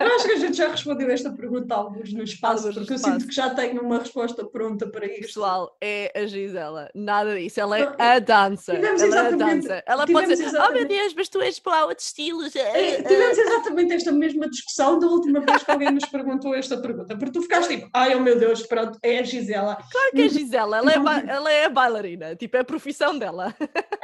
Eu 0.00 0.06
acho 0.16 0.24
que 0.26 0.32
a 0.32 0.36
gente 0.36 0.56
já 0.56 0.68
respondeu 0.68 1.08
esta 1.10 1.30
pergunta 1.30 1.74
alguns 1.74 2.12
no 2.12 2.24
espaço, 2.24 2.66
alguns 2.66 2.74
porque 2.74 2.94
eu 2.94 2.98
sinto 2.98 3.28
que 3.28 3.34
já 3.34 3.50
tenho 3.54 3.80
uma 3.80 3.98
resposta 3.98 4.44
pronta 4.44 4.86
para 4.88 5.06
isto. 5.06 5.20
Pessoal, 5.20 5.76
é 5.80 6.12
a 6.14 6.26
Gisela, 6.26 6.90
nada 6.92 7.38
disso, 7.38 7.60
ela 7.60 7.78
é 7.78 7.94
a 7.98 8.18
dança. 8.18 8.72
Ela 8.72 8.86
é 8.86 9.18
a 9.18 9.30
dança. 9.30 9.82
Ela 9.86 10.06
pode 10.06 10.26
dizer, 10.26 10.44
exatamente... 10.46 10.70
oh 10.70 10.74
meu 10.74 10.88
Deus, 10.88 11.14
mas 11.14 11.28
tu 11.28 11.40
és 11.40 11.58
para 11.60 11.86
outros 11.86 12.08
estilos. 12.08 12.56
É, 12.56 13.02
tivemos 13.02 13.38
exatamente 13.38 13.92
esta 13.94 14.10
mesma 14.10 14.50
discussão 14.50 14.98
da 14.98 15.06
última 15.06 15.40
vez 15.40 15.62
que 15.62 15.70
alguém 15.70 15.92
nos 15.92 16.06
perguntou 16.06 16.52
esta 16.54 16.76
pergunta, 16.76 17.16
porque 17.16 17.32
tu 17.32 17.42
ficaste 17.42 17.76
tipo, 17.76 17.88
ai 17.92 18.14
oh 18.16 18.20
meu 18.20 18.36
Deus, 18.36 18.62
pronto, 18.66 18.98
é 19.02 19.20
a 19.20 19.22
Gisela. 19.22 19.76
Claro 19.90 20.10
que 20.12 20.22
é 20.22 20.24
a 20.24 20.28
Gisela, 20.28 20.78
ela, 20.78 20.90
é, 20.90 20.94
tipo 20.94 21.08
ela 21.30 21.52
é 21.52 21.64
a 21.66 21.70
bailarina, 21.70 22.34
tipo, 22.34 22.56
é 22.56 22.60
a 22.60 22.64
profissão 22.64 23.16
dela. 23.16 23.54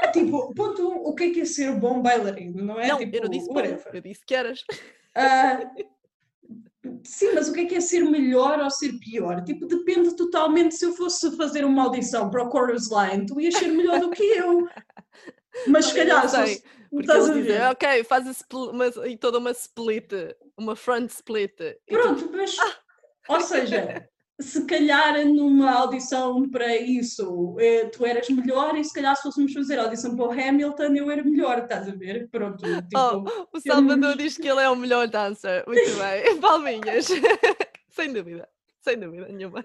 É 0.00 0.08
tipo, 0.12 0.54
ponto 0.54 0.86
o 0.86 1.12
que 1.12 1.24
é 1.24 1.30
que 1.30 1.40
é 1.40 1.44
ser 1.44 1.72
bom 1.72 2.00
bailarino, 2.00 2.62
não 2.64 2.78
é? 2.80 2.86
Não, 2.86 2.98
tipo, 2.98 3.16
eu 3.16 3.22
não 3.22 3.28
disse 3.28 3.48
bom, 3.48 3.60
eu 3.92 4.00
disse 4.00 4.27
que 4.28 4.34
eras. 4.34 4.60
Uh, 5.16 5.84
sim, 7.02 7.32
mas 7.34 7.48
o 7.48 7.52
que 7.54 7.60
é 7.60 7.64
que 7.64 7.74
é 7.74 7.80
ser 7.80 8.04
melhor 8.04 8.60
ou 8.60 8.70
ser 8.70 8.92
pior? 9.00 9.42
Tipo, 9.42 9.66
depende 9.66 10.14
totalmente. 10.14 10.74
Se 10.74 10.84
eu 10.84 10.92
fosse 10.92 11.34
fazer 11.36 11.64
uma 11.64 11.84
audição 11.84 12.30
para 12.30 12.46
o 12.46 12.52
Chorus 12.52 12.90
Line, 12.90 13.26
tu 13.26 13.40
ias 13.40 13.54
ser 13.54 13.68
melhor 13.68 13.98
do 13.98 14.10
que 14.10 14.22
eu. 14.22 14.68
Mas 15.66 15.86
se 15.86 15.94
calhar. 15.94 16.28
Sei, 16.28 16.62
eles 16.92 17.34
dizem, 17.34 17.62
ok, 17.62 18.04
faz 18.04 18.44
uma, 18.52 18.86
e 19.08 19.16
toda 19.16 19.38
uma 19.38 19.50
split, 19.50 20.12
uma 20.56 20.76
front 20.76 21.10
split. 21.10 21.56
Pronto, 21.86 22.28
tu... 22.28 22.36
mas. 22.36 22.56
Ah! 22.58 22.76
Ou 23.28 23.40
seja, 23.42 24.08
se 24.40 24.64
calhar 24.66 25.26
numa 25.26 25.72
audição 25.72 26.48
para 26.48 26.76
isso 26.76 27.56
eh, 27.58 27.86
tu 27.86 28.06
eras 28.06 28.28
melhor 28.28 28.76
e 28.76 28.84
se 28.84 28.92
calhar 28.92 29.16
se 29.16 29.22
fôssemos 29.22 29.52
fazer 29.52 29.78
audição 29.78 30.14
para 30.14 30.26
o 30.26 30.30
Hamilton 30.30 30.94
eu 30.94 31.10
era 31.10 31.24
melhor, 31.24 31.58
estás 31.58 31.88
a 31.88 31.92
ver? 31.92 32.28
Pronto. 32.30 32.62
Tipo, 32.88 33.44
oh, 33.52 33.56
o 33.56 33.60
Salvador 33.60 34.16
diz 34.16 34.36
que 34.36 34.48
ele 34.48 34.60
é 34.60 34.70
o 34.70 34.76
melhor 34.76 35.08
dancer. 35.08 35.64
Muito 35.66 35.90
bem. 35.98 36.40
Palminhas. 36.40 37.08
sem 37.90 38.12
dúvida. 38.12 38.48
Sem 38.80 38.98
dúvida 38.98 39.28
nenhuma. 39.28 39.64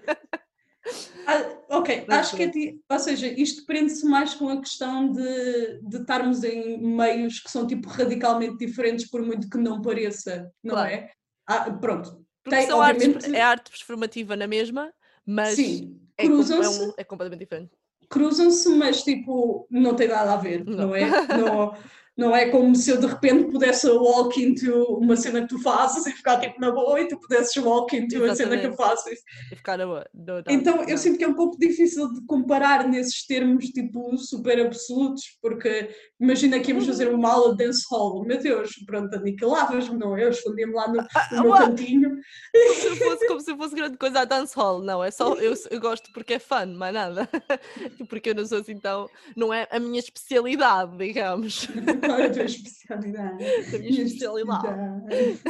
Ah, 1.26 1.78
ok, 1.78 2.04
Não 2.06 2.16
acho 2.16 2.36
que 2.36 2.42
é, 2.42 2.92
ou 2.92 2.98
seja, 2.98 3.26
isto 3.26 3.64
prende-se 3.64 4.04
mais 4.04 4.34
com 4.34 4.50
a 4.50 4.60
questão 4.60 5.10
de, 5.10 5.80
de 5.82 5.96
estarmos 5.98 6.44
em 6.44 6.78
meios 6.78 7.40
que 7.40 7.50
são 7.50 7.66
tipo 7.66 7.88
radicalmente 7.88 8.58
diferentes 8.58 9.08
por 9.08 9.22
muito 9.22 9.48
que 9.48 9.56
não 9.56 9.80
pareça, 9.80 10.50
não 10.62 10.74
claro. 10.74 10.90
é? 10.90 11.10
Ah, 11.46 11.70
pronto, 11.70 12.23
porque 12.44 12.56
tem, 12.56 12.66
são 12.66 12.78
obviamente... 12.78 13.16
artes, 13.16 13.32
é 13.32 13.40
arte 13.40 13.70
performativa 13.70 14.36
na 14.36 14.46
mesma, 14.46 14.92
mas 15.26 15.54
Sim, 15.56 15.98
é, 16.16 16.26
cruzam-se, 16.26 16.90
é, 16.90 16.94
é 16.98 17.04
completamente 17.04 17.40
diferente. 17.40 17.72
Cruzam-se, 18.10 18.68
mas 18.68 19.02
tipo, 19.02 19.66
não 19.70 19.96
tem 19.96 20.08
nada 20.08 20.34
a 20.34 20.36
ver, 20.36 20.62
não, 20.64 20.88
não 20.88 20.94
é? 20.94 21.08
Não, 21.26 21.74
Não 22.16 22.34
é 22.34 22.48
como 22.48 22.74
se 22.76 22.90
eu 22.90 23.00
de 23.00 23.06
repente 23.06 23.50
pudesse 23.50 23.88
walk 23.88 24.40
into 24.40 24.72
uma 24.98 25.16
cena 25.16 25.42
que 25.42 25.48
tu 25.48 25.60
fazes 25.60 26.06
e 26.06 26.12
ficar 26.12 26.40
tipo 26.40 26.60
na 26.60 26.70
boa 26.70 27.00
e 27.00 27.08
tu 27.08 27.18
pudesses 27.18 27.56
walk 27.56 27.96
into 27.96 28.24
a 28.24 28.34
cena 28.34 28.56
que 28.56 28.66
eu 28.66 28.74
faço. 28.74 29.08
E 29.50 29.56
ficar 29.56 29.76
na 29.78 29.86
boa. 29.86 30.06
No, 30.14 30.36
no, 30.36 30.44
então 30.48 30.76
no. 30.76 30.82
eu 30.84 30.96
sinto 30.96 31.18
que 31.18 31.24
é 31.24 31.28
um 31.28 31.34
pouco 31.34 31.58
difícil 31.58 32.12
de 32.12 32.24
comparar 32.26 32.86
nesses 32.86 33.26
termos 33.26 33.66
tipo 33.66 34.16
super 34.16 34.60
absolutos, 34.64 35.22
porque 35.42 35.90
imagina 36.20 36.60
que 36.60 36.70
íamos 36.70 36.86
fazer 36.86 37.12
uma 37.12 37.32
aula 37.32 37.56
de 37.56 37.64
dance 37.64 37.84
hall, 37.90 38.24
meu 38.24 38.38
Deus, 38.38 38.70
pronto, 38.86 39.14
aniquilavas-me, 39.14 39.98
não? 39.98 40.16
Eu 40.16 40.30
escondia-me 40.30 40.72
lá 40.72 40.88
no, 40.88 41.02
no 41.32 41.42
meu 41.42 41.52
cantinho. 41.52 42.10
Como 42.52 42.74
se, 42.74 42.96
fosse, 42.96 43.26
como 43.26 43.40
se 43.40 43.56
fosse 43.56 43.74
grande 43.74 43.98
coisa 43.98 44.20
a 44.20 44.24
dance 44.24 44.54
hall, 44.54 44.82
não, 44.82 45.02
é 45.02 45.10
só 45.10 45.34
eu, 45.34 45.54
eu 45.70 45.80
gosto 45.80 46.12
porque 46.12 46.34
é 46.34 46.38
fun, 46.38 46.74
mais 46.76 46.94
nada. 46.94 47.28
Porque 48.08 48.30
eu 48.30 48.34
não 48.34 48.46
sou 48.46 48.58
assim 48.58 48.78
tão. 48.78 49.08
Não 49.36 49.52
é 49.52 49.66
a 49.70 49.78
minha 49.78 49.98
especialidade, 49.98 50.96
digamos. 50.96 51.66
Qual 52.04 52.18
é 52.18 52.26
a 52.26 52.32
tua 52.32 52.44
especialidade? 52.44 53.44
A 53.72 53.78
minha 53.78 54.02
especialidade. 54.02 55.40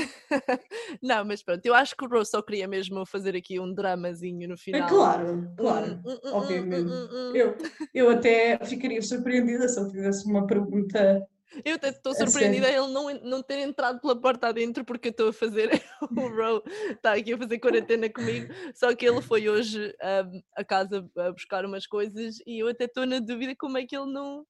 Não, 1.03 1.25
mas 1.25 1.43
pronto, 1.43 1.65
eu 1.67 1.75
acho 1.75 1.97
que 1.97 2.05
o 2.05 2.09
Rose 2.09 2.31
só 2.31 2.43
queria 2.43 2.67
mesmo 2.69 3.05
fazer 3.07 3.37
aqui 3.37 3.59
um 3.61 3.73
dramazinho 3.73 4.49
no 4.49 4.55
É 4.55 4.59
final. 4.63 4.89
claro, 4.89 5.55
claro, 5.57 5.87
Hum, 5.93 6.01
hum, 6.05 6.19
hum, 6.25 6.33
obviamente. 6.33 6.89
hum, 6.89 6.91
hum, 6.91 7.09
hum. 7.13 7.37
Eu, 7.37 7.57
eu 7.93 8.11
até 8.11 8.59
ficaria 8.65 9.03
surpreendida 9.03 9.69
se 9.69 9.79
eu 9.79 9.91
fizesse 9.91 10.27
uma 10.27 10.47
pergunta. 10.47 11.27
Eu 11.65 11.77
até 11.77 11.89
estou 11.91 12.13
A 12.13 12.17
surpreendida 12.17 12.69
ele 12.69 12.89
não, 12.93 13.15
não 13.23 13.43
ter 13.43 13.59
entrado 13.61 14.01
pela 14.01 14.21
porta 14.21 14.49
adentro 14.49 14.85
porque 14.85 15.09
eu 15.09 15.11
estou 15.13 15.29
a 15.29 15.33
fazer 15.33 15.71
o 16.17 16.29
Row 16.29 16.63
está 16.91 17.13
aqui 17.15 17.33
a 17.33 17.39
fazer 17.39 17.59
quarentena 17.61 18.11
comigo, 18.11 18.53
só 18.75 18.93
que 18.95 19.07
ele 19.07 19.23
foi 19.23 19.49
hoje 19.49 19.95
ahm, 20.03 20.41
a 20.57 20.65
casa 20.65 21.09
a 21.17 21.31
buscar 21.31 21.65
umas 21.65 21.87
coisas 21.87 22.39
e 22.45 22.61
eu 22.61 22.67
até 22.69 22.87
estou 22.87 23.07
na 23.07 23.21
dúvida 23.21 23.55
como 23.57 23.79
é 23.79 23.87
que 23.87 23.97
ele 23.97 24.13
não 24.13 24.45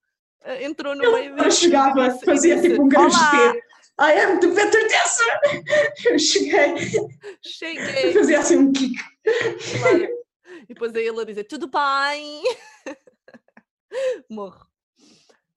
entrou 0.63 0.95
no 0.95 1.13
meio 1.13 1.33
Ela 1.37 1.45
disto 1.49 1.61
e 1.61 1.65
chegava, 1.65 2.09
disse- 2.09 2.25
fazia 2.25 2.57
disse, 2.57 2.69
tipo 2.71 2.83
um 2.83 2.89
grande 2.89 3.15
T. 3.17 3.63
I 4.01 4.21
am 4.23 4.41
the 4.41 4.49
better 4.49 4.89
dancer! 4.89 6.05
Eu 6.13 6.19
cheguei, 6.19 6.75
cheguei! 7.43 8.13
fazia 8.13 8.41
assim 8.41 8.57
um 8.57 8.73
kick. 8.73 8.95
Claro. 9.81 10.09
E 10.63 10.67
depois 10.69 10.95
é 10.95 11.01
ele 11.03 11.21
a 11.21 11.25
dizer 11.25 11.45
tudo 11.45 11.69
bem! 11.69 12.43
Morro. 14.29 14.67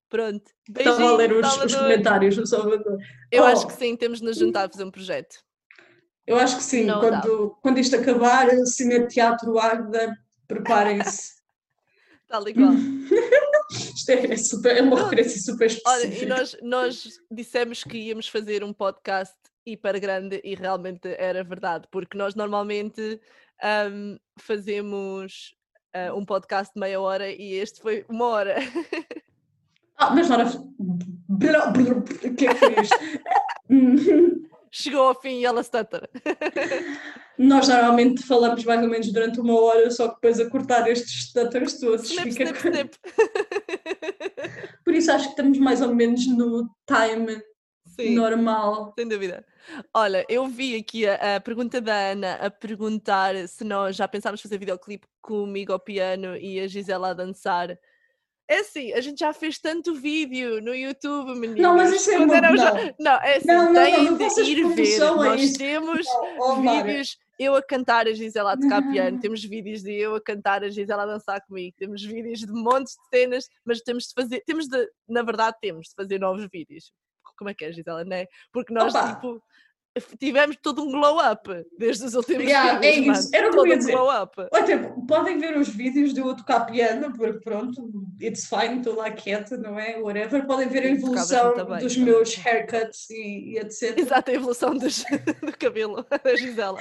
Pronto. 0.09 0.51
Estava 0.77 1.03
a 1.09 1.15
ler 1.17 1.33
os, 1.33 1.57
os 1.63 1.75
comentários 1.75 2.35
do 2.35 2.45
Salvador. 2.47 2.97
Eu 3.31 3.43
Oh. 3.43 3.47
acho 3.47 3.67
que 3.67 3.73
sim, 3.73 3.95
temos 3.95 4.19
de 4.19 4.25
nos 4.25 4.37
juntar 4.37 4.65
a 4.67 4.69
fazer 4.71 4.83
um 4.85 4.91
projeto. 4.91 5.37
Eu 6.25 6.37
acho 6.37 6.57
que 6.57 6.63
sim, 6.63 6.83
Não 6.85 6.99
quando, 6.99 7.57
quando 7.61 7.79
isto 7.79 7.95
acabar, 7.95 8.49
Cine 8.65 9.07
Teatro 9.07 9.57
Águeda, 9.57 10.15
preparem-se. 10.47 11.37
Tal 12.27 12.47
e 12.47 12.53
qual. 12.53 12.71
Isto 13.71 14.09
é, 14.11 14.33
é 14.33 14.37
super, 14.37 14.77
é 14.77 14.81
uma 14.81 15.03
referência 15.03 15.41
super 15.41 15.67
Olha, 15.85 15.97
específica. 16.05 16.23
e 16.25 16.27
nós, 16.27 16.57
nós 16.61 17.09
dissemos 17.31 17.83
que 17.83 17.97
íamos 17.97 18.27
fazer 18.27 18.63
um 18.63 18.71
podcast 18.73 19.35
hiper 19.65 19.99
grande 19.99 20.39
e 20.43 20.55
realmente 20.55 21.07
era 21.17 21.43
verdade, 21.43 21.87
porque 21.91 22.17
nós 22.17 22.33
normalmente 22.35 23.19
ahm, 23.61 24.15
fazemos 24.39 25.53
ah, 25.93 26.13
um 26.15 26.23
podcast 26.23 26.73
de 26.73 26.79
meia 26.79 27.01
hora 27.01 27.29
e 27.29 27.53
este 27.55 27.81
foi 27.81 28.05
uma 28.07 28.25
hora. 28.27 28.55
Ah, 29.99 30.11
mas 30.13 30.29
não 30.29 30.39
era. 30.39 30.47
O 30.47 32.35
que 32.35 32.45
é 32.45 32.53
que 32.53 32.59
foi 32.59 32.75
isto? 32.83 32.95
Chegou 34.71 35.07
ao 35.07 35.19
fim 35.19 35.39
e 35.39 35.45
ela 35.45 35.63
stutter. 35.63 36.07
Nós 37.35 37.67
normalmente 37.67 38.21
falamos 38.21 38.63
mais 38.63 38.81
ou 38.83 38.89
menos 38.89 39.11
durante 39.11 39.39
uma 39.39 39.59
hora, 39.59 39.89
só 39.89 40.09
que 40.09 40.15
depois 40.15 40.39
a 40.39 40.47
cortar 40.51 40.87
estes 40.87 41.29
stutters 41.29 41.79
todos 41.79 42.11
Snip, 42.11 42.31
fica. 42.31 42.43
snip, 42.43 42.57
snip. 42.59 42.95
Por 44.83 44.93
isso 44.93 45.11
acho 45.11 45.25
que 45.25 45.29
estamos 45.31 45.57
mais 45.57 45.81
ou 45.81 45.93
menos 45.93 46.25
no 46.27 46.69
time 46.85 47.41
Sim. 47.85 48.15
normal. 48.15 48.93
Sem 48.97 49.07
dúvida. 49.07 49.45
Olha, 49.93 50.25
eu 50.29 50.47
vi 50.47 50.75
aqui 50.75 51.07
a, 51.07 51.35
a 51.35 51.39
pergunta 51.39 51.81
da 51.81 52.11
Ana 52.11 52.35
a 52.35 52.49
perguntar 52.49 53.35
se 53.47 53.63
nós 53.63 53.95
já 53.95 54.07
pensámos 54.07 54.41
fazer 54.41 54.57
videoclipe 54.57 55.07
comigo 55.21 55.73
ao 55.73 55.79
piano 55.79 56.37
e 56.37 56.59
a 56.59 56.67
Gisela 56.67 57.09
a 57.09 57.13
dançar. 57.13 57.77
É 58.49 58.59
assim, 58.59 58.93
a 58.93 59.01
gente 59.01 59.19
já 59.19 59.33
fez 59.33 59.59
tanto 59.59 59.93
vídeo 59.93 60.61
no 60.61 60.73
YouTube, 60.73 61.33
meninos. 61.37 61.61
Não, 61.61 61.75
mas 61.75 61.91
isso 61.93 62.09
é 62.11 62.17
muito- 62.19 62.33
eram 62.33 62.55
já- 62.55 62.73
não. 62.73 62.93
Não, 62.99 63.11
é 63.21 63.35
assim, 63.37 63.47
Não, 63.47 63.55
não, 63.65 63.73
não, 63.73 63.83
têm 63.83 64.03
não 64.05 64.17
de 64.17 64.23
faças 64.23 64.47
ir 64.47 64.67
ver. 64.69 64.99
Nós 64.99 65.41
isso. 65.41 65.57
temos 65.57 66.07
Oh, 66.39 66.55
vídeos, 66.61 67.17
eu 67.37 67.55
a 67.55 67.61
cantar, 67.61 68.07
a 68.07 68.13
Gisela 68.13 68.53
a 68.53 68.57
tocar 68.57 68.81
piano, 68.89 69.11
Não. 69.11 69.19
temos 69.21 69.43
vídeos 69.43 69.83
de 69.83 69.93
eu 69.93 70.15
a 70.15 70.21
cantar, 70.21 70.63
a 70.63 70.69
Gisela 70.69 71.03
a 71.03 71.05
dançar 71.07 71.41
comigo, 71.45 71.75
temos 71.77 72.01
vídeos 72.03 72.39
de 72.39 72.51
montes 72.53 72.93
de 72.93 73.17
cenas, 73.19 73.49
mas 73.65 73.81
temos 73.81 74.05
de 74.05 74.13
fazer, 74.13 74.41
temos 74.45 74.67
de, 74.67 74.89
na 75.09 75.23
verdade, 75.23 75.57
temos 75.61 75.89
de 75.89 75.93
fazer 75.95 76.17
novos 76.17 76.47
vídeos. 76.51 76.91
Como 77.37 77.49
é 77.49 77.53
que 77.53 77.65
é, 77.65 77.71
Gisela, 77.73 78.05
não 78.05 78.15
é? 78.15 78.27
Porque 78.53 78.73
nós, 78.73 78.95
Opa. 78.95 79.13
tipo, 79.13 79.43
tivemos 80.19 80.55
todo 80.61 80.83
um 80.83 80.91
glow 80.91 81.17
up 81.19 81.49
desde 81.77 82.05
os 82.05 82.13
últimos 82.13 82.43
Yeah, 82.43 82.83
é 82.85 82.91
vídeos, 82.91 83.19
isso, 83.19 83.31
mano. 83.31 83.35
era 83.35 83.47
o 83.47 83.51
que 83.51 83.55
eu 83.57 83.61
todo 83.61 83.67
ia 83.67 83.75
um 83.75 83.77
dizer. 83.77 83.91
glow 83.93 84.23
up. 84.23 84.35
Podem 85.07 85.37
ver 85.39 85.57
os 85.57 85.67
vídeos 85.69 86.13
de 86.13 86.19
eu 86.19 86.29
a 86.29 86.35
tocar 86.35 86.61
piano, 86.65 87.13
porque 87.15 87.39
pronto, 87.39 87.89
it's 88.21 88.45
fine, 88.47 88.77
estou 88.79 88.95
lá 88.95 89.09
quieta, 89.11 89.57
não 89.57 89.79
é? 89.79 89.97
Whatever. 89.99 90.45
Podem 90.45 90.67
ver 90.67 90.83
a 90.83 90.89
evolução 90.89 91.53
bem, 91.65 91.79
dos 91.79 91.93
então. 91.93 92.05
meus 92.05 92.35
haircuts 92.35 93.09
e, 93.09 93.53
e 93.53 93.57
etc. 93.59 93.97
Exato, 93.97 94.31
a 94.31 94.33
evolução 94.33 94.75
dos, 94.77 95.03
do 95.41 95.57
cabelo 95.57 96.05
da 96.23 96.35
Gisela. 96.35 96.79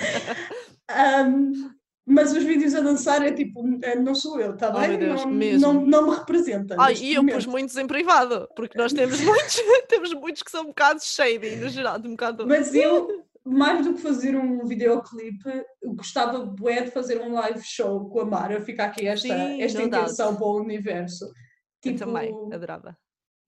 Um, 0.91 1.71
mas 2.07 2.33
os 2.33 2.45
vídeos 2.45 2.75
a 2.75 2.81
dançar 2.81 3.21
é 3.27 3.33
tipo, 3.33 3.63
é, 3.83 3.97
não 3.97 4.15
sou 4.15 4.39
eu, 4.41 4.55
está 4.55 4.71
Oh, 4.71 4.79
bem? 4.79 4.91
meu 4.91 4.99
Deus, 4.99 5.25
não, 5.25 5.31
mesmo. 5.33 5.61
não, 5.73 5.87
não 5.87 6.11
me 6.11 6.17
representa. 6.17 6.77
Ai, 6.79 6.95
e 6.95 7.15
eu 7.15 7.23
momento. 7.23 7.35
pus 7.37 7.47
muitos 7.47 7.77
em 7.77 7.87
privado, 7.87 8.49
porque 8.55 8.79
nós 8.79 8.93
temos 8.93 9.19
muitos, 9.21 9.61
temos 9.89 10.15
muitos 10.15 10.43
que 10.43 10.51
são 10.51 10.63
um 10.63 10.67
bocado 10.69 11.03
shady, 11.05 11.57
no 11.57 11.69
geral, 11.69 11.97
um 11.99 12.11
bocado. 12.13 12.47
Mas 12.47 12.73
eu, 12.75 13.25
mais 13.45 13.85
do 13.85 13.95
que 13.95 14.01
fazer 14.01 14.37
um 14.37 14.65
videoclipe, 14.65 15.49
eu 15.83 15.95
gostava 15.95 16.39
bué 16.47 16.83
de 16.83 16.91
fazer 16.93 17.21
um 17.21 17.33
live 17.33 17.63
show 17.63 18.09
com 18.09 18.21
a 18.21 18.25
Mara. 18.25 18.61
Fica 18.61 18.85
aqui 18.85 19.07
esta, 19.07 19.27
Sim, 19.29 19.61
esta 19.63 19.81
no 19.83 19.89
doubt. 19.89 20.05
intenção 20.05 20.37
para 20.37 20.47
o 20.47 20.61
universo. 20.61 21.25
Eu 21.25 21.33
Tipo, 21.93 21.99
também, 21.99 22.33
adorava. 22.53 22.97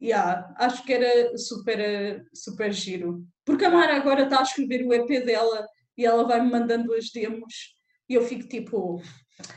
yeah, 0.01 0.53
acho 0.59 0.85
que 0.85 0.93
era 0.93 1.37
super, 1.37 2.25
super 2.35 2.73
giro. 2.73 3.25
Porque 3.45 3.65
a 3.65 3.71
Mara 3.71 3.97
agora 3.97 4.25
está 4.25 4.41
a 4.41 4.43
escrever 4.43 4.85
o 4.87 4.93
EP 4.93 5.25
dela 5.25 5.67
e 5.97 6.05
ela 6.05 6.25
vai-me 6.25 6.51
mandando 6.51 6.93
as 6.95 7.11
demos 7.11 7.77
e 8.09 8.15
eu 8.15 8.23
fico 8.27 8.49
tipo, 8.49 9.03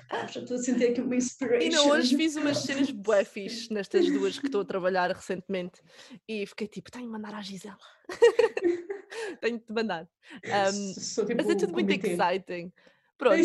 "Ah, 0.10 0.28
já 0.28 0.42
estou 0.42 0.58
a 0.58 0.60
sentir 0.60 0.88
aqui 0.92 1.02
uma 1.02 1.16
E 1.16 1.18
inspiration. 1.18 1.70
não, 1.72 1.90
hoje 1.90 2.16
fiz 2.16 2.36
umas 2.36 2.58
cenas 2.88 2.92
bué 2.92 3.24
fixe 3.24 3.74
nestas 3.74 4.06
duas 4.12 4.38
que 4.38 4.46
estou 4.48 4.62
a 4.62 4.66
trabalhar 4.66 5.10
recentemente 5.12 5.82
e 6.28 6.46
fiquei 6.46 6.68
tipo, 6.68 6.92
tenho 6.92 7.06
de 7.06 7.12
mandar 7.12 7.34
à 7.36 7.42
Gisela. 7.42 7.78
tenho 9.42 9.60
de 9.60 9.74
mandar. 9.74 10.08
Um, 10.46 10.94
Sou 11.00 11.26
tipo 11.26 11.38
mas 11.42 11.50
é 11.50 11.56
tudo 11.56 11.74
muito 11.74 11.92
exciting. 11.92 12.72
Pronto. 13.18 13.38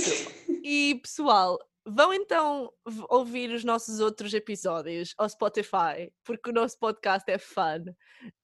E 0.64 0.98
pessoal, 1.02 1.59
vão 1.86 2.12
então 2.12 2.72
ouvir 3.09 3.50
os 3.50 3.62
nossos 3.64 4.00
outros 4.00 4.32
episódios 4.34 5.14
ao 5.18 5.28
Spotify, 5.28 6.11
porque 6.24 6.50
o 6.50 6.52
nosso 6.52 6.78
podcast 6.78 7.30
é 7.30 7.38
fun, 7.38 7.84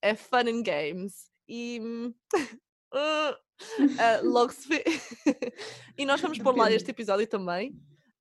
é 0.00 0.14
fun 0.14 0.48
and 0.48 0.62
games 0.62 1.30
e 1.48 1.80
ah, 3.98 4.20
logo 4.22 4.52
se 4.52 4.68
vê. 4.68 4.84
e 5.98 6.04
nós 6.04 6.20
vamos 6.20 6.38
pôr 6.38 6.56
lá 6.56 6.70
este 6.70 6.90
episódio 6.90 7.26
também 7.26 7.72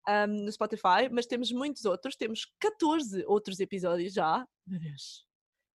hum, 0.07 0.45
no 0.45 0.51
Spotify, 0.51 1.09
mas 1.11 1.25
temos 1.25 1.51
muitos 1.51 1.85
outros, 1.85 2.15
temos 2.15 2.45
14 2.59 3.23
outros 3.27 3.59
episódios 3.59 4.13
já. 4.13 4.45
Meu 4.67 4.79
Deus. 4.79 5.25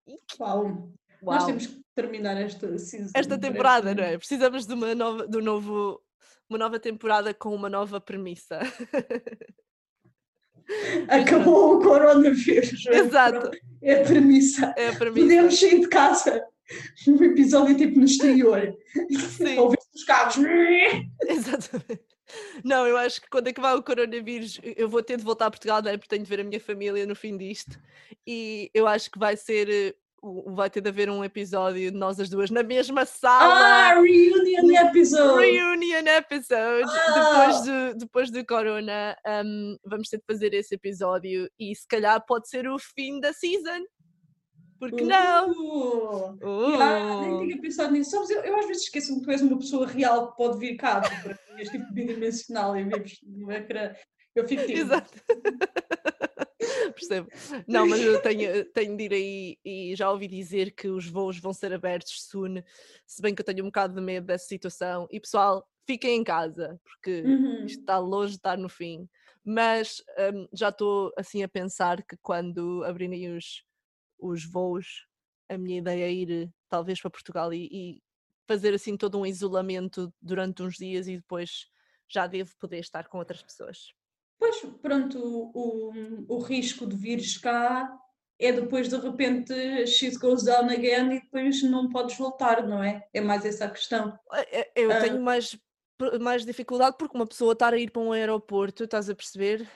Que- 0.06 0.42
Uau. 0.42 0.92
Nós 1.22 1.38
Uau. 1.38 1.46
temos 1.46 1.66
que 1.66 1.80
terminar 1.94 2.36
esta 2.36 2.78
season. 2.78 3.10
Esta 3.14 3.38
temporada, 3.38 3.94
não 3.94 4.04
é? 4.04 4.18
Precisamos 4.18 4.66
de 4.66 4.74
uma 4.74 4.94
nova, 4.94 5.26
de 5.26 5.38
um 5.38 5.40
novo, 5.42 6.00
uma 6.48 6.58
nova 6.58 6.78
temporada 6.78 7.32
com 7.32 7.54
uma 7.54 7.68
nova 7.70 8.00
premissa. 8.00 8.60
Acabou 11.08 11.76
o 11.76 11.82
coronavírus. 11.82 12.86
é? 12.86 12.98
Exato, 12.98 13.50
É 13.82 14.00
a 14.02 14.04
premissa. 14.04 14.74
é 14.76 14.88
a 14.88 14.96
premissa. 14.96 15.26
Podemos 15.26 15.58
sair 15.60 15.80
de 15.80 15.88
casa. 15.88 16.44
Um 17.08 17.22
episódio 17.22 17.76
tipo 17.76 17.98
no 17.98 18.04
exterior. 18.04 18.76
Sim. 19.30 19.56
Ouvir 19.60 19.78
os 19.94 20.04
carros. 20.04 20.36
Exatamente. 21.26 22.00
Não, 22.64 22.84
eu 22.86 22.96
acho 22.96 23.20
que 23.22 23.28
quando 23.30 23.46
acabar 23.48 23.76
o 23.76 23.82
coronavírus 23.82 24.58
eu- 24.62 24.88
vou 24.88 25.02
ter 25.02 25.16
de 25.16 25.22
voltar 25.22 25.46
a 25.46 25.50
Portugal, 25.50 25.80
não 25.80 25.90
é? 25.90 25.96
Porque 25.96 26.08
tenho 26.08 26.24
de 26.24 26.28
ver 26.28 26.40
a 26.40 26.44
minha 26.44 26.58
família 26.60 27.06
no 27.06 27.14
fim 27.14 27.36
disto. 27.36 27.78
E 28.26 28.68
eu 28.74 28.86
acho 28.86 29.10
que 29.10 29.18
vai 29.18 29.36
ser. 29.36 29.68
eh, 29.70 29.94
Vai 30.46 30.68
ter 30.68 30.80
de 30.80 30.88
haver 30.88 31.08
um 31.08 31.22
episódio 31.22 31.88
de 31.92 31.96
nós 31.96 32.18
as 32.18 32.28
duas 32.28 32.50
na 32.50 32.64
mesma 32.64 33.02
Ah, 33.02 33.06
sala. 33.06 33.92
reunion 34.02 34.88
episode. 34.88 35.38
Reunion 35.44 36.04
episode 36.18 36.90
depois, 37.14 37.60
do, 37.62 37.94
depois 37.98 38.30
do 38.32 38.44
Corona. 38.44 39.16
um, 39.44 39.76
vamos 39.84 40.08
ter 40.08 40.16
de 40.16 40.24
fazer 40.26 40.52
esse 40.54 40.74
episódio 40.74 41.48
e 41.60 41.72
se 41.76 41.86
calhar 41.86 42.20
pode 42.26 42.48
ser 42.48 42.66
o 42.66 42.76
fim 42.76 43.20
da 43.20 43.32
season. 43.32 43.84
Porque 44.78 45.02
não? 45.04 45.50
Uh, 45.50 46.38
Uh. 46.42 46.70
yeah, 46.72 47.20
nem 47.20 47.38
tinha 47.48 47.60
pensado 47.60 47.92
nisso. 47.92 48.10
Sabes, 48.10 48.30
eu, 48.30 48.42
eu 48.42 48.56
às 48.58 48.66
vezes 48.66 48.84
esqueço-me 48.84 49.20
que 49.20 49.24
tu 49.24 49.30
és 49.30 49.42
uma 49.42 49.58
pessoa 49.58 49.86
real 49.86 50.30
que 50.30 50.36
pode 50.36 50.58
vir 50.58 50.76
cá. 50.76 51.00
Para 51.00 51.38
és 51.58 51.70
tipo 51.70 51.90
bidimensional 51.92 52.76
e 52.76 52.84
vives 52.84 53.18
no 53.22 53.50
ecrã. 53.50 53.94
Eu 54.34 54.46
fico 54.46 54.66
tipo. 54.66 54.78
Exato. 54.78 55.10
percebo. 56.94 57.28
Não, 57.66 57.86
mas 57.86 58.00
eu 58.00 58.20
tenho, 58.20 58.64
tenho 58.72 58.96
de 58.96 59.04
ir 59.04 59.12
aí 59.12 59.58
e 59.64 59.94
já 59.96 60.10
ouvi 60.10 60.26
dizer 60.26 60.72
que 60.72 60.88
os 60.88 61.06
voos 61.06 61.38
vão 61.38 61.52
ser 61.52 61.72
abertos 61.72 62.22
soon, 62.28 62.62
se 63.06 63.22
bem 63.22 63.34
que 63.34 63.40
eu 63.40 63.46
tenho 63.46 63.62
um 63.62 63.66
bocado 63.68 63.94
de 63.94 64.00
medo 64.00 64.26
dessa 64.26 64.46
situação. 64.46 65.06
E 65.10 65.20
pessoal, 65.20 65.66
fiquem 65.86 66.16
em 66.16 66.24
casa, 66.24 66.80
porque 66.82 67.22
Uhum. 67.22 67.64
isto 67.66 67.80
está 67.80 67.98
longe 67.98 68.32
de 68.32 68.38
estar 68.38 68.56
no 68.56 68.68
fim. 68.68 69.08
Mas 69.44 70.02
hum, 70.34 70.48
já 70.52 70.70
estou 70.70 71.12
assim 71.16 71.42
a 71.42 71.48
pensar 71.48 72.02
que 72.02 72.16
quando 72.20 72.82
abrirem 72.84 73.36
os, 73.36 73.62
os 74.18 74.44
voos, 74.44 75.06
a 75.48 75.56
minha 75.58 75.78
ideia 75.78 76.04
é 76.04 76.12
ir 76.12 76.50
talvez 76.68 77.00
para 77.00 77.10
Portugal 77.10 77.52
e, 77.52 77.68
e 77.70 78.02
fazer 78.48 78.74
assim 78.74 78.96
todo 78.96 79.18
um 79.18 79.26
isolamento 79.26 80.12
durante 80.20 80.62
uns 80.62 80.76
dias 80.76 81.08
e 81.08 81.16
depois 81.16 81.66
já 82.08 82.26
devo 82.26 82.52
poder 82.58 82.78
estar 82.78 83.08
com 83.08 83.18
outras 83.18 83.42
pessoas. 83.42 83.78
Pois, 84.38 84.60
pronto, 84.82 85.18
o, 85.18 85.90
o, 86.28 86.36
o 86.36 86.38
risco 86.38 86.86
de 86.86 86.96
vires 86.96 87.38
cá 87.38 87.90
é 88.38 88.52
depois 88.52 88.88
de 88.88 88.96
repente 88.96 89.86
shit 89.86 90.16
goes 90.18 90.44
down 90.44 90.68
again 90.68 91.12
e 91.16 91.20
depois 91.20 91.62
não 91.62 91.88
podes 91.88 92.16
voltar, 92.18 92.66
não 92.66 92.82
é? 92.82 93.08
É 93.14 93.20
mais 93.20 93.44
essa 93.44 93.64
a 93.64 93.70
questão. 93.70 94.18
Eh, 94.34 94.60
eh, 94.60 94.72
Eu 94.76 94.90
Ah. 94.92 95.00
tenho 95.00 95.22
mais, 95.22 95.58
mais 96.20 96.44
dificuldade 96.44 96.96
porque 96.98 97.16
uma 97.16 97.26
pessoa 97.26 97.54
estar 97.54 97.72
a 97.72 97.78
ir 97.78 97.90
para 97.90 98.02
um 98.02 98.12
aeroporto, 98.12 98.84
estás 98.84 99.08
a 99.08 99.14
perceber? 99.14 99.66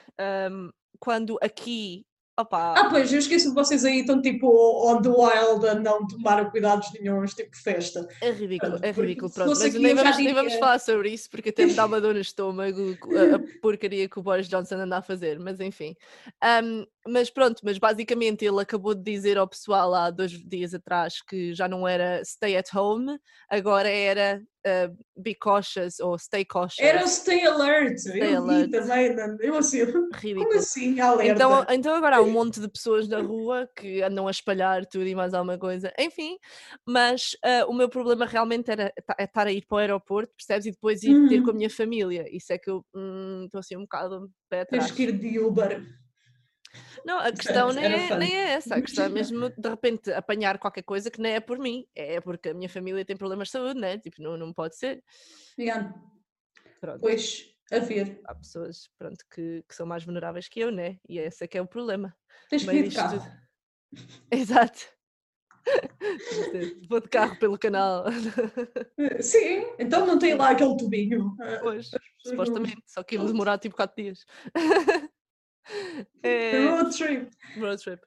Hum, 0.51 0.69
quando 0.99 1.39
aqui, 1.41 2.05
opá, 2.39 2.73
Ah, 2.77 2.89
pois, 2.89 3.11
eu 3.11 3.19
esqueço 3.19 3.49
que 3.49 3.55
vocês 3.55 3.85
aí 3.85 3.99
estão 3.99 4.21
tipo 4.21 4.47
on 4.87 5.01
the 5.01 5.09
wild 5.09 5.67
a 5.67 5.75
não 5.75 6.07
tomar 6.07 6.49
cuidados 6.51 6.91
nenhums, 6.93 7.33
tipo 7.33 7.55
festa. 7.55 8.07
é 8.21 8.31
ridículo, 8.31 8.71
pronto, 8.71 8.83
é 8.85 8.93
porque 8.93 9.07
ridículo, 9.07 9.31
pronto. 9.31 9.49
Mas 9.59 9.73
nem 9.73 9.95
vamos, 9.95 10.17
nem 10.17 10.33
vamos 10.33 10.53
falar 10.55 10.79
sobre 10.79 11.09
isso 11.09 11.29
porque 11.29 11.49
até 11.49 11.65
me 11.65 11.73
dá 11.73 11.85
uma 11.85 12.01
dor 12.01 12.13
no 12.13 12.21
estômago 12.21 12.97
a, 13.33 13.35
a 13.35 13.39
porcaria 13.61 14.07
que 14.09 14.19
o 14.19 14.23
Boris 14.23 14.47
Johnson 14.47 14.75
anda 14.75 14.97
a 14.97 15.01
fazer, 15.01 15.39
mas 15.39 15.59
enfim. 15.59 15.95
Hum, 16.63 16.85
mas 17.07 17.29
pronto, 17.29 17.61
mas 17.63 17.77
basicamente 17.77 18.45
ele 18.45 18.61
acabou 18.61 18.93
de 18.93 19.03
dizer 19.03 19.37
ao 19.37 19.47
pessoal 19.47 19.93
há 19.93 20.09
dois 20.11 20.31
dias 20.31 20.73
atrás 20.73 21.21
que 21.21 21.53
já 21.53 21.67
não 21.67 21.87
era 21.87 22.23
stay 22.23 22.55
at 22.57 22.73
home, 22.73 23.19
agora 23.49 23.89
era 23.89 24.41
uh, 24.67 24.97
be 25.21 25.33
cautious 25.35 25.99
ou 25.99 26.17
stay 26.17 26.45
cautious. 26.45 26.79
Era 26.79 27.03
o 27.03 27.07
stay 27.07 27.45
alert, 27.45 28.05
eu 28.05 28.43
alert. 28.43 28.65
vi 28.65 28.71
também, 28.71 29.15
eu 29.41 29.55
assim, 29.55 29.79
como 29.91 30.13
ridículo. 30.15 30.59
assim, 30.59 30.99
alerta? 30.99 31.33
Então, 31.33 31.65
então 31.69 31.95
agora 31.95 32.17
há 32.17 32.21
um 32.21 32.31
monte 32.31 32.59
de 32.59 32.67
pessoas 32.69 33.07
na 33.07 33.19
rua 33.21 33.67
que 33.75 34.01
andam 34.01 34.27
a 34.27 34.31
espalhar 34.31 34.85
tudo 34.85 35.07
e 35.07 35.15
mais 35.15 35.33
alguma 35.33 35.57
coisa. 35.57 35.91
Enfim, 35.99 36.37
mas 36.85 37.35
ah, 37.43 37.65
o 37.67 37.73
meu 37.73 37.89
problema 37.89 38.25
realmente 38.25 38.69
era 38.71 38.93
é 39.17 39.23
estar 39.23 39.47
a 39.47 39.51
ir 39.51 39.65
para 39.65 39.75
o 39.75 39.79
aeroporto, 39.79 40.33
percebes? 40.35 40.65
E 40.65 40.71
depois 40.71 41.03
ir 41.03 41.17
ter 41.27 41.41
com 41.41 41.51
a 41.51 41.53
Uhum. 41.53 41.57
minha 41.57 41.69
família. 41.69 42.25
Isso 42.35 42.51
é 42.53 42.57
que 42.57 42.69
eu 42.69 42.85
hum, 42.93 43.43
estou 43.45 43.59
assim 43.59 43.75
um 43.77 43.81
bocado 43.81 44.29
pé 44.49 44.61
Tens 44.69 44.89
atrás. 44.89 44.91
que 44.91 45.03
ir 45.03 45.11
de 45.11 45.39
Uber. 45.39 46.00
Não, 47.05 47.19
a 47.19 47.31
questão 47.31 47.71
nem 47.73 47.85
é, 47.85 48.17
nem 48.17 48.35
é 48.35 48.49
essa. 48.53 48.75
A 48.75 48.81
questão 48.81 49.05
é 49.05 49.09
mesmo 49.09 49.49
de 49.49 49.69
repente 49.69 50.11
apanhar 50.11 50.57
qualquer 50.59 50.83
coisa 50.83 51.09
que 51.11 51.19
não 51.21 51.29
é 51.29 51.39
por 51.39 51.57
mim. 51.59 51.85
É 51.95 52.21
porque 52.21 52.49
a 52.49 52.53
minha 52.53 52.69
família 52.69 53.03
tem 53.05 53.17
problemas 53.17 53.47
de 53.47 53.53
saúde, 53.53 53.79
né? 53.79 53.97
Tipo, 53.97 54.21
não, 54.21 54.37
não 54.37 54.53
pode 54.53 54.75
ser. 54.77 55.03
Yeah. 55.59 55.93
Pronto. 56.79 57.01
Pois, 57.01 57.45
a 57.71 57.79
ver, 57.79 58.21
Há 58.25 58.35
pessoas 58.35 58.89
pronto, 58.97 59.23
que, 59.33 59.63
que 59.67 59.75
são 59.75 59.85
mais 59.85 60.03
vulneráveis 60.03 60.47
que 60.47 60.59
eu, 60.59 60.71
né? 60.71 60.97
E 61.07 61.19
esse 61.19 61.43
é 61.43 61.47
que 61.47 61.57
é 61.57 61.61
o 61.61 61.67
problema. 61.67 62.15
tens 62.49 62.63
que 62.63 62.71
vir 62.71 62.87
de 62.89 62.95
carro. 62.95 63.19
tudo. 63.19 63.31
Exato. 64.31 64.79
Vou 66.89 66.99
de 66.99 67.07
carro 67.09 67.37
pelo 67.37 67.57
canal. 67.57 68.05
Eh, 68.97 69.21
Sim, 69.21 69.65
então 69.77 70.05
não 70.07 70.17
tem 70.17 70.33
lá 70.33 70.49
aquele 70.51 70.75
tubinho. 70.75 71.35
Eh, 71.39 71.59
Pois, 71.59 71.91
não- 71.91 71.99
supostamente, 72.31 72.81
só 72.87 73.03
que 73.03 73.15
ia 73.15 73.23
demorar 73.23 73.59
tipo 73.59 73.75
4 73.75 74.01
dias. 74.03 74.25
é, 76.23 76.65
Road 76.67 76.97
trip. 76.97 77.29
road 77.57 77.83
trip. 77.83 78.01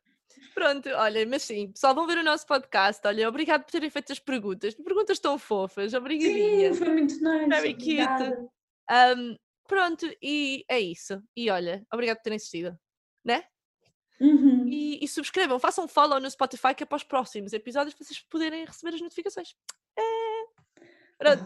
Pronto, 0.55 0.89
olha, 0.91 1.27
mas 1.27 1.43
sim, 1.43 1.73
pessoal, 1.73 1.95
vão 1.95 2.07
ver 2.07 2.19
o 2.19 2.23
nosso 2.23 2.47
podcast. 2.47 3.05
Olha, 3.07 3.29
obrigado 3.29 3.65
por 3.65 3.73
terem 3.73 3.91
feito 3.91 4.13
as 4.13 4.21
perguntas. 4.21 4.75
Perguntas 4.75 5.19
tão 5.19 5.37
fofas, 5.37 5.95
obrigadinha. 5.95 6.73
Sim, 6.73 6.79
foi 6.79 6.91
muito 6.91 7.15
nice. 7.15 7.49
Very 7.49 7.75
cute. 7.75 8.49
Ahm, 8.89 9.37
pronto, 9.67 10.07
e 10.23 10.65
é 10.69 10.79
isso. 10.79 11.21
E 11.37 11.51
olha, 11.51 11.85
obrigado 11.93 12.19
por 12.19 12.23
terem 12.25 12.37
assistido, 12.37 12.79
né? 13.25 13.45
Uhum. 14.21 14.69
E, 14.69 15.05
e 15.05 15.09
subscrevam, 15.09 15.59
façam 15.59 15.89
follow 15.89 16.21
no 16.21 16.31
Spotify 16.31 16.73
que 16.75 16.85
é 16.85 16.87
para 16.87 16.97
os 16.97 17.03
próximos 17.03 17.53
episódios 17.53 17.97
vocês 17.99 18.21
poderem 18.21 18.65
receber 18.65 18.95
as 18.95 19.01
notificações. 19.01 19.57
É. 19.99 20.03
Pronto. 21.19 21.45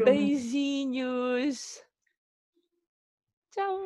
Ah. 0.00 0.04
Beijinhos. 0.04 1.82
Tchau. 3.50 3.80